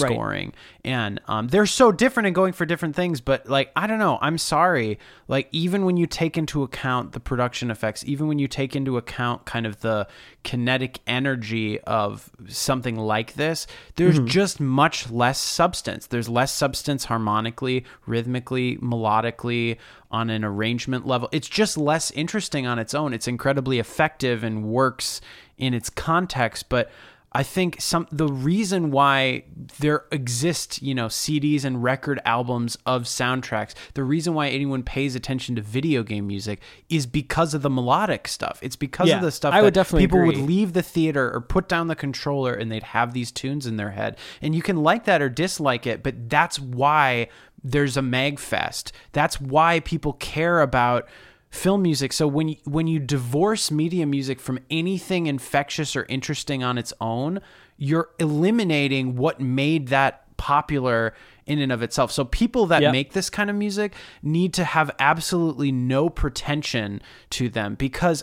Right. 0.00 0.12
scoring. 0.12 0.52
And 0.84 1.18
um, 1.28 1.48
they're 1.48 1.64
so 1.64 1.92
different 1.92 2.26
and 2.26 2.34
going 2.34 2.52
for 2.52 2.66
different 2.66 2.94
things. 2.94 3.22
But 3.22 3.48
like, 3.48 3.70
I 3.74 3.86
don't 3.86 3.98
know. 3.98 4.18
I'm 4.20 4.36
sorry. 4.36 4.98
Like, 5.28 5.48
even 5.50 5.86
when 5.86 5.96
you 5.96 6.06
take 6.06 6.36
into 6.36 6.62
account 6.62 7.12
the 7.12 7.20
production 7.20 7.70
effects, 7.70 8.04
even 8.04 8.28
when 8.28 8.38
you 8.38 8.48
take 8.48 8.76
into 8.76 8.98
account 8.98 9.46
kind 9.46 9.64
of 9.66 9.80
the 9.80 10.06
kinetic 10.44 11.00
energy 11.06 11.80
of 11.80 12.30
something 12.48 12.96
like 12.96 13.32
this, 13.34 13.66
there's 13.96 14.18
Mm-hmm. 14.18 14.26
just 14.26 14.60
much 14.60 15.10
less 15.10 15.38
substance. 15.38 16.06
There's 16.06 16.28
less 16.28 16.52
substance 16.52 17.04
harmonically, 17.06 17.84
rhythmically, 18.06 18.76
melodically, 18.78 19.76
on 20.10 20.28
an 20.28 20.44
arrangement 20.44 21.06
level. 21.06 21.28
It's 21.32 21.48
just 21.48 21.78
less 21.78 22.10
interesting 22.10 22.66
on 22.66 22.78
its 22.78 22.94
own. 22.94 23.14
It's 23.14 23.28
incredibly 23.28 23.78
effective 23.78 24.42
and 24.44 24.64
works 24.64 25.20
in 25.56 25.72
its 25.74 25.88
context, 25.90 26.68
but 26.68 26.90
I 27.32 27.42
think 27.42 27.80
some 27.80 28.08
the 28.10 28.26
reason 28.26 28.90
why 28.90 29.44
there 29.80 30.06
exist, 30.10 30.80
you 30.80 30.94
know, 30.94 31.06
CDs 31.06 31.64
and 31.64 31.82
record 31.82 32.20
albums 32.24 32.78
of 32.86 33.02
soundtracks, 33.02 33.74
the 33.94 34.02
reason 34.02 34.32
why 34.32 34.48
anyone 34.48 34.82
pays 34.82 35.14
attention 35.14 35.54
to 35.56 35.62
video 35.62 36.02
game 36.02 36.26
music 36.26 36.60
is 36.88 37.06
because 37.06 37.52
of 37.52 37.62
the 37.62 37.70
melodic 37.70 38.28
stuff. 38.28 38.58
It's 38.62 38.76
because 38.76 39.08
Yeah, 39.08 39.16
of 39.16 39.22
the 39.22 39.30
stuff 39.30 39.52
I 39.52 39.60
would 39.60 39.74
definitely 39.74 40.04
people 40.06 40.24
would 40.24 40.38
leave 40.38 40.72
the 40.72 40.82
theater 40.82 41.30
or 41.32 41.40
put 41.42 41.68
down 41.68 41.88
the 41.88 41.96
controller 41.96 42.54
and 42.54 42.72
they'd 42.72 42.82
have 42.82 43.12
these 43.12 43.30
tunes 43.30 43.66
in 43.66 43.76
their 43.76 43.90
head. 43.90 44.16
And 44.40 44.54
you 44.54 44.62
can 44.62 44.76
like 44.76 45.04
that 45.04 45.20
or 45.20 45.28
dislike 45.28 45.86
it, 45.86 46.02
but 46.02 46.30
that's 46.30 46.58
why 46.58 47.28
there's 47.62 47.96
a 47.96 48.02
magfest. 48.02 48.92
That's 49.12 49.40
why 49.40 49.80
people 49.80 50.14
care 50.14 50.60
about 50.60 51.08
film 51.50 51.82
music. 51.82 52.12
So 52.12 52.26
when 52.28 52.48
you, 52.48 52.56
when 52.64 52.86
you 52.86 52.98
divorce 52.98 53.70
media 53.70 54.06
music 54.06 54.38
from 54.40 54.58
anything 54.70 55.26
infectious 55.26 55.96
or 55.96 56.04
interesting 56.08 56.62
on 56.62 56.78
its 56.78 56.92
own, 57.00 57.40
you're 57.76 58.10
eliminating 58.18 59.16
what 59.16 59.40
made 59.40 59.88
that 59.88 60.24
popular 60.36 61.14
in 61.46 61.58
and 61.58 61.72
of 61.72 61.82
itself. 61.82 62.12
So 62.12 62.24
people 62.24 62.66
that 62.66 62.82
Yep. 62.82 62.92
make 62.92 63.12
this 63.12 63.28
kind 63.30 63.48
of 63.50 63.56
music 63.56 63.94
need 64.22 64.52
to 64.54 64.64
have 64.64 64.90
absolutely 65.00 65.72
no 65.72 66.08
pretension 66.10 67.00
to 67.30 67.48
them 67.48 67.74
because 67.74 68.22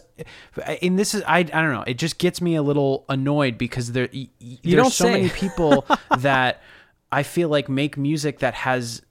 and 0.81 0.97
this 0.97 1.13
is 1.13 1.23
I 1.27 1.39
I 1.39 1.43
don't 1.43 1.73
know, 1.73 1.83
it 1.87 1.97
just 1.97 2.19
gets 2.19 2.39
me 2.41 2.55
a 2.55 2.61
little 2.61 3.03
annoyed 3.09 3.57
because 3.57 3.91
there 3.93 4.07
y- 4.13 4.29
y- 4.39 4.57
there's 4.63 4.93
so 4.93 5.05
say. 5.05 5.11
many 5.11 5.29
people 5.41 5.85
that 6.17 6.61
I 7.11 7.23
feel 7.23 7.49
like 7.49 7.67
make 7.67 7.97
music 7.97 8.39
that 8.39 8.53
has 8.53 9.01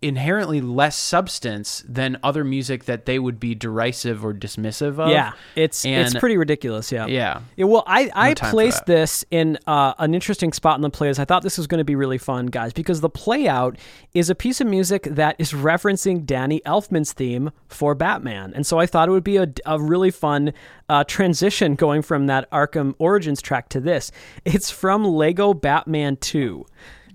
inherently 0.00 0.60
less 0.60 0.96
substance 0.96 1.82
than 1.88 2.18
other 2.22 2.44
music 2.44 2.84
that 2.84 3.04
they 3.04 3.18
would 3.18 3.40
be 3.40 3.54
derisive 3.54 4.24
or 4.24 4.32
dismissive 4.32 4.98
of. 4.98 5.10
Yeah, 5.10 5.32
it's 5.56 5.84
it's 5.84 6.14
pretty 6.14 6.36
ridiculous. 6.36 6.92
Yeah. 6.92 7.06
Yeah. 7.06 7.40
Yeah, 7.56 7.64
well, 7.64 7.82
I, 7.86 8.10
I 8.14 8.34
for 8.34 8.50
placed 8.50 8.86
this 8.86 9.24
in 9.30 9.58
uh, 9.66 9.94
an 9.98 10.14
interesting 10.14 10.52
spot 10.52 10.76
in 10.76 10.82
the 10.82 10.90
plays. 10.90 11.18
I 11.18 11.24
thought 11.24 11.42
this 11.42 11.58
was 11.58 11.66
going 11.66 11.78
to 11.78 11.84
be 11.84 11.96
really 11.96 12.18
fun, 12.18 12.46
guys, 12.46 12.72
because 12.72 13.00
the 13.00 13.10
play 13.10 13.48
out 13.48 13.76
is 14.14 14.30
a 14.30 14.34
piece 14.34 14.60
of 14.60 14.68
music 14.68 15.02
that 15.04 15.34
is 15.38 15.52
referencing 15.52 16.24
Danny 16.24 16.60
Elfman's 16.64 17.12
theme 17.12 17.50
for 17.66 17.94
Batman. 17.94 18.52
And 18.54 18.64
so 18.66 18.78
I 18.78 18.86
thought 18.86 19.08
it 19.08 19.12
would 19.12 19.24
be 19.24 19.38
a, 19.38 19.48
a 19.66 19.80
really 19.80 20.12
fun 20.12 20.52
uh, 20.88 21.04
transition 21.04 21.74
going 21.74 22.02
from 22.02 22.26
that 22.26 22.48
Arkham 22.50 22.94
Origins 22.98 23.42
track 23.42 23.68
to 23.70 23.80
this. 23.80 24.12
It's 24.44 24.70
from 24.70 25.04
Lego 25.04 25.54
Batman 25.54 26.16
2. 26.16 26.64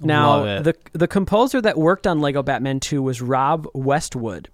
Now, 0.03 0.61
the 0.61 0.75
the 0.93 1.07
composer 1.07 1.61
that 1.61 1.77
worked 1.77 2.07
on 2.07 2.19
Lego 2.19 2.43
Batman 2.43 2.79
2 2.79 3.01
was 3.01 3.21
Rob 3.21 3.67
Westwood. 3.73 4.49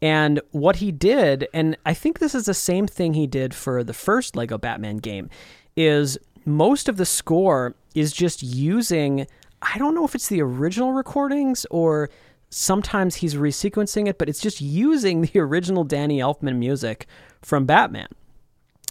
And 0.00 0.40
what 0.50 0.76
he 0.76 0.90
did, 0.90 1.46
and 1.54 1.76
I 1.86 1.94
think 1.94 2.18
this 2.18 2.34
is 2.34 2.46
the 2.46 2.54
same 2.54 2.88
thing 2.88 3.14
he 3.14 3.28
did 3.28 3.54
for 3.54 3.84
the 3.84 3.94
first 3.94 4.34
Lego 4.34 4.58
Batman 4.58 4.96
game, 4.96 5.30
is 5.76 6.18
most 6.44 6.88
of 6.88 6.96
the 6.96 7.06
score 7.06 7.76
is 7.94 8.12
just 8.12 8.42
using 8.42 9.26
I 9.62 9.78
don't 9.78 9.94
know 9.94 10.04
if 10.04 10.14
it's 10.16 10.28
the 10.28 10.42
original 10.42 10.92
recordings 10.92 11.64
or 11.70 12.10
sometimes 12.50 13.16
he's 13.16 13.36
resequencing 13.36 14.08
it, 14.08 14.18
but 14.18 14.28
it's 14.28 14.40
just 14.40 14.60
using 14.60 15.20
the 15.32 15.38
original 15.38 15.84
Danny 15.84 16.18
Elfman 16.18 16.56
music 16.56 17.06
from 17.40 17.64
Batman 17.64 18.08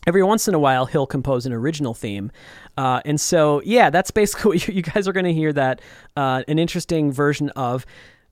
every 0.08 0.24
once 0.24 0.48
in 0.48 0.54
a 0.54 0.60
while 0.60 0.86
he'll 0.86 1.08
compose 1.08 1.46
an 1.46 1.54
original 1.54 1.94
theme 1.94 2.32
uh, 2.78 3.02
and 3.06 3.20
so 3.20 3.62
yeah 3.66 3.90
that's 3.90 4.12
basically 4.12 4.58
what 4.58 4.68
you, 4.68 4.82
guys 4.82 5.08
are 5.08 5.14
going 5.14 5.26
to 5.26 5.34
hear 5.34 5.54
that 5.54 5.82
uh, 6.16 6.44
an 6.48 6.60
interesting 6.60 7.12
version 7.12 7.50
of 7.52 7.86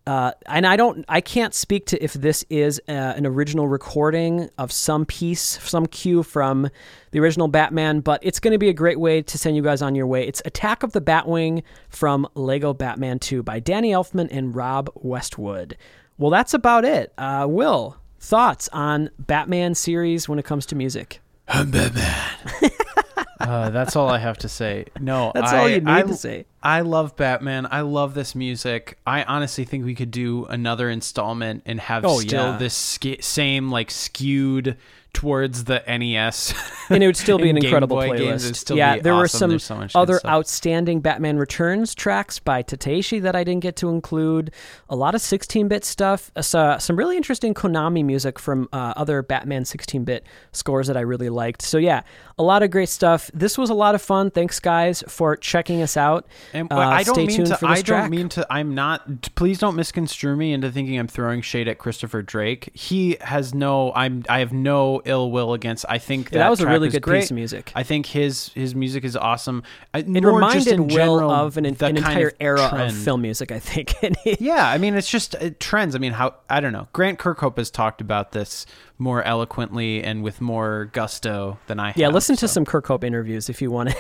uh, 0.10 0.32
and 0.48 0.66
I 0.66 0.76
don't, 0.76 1.06
I 1.08 1.22
can't 1.22 1.54
speak 1.54 1.86
to 1.88 2.04
if 2.04 2.14
this 2.14 2.44
is 2.50 2.82
uh, 2.90 2.92
an 2.92 3.28
original 3.28 3.68
recording 3.68 4.50
of 4.58 4.72
some 4.72 5.06
piece, 5.06 5.60
some 5.62 5.86
cue 5.86 6.24
from 6.24 6.68
the 7.12 7.20
original 7.20 7.48
Batman, 7.48 8.00
but 8.00 8.20
it's 8.24 8.40
going 8.40 8.54
to 8.54 8.58
be 8.58 8.70
a 8.70 8.74
great 8.74 9.00
way 9.00 9.22
to 9.22 9.38
send 9.38 9.56
you 9.56 9.62
guys 9.62 9.84
on 9.84 9.94
your 9.94 10.08
way. 10.08 10.26
It's 10.26 10.42
Attack 10.46 10.82
of 10.82 10.94
the 10.94 11.02
Batwing 11.02 11.62
from 11.90 12.28
Lego 12.34 12.74
Batman 12.74 13.20
2 13.20 13.44
by 13.44 13.60
Danny 13.60 13.92
Elfman 13.92 14.30
and 14.32 14.56
Rob 14.56 14.90
Westwood. 14.96 15.78
Well, 16.18 16.32
that's 16.32 16.56
about 16.56 16.86
it. 16.86 17.14
Uh, 17.16 17.46
Will, 17.48 17.98
thoughts 18.20 18.68
on 18.74 19.12
Batman 19.20 19.76
series 19.76 20.28
when 20.28 20.40
it 20.40 20.46
comes 20.46 20.66
to 20.68 20.76
music? 20.76 21.22
I'm 21.50 21.72
Batman. 21.72 22.16
uh, 23.40 23.70
that's 23.72 23.96
all 23.96 24.10
I 24.10 24.20
have 24.20 24.38
to 24.40 24.50
say. 24.50 24.86
No, 25.00 25.32
That's 25.36 25.52
I, 25.52 25.58
all 25.58 25.70
you 25.70 25.80
need 25.82 25.90
I, 25.90 26.02
to 26.04 26.14
say. 26.14 26.46
I 26.62 26.82
love 26.82 27.16
Batman. 27.16 27.68
I 27.72 27.82
love 27.82 28.14
this 28.14 28.36
music. 28.36 28.98
I 29.08 29.24
honestly 29.24 29.66
think 29.66 29.86
we 29.86 29.96
could 29.96 30.12
do 30.12 30.46
another 30.46 30.90
installment 30.90 31.64
and 31.66 31.80
have 31.80 32.06
Oh, 32.06 32.20
still 32.20 32.52
yeah. 32.52 32.58
this 32.58 32.76
ske- 32.76 33.22
same 33.22 33.72
like 33.72 33.90
skewed 33.92 34.78
towards 35.14 35.66
the 35.66 35.84
NES. 35.88 36.54
and 36.90 37.04
it 37.04 37.08
would 37.08 37.18
still 37.18 37.38
be 37.38 37.50
an 37.50 37.58
incredible 37.58 37.98
Boy 37.98 38.10
playlist. 38.10 38.56
still 38.56 38.78
yeah, 38.78 39.00
there 39.00 39.16
were 39.16 39.28
some, 39.28 39.58
so 39.60 39.88
other 39.96 40.20
outstanding 40.26 41.02
Batman 41.02 41.38
Returns 41.38 41.94
tracks 41.96 42.40
by 42.40 42.64
Tateishi 42.64 43.22
that 43.22 43.36
I 43.36 43.44
didn't 43.44 43.62
get 43.62 43.76
to 43.78 43.90
include. 43.90 44.52
A 44.90 44.96
lot 44.96 45.16
of 45.16 45.22
16-bit 45.22 45.84
stuff. 45.84 46.32
Uh, 46.36 46.42
so, 46.42 46.78
some 46.80 46.96
really 46.96 47.18
interesting 47.18 47.54
Konami 47.54 48.04
music 48.06 48.40
from 48.40 48.70
uh, 48.72 48.94
other 48.96 49.22
Batman 49.22 49.64
16-bit 49.64 50.26
scores 50.52 50.88
that 50.88 50.98
I 50.98 51.02
really 51.02 51.30
liked. 51.30 51.62
So 51.62 51.78
yeah, 51.78 52.02
a 52.38 52.44
lot 52.44 52.64
of 52.64 52.72
great 52.72 52.90
stuff. 52.90 53.30
This 53.34 53.58
was 53.58 53.70
a 53.70 53.74
lot 53.74 53.96
of 53.96 54.02
fun. 54.02 54.32
Thanks 54.32 54.60
guys 54.60 55.04
for 55.08 55.36
checking 55.36 55.82
us 55.82 55.98
out. 55.98 56.26
And 56.54 56.72
Uh, 56.72 56.78
I 56.78 57.04
don't 57.04 57.16
stay 57.16 57.26
mean 57.26 57.36
tuned 57.38 57.48
to. 57.50 57.58
for 57.58 57.68
this 57.68 57.80
I 57.80 57.82
track. 57.82 58.04
don't 58.04 58.12
mean 58.12 58.30
to. 58.30 58.48
I'm 58.50 58.74
not. 58.76 59.34
Please 59.36 59.60
don't 59.60 59.76
misconstrue 59.76 60.36
me 60.36 60.54
into 60.54 60.72
thinking 60.72 60.98
I'm 61.00 61.08
throwing 61.08 61.42
shade 61.42 61.68
at 61.68 61.78
Christopher 61.80 62.22
Drake. 62.22 62.70
He 62.74 63.18
has 63.22 63.54
no. 63.54 63.92
I'm. 63.96 64.24
I 64.30 64.40
have 64.40 64.54
no 64.54 64.99
ill 65.06 65.32
will 65.32 65.54
against. 65.54 65.86
I 65.90 65.98
think 65.98 66.30
that, 66.32 66.38
Yeah, 66.38 66.44
that 66.44 66.50
was 66.50 66.62
a 66.62 66.68
really 66.68 66.90
good 66.90 67.02
great. 67.02 67.22
piece 67.22 67.32
of 67.32 67.36
music. 67.36 67.72
I 67.76 67.84
think 67.84 68.06
his 68.08 68.50
his 68.56 68.74
music 68.76 69.04
is 69.04 69.16
awesome. 69.16 69.64
I- 69.94 70.00
It 70.00 70.08
more 70.08 70.42
just 70.42 70.68
reminded 70.68 70.68
in 70.74 70.82
Will 70.88 70.96
general, 71.20 71.32
of 71.32 71.58
an, 71.58 71.66
an 71.66 71.76
entire 71.98 72.28
of 72.30 72.34
era 72.40 72.70
trend. 72.70 72.92
of 72.92 72.98
film 72.98 73.22
music, 73.22 73.52
I 73.52 73.60
think. 73.60 73.94
Yeah, 74.40 74.68
I 74.70 74.78
mean, 74.78 74.96
it's 74.96 75.10
just 75.10 75.36
uh, 75.36 75.50
trends. 75.60 75.96
I 75.96 76.00
mean, 76.00 76.14
how 76.14 76.36
I 76.50 76.60
don't 76.60 76.74
know. 76.74 76.88
Grant 76.94 77.20
Kirkhope 77.20 77.58
has 77.58 77.70
talked 77.72 78.02
about 78.02 78.32
this 78.32 78.66
more 79.02 79.24
eloquently 79.24 80.04
and 80.04 80.22
with 80.24 80.42
more 80.42 80.90
gusto 80.92 81.58
than 81.68 81.80
I 81.80 81.88
have. 81.88 81.98
yeah, 81.98 82.10
listen 82.10 82.36
to 82.36 82.48
so. 82.50 82.54
some 82.54 82.66
Kirkhope 82.66 83.04
interviews 83.06 83.50
if 83.50 83.62
you 83.62 83.72
want 83.72 83.92
to. 83.92 83.96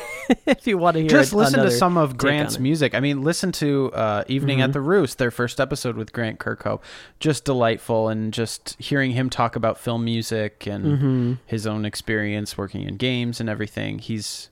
if 0.45 0.67
you 0.67 0.77
want 0.77 0.95
to 0.95 0.99
hear. 0.99 1.09
Just 1.09 1.31
listen 1.33 1.63
to 1.63 1.71
some 1.71 1.97
of 1.97 2.17
Grant's 2.17 2.59
music. 2.59 2.93
I 2.93 2.99
mean, 2.99 3.23
listen 3.23 3.51
to 3.53 3.91
uh, 3.93 4.23
"Evening 4.27 4.57
Mm-hmm. 4.57 4.63
at 4.65 4.73
the 4.73 4.81
Roost," 4.81 5.17
their 5.17 5.31
first 5.31 5.59
episode 5.61 5.95
with 5.95 6.11
Grant 6.11 6.37
Kirkhope. 6.39 6.81
Just 7.21 7.45
delightful, 7.45 8.09
and 8.09 8.33
just 8.33 8.75
hearing 8.77 9.11
him 9.11 9.29
talk 9.29 9.55
about 9.55 9.77
film 9.77 10.03
music 10.03 10.67
and 10.67 10.85
Mm-hmm. 10.85 11.33
his 11.45 11.65
own 11.65 11.85
experience 11.85 12.57
working 12.57 12.83
in 12.83 12.97
games 12.97 13.39
and 13.39 13.49
everything. 13.49 13.99
He's 13.99 14.49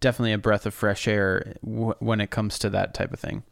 definitely 0.00 0.32
a 0.32 0.38
breath 0.38 0.64
of 0.64 0.72
fresh 0.72 1.06
air 1.06 1.56
w- 1.62 1.94
when 1.98 2.22
it 2.22 2.30
comes 2.30 2.58
to 2.60 2.70
that 2.70 2.94
type 2.94 3.12
of 3.12 3.20
thing. 3.20 3.42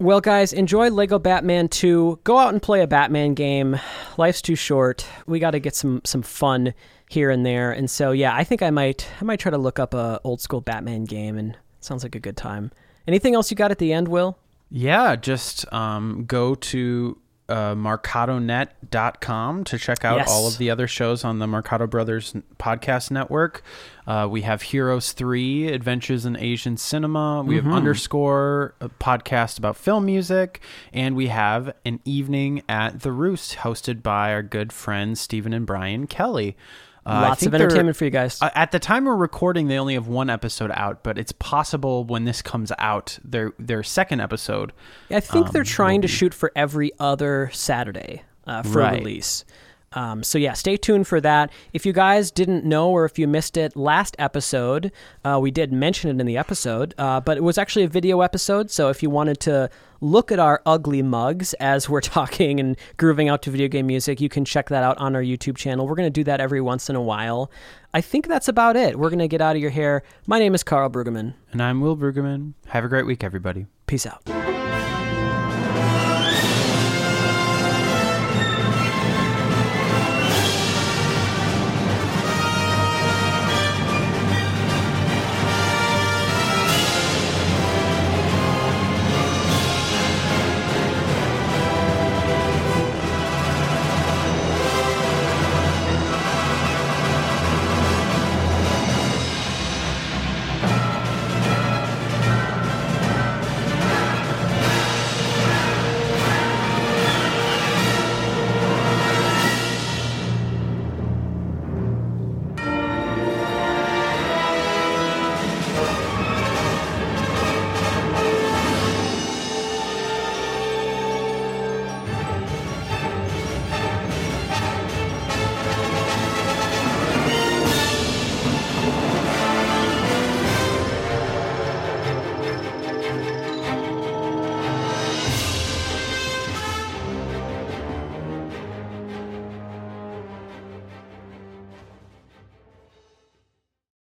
Well, 0.00 0.22
guys, 0.22 0.54
enjoy 0.54 0.88
Lego 0.88 1.18
Batman 1.18 1.68
2. 1.68 2.20
Go 2.24 2.38
out 2.38 2.54
and 2.54 2.62
play 2.62 2.80
a 2.80 2.86
Batman 2.86 3.34
game. 3.34 3.78
Life's 4.16 4.40
too 4.40 4.56
short. 4.56 5.06
We 5.26 5.38
got 5.38 5.50
to 5.50 5.58
get 5.58 5.74
some 5.74 6.00
some 6.04 6.22
fun 6.22 6.72
here 7.10 7.30
and 7.30 7.44
there. 7.44 7.70
And 7.70 7.90
so, 7.90 8.12
yeah, 8.12 8.34
I 8.34 8.42
think 8.42 8.62
I 8.62 8.70
might 8.70 9.06
I 9.20 9.24
might 9.26 9.40
try 9.40 9.50
to 9.50 9.58
look 9.58 9.78
up 9.78 9.92
a 9.92 10.18
old 10.24 10.40
school 10.40 10.62
Batman 10.62 11.04
game 11.04 11.36
and 11.36 11.54
sounds 11.80 12.02
like 12.02 12.14
a 12.14 12.18
good 12.18 12.38
time. 12.38 12.72
Anything 13.06 13.34
else 13.34 13.50
you 13.50 13.58
got 13.58 13.72
at 13.72 13.78
the 13.78 13.92
end, 13.92 14.08
Will? 14.08 14.38
Yeah, 14.70 15.16
just 15.16 15.70
um, 15.70 16.24
go 16.26 16.54
to 16.54 17.18
uh, 17.50 17.74
marcadonet.com 17.74 19.64
to 19.64 19.78
check 19.78 20.04
out 20.04 20.18
Yes. 20.18 20.30
all 20.30 20.46
of 20.46 20.58
the 20.58 20.70
other 20.70 20.86
shows 20.86 21.24
on 21.24 21.38
the 21.38 21.46
Mercado 21.46 21.86
Brothers 21.86 22.34
podcast 22.58 23.10
network. 23.10 23.62
Uh, 24.06 24.26
we 24.30 24.42
have 24.42 24.62
Heroes 24.62 25.12
3, 25.12 25.68
Adventures 25.68 26.24
in 26.26 26.36
Asian 26.36 26.76
Cinema. 26.76 27.42
We 27.46 27.56
have 27.56 27.66
Underscore, 27.66 28.74
a 28.80 28.88
podcast 28.88 29.58
about 29.58 29.76
film 29.76 30.06
music. 30.06 30.60
And 30.92 31.14
we 31.16 31.28
have 31.28 31.74
an 31.84 32.00
evening 32.04 32.62
at 32.68 33.00
The 33.00 33.12
Roost 33.12 33.56
hosted 33.58 34.02
by 34.02 34.32
our 34.32 34.42
good 34.42 34.72
friends 34.72 35.20
Stephen 35.20 35.52
and 35.52 35.66
Brian 35.66 36.06
Kelly. 36.06 36.56
Uh, 37.10 37.22
Lots 37.22 37.44
of 37.46 37.54
entertainment 37.54 37.96
for 37.96 38.04
you 38.04 38.10
guys. 38.10 38.40
uh, 38.40 38.50
At 38.54 38.70
the 38.70 38.78
time 38.78 39.04
we're 39.04 39.16
recording, 39.16 39.66
they 39.68 39.78
only 39.78 39.94
have 39.94 40.06
one 40.06 40.30
episode 40.30 40.70
out, 40.74 41.02
but 41.02 41.18
it's 41.18 41.32
possible 41.32 42.04
when 42.04 42.24
this 42.24 42.40
comes 42.42 42.70
out, 42.78 43.18
their 43.24 43.52
their 43.58 43.82
second 43.82 44.20
episode. 44.20 44.72
I 45.10 45.20
think 45.20 45.50
they're 45.50 45.62
um, 45.62 45.66
trying 45.66 46.02
to 46.02 46.08
shoot 46.08 46.32
for 46.34 46.52
every 46.54 46.92
other 47.00 47.50
Saturday 47.52 48.22
uh, 48.46 48.62
for 48.62 48.78
Right. 48.78 48.98
release. 49.00 49.44
Um, 49.92 50.22
so 50.22 50.38
yeah, 50.38 50.52
stay 50.52 50.76
tuned 50.76 51.08
for 51.08 51.20
that. 51.20 51.50
If 51.72 51.84
you 51.84 51.92
guys 51.92 52.30
didn't 52.30 52.64
know 52.64 52.90
or 52.90 53.04
if 53.04 53.18
you 53.18 53.26
missed 53.26 53.56
it 53.56 53.74
last 53.74 54.14
episode, 54.20 54.92
uh, 55.24 55.40
we 55.42 55.50
did 55.50 55.72
mention 55.72 56.10
it 56.10 56.20
in 56.20 56.26
the 56.28 56.38
episode, 56.38 56.94
uh, 56.96 57.20
but 57.20 57.36
it 57.36 57.42
was 57.42 57.58
actually 57.58 57.84
a 57.86 57.88
video 57.88 58.20
episode. 58.20 58.70
So 58.70 58.88
if 58.88 59.02
you 59.02 59.10
wanted 59.10 59.40
to 59.40 59.68
look 60.00 60.32
at 60.32 60.38
our 60.38 60.62
ugly 60.66 61.02
mugs 61.02 61.54
as 61.54 61.88
we're 61.88 62.00
talking 62.00 62.60
and 62.60 62.76
grooving 62.96 63.28
out 63.28 63.42
to 63.42 63.50
video 63.50 63.68
game 63.68 63.86
music, 63.86 64.20
you 64.20 64.28
can 64.28 64.44
check 64.44 64.68
that 64.68 64.82
out 64.82 64.98
on 64.98 65.14
our 65.14 65.22
YouTube 65.22 65.56
channel. 65.56 65.86
We're 65.86 65.94
going 65.94 66.06
to 66.06 66.10
do 66.10 66.24
that 66.24 66.40
every 66.40 66.60
once 66.60 66.90
in 66.90 66.96
a 66.96 67.02
while. 67.02 67.50
I 67.92 68.00
think 68.00 68.28
that's 68.28 68.48
about 68.48 68.76
it. 68.76 68.98
We're 68.98 69.10
going 69.10 69.18
to 69.18 69.28
get 69.28 69.40
out 69.40 69.56
of 69.56 69.62
your 69.62 69.70
hair. 69.70 70.02
My 70.26 70.38
name 70.38 70.54
is 70.54 70.62
Carl 70.62 70.90
Brueggemann. 70.90 71.34
And 71.52 71.62
I'm 71.62 71.80
Will 71.80 71.96
Brueggemann. 71.96 72.54
Have 72.68 72.84
a 72.84 72.88
great 72.88 73.06
week, 73.06 73.24
everybody. 73.24 73.66
Peace 73.86 74.06
out. 74.06 74.59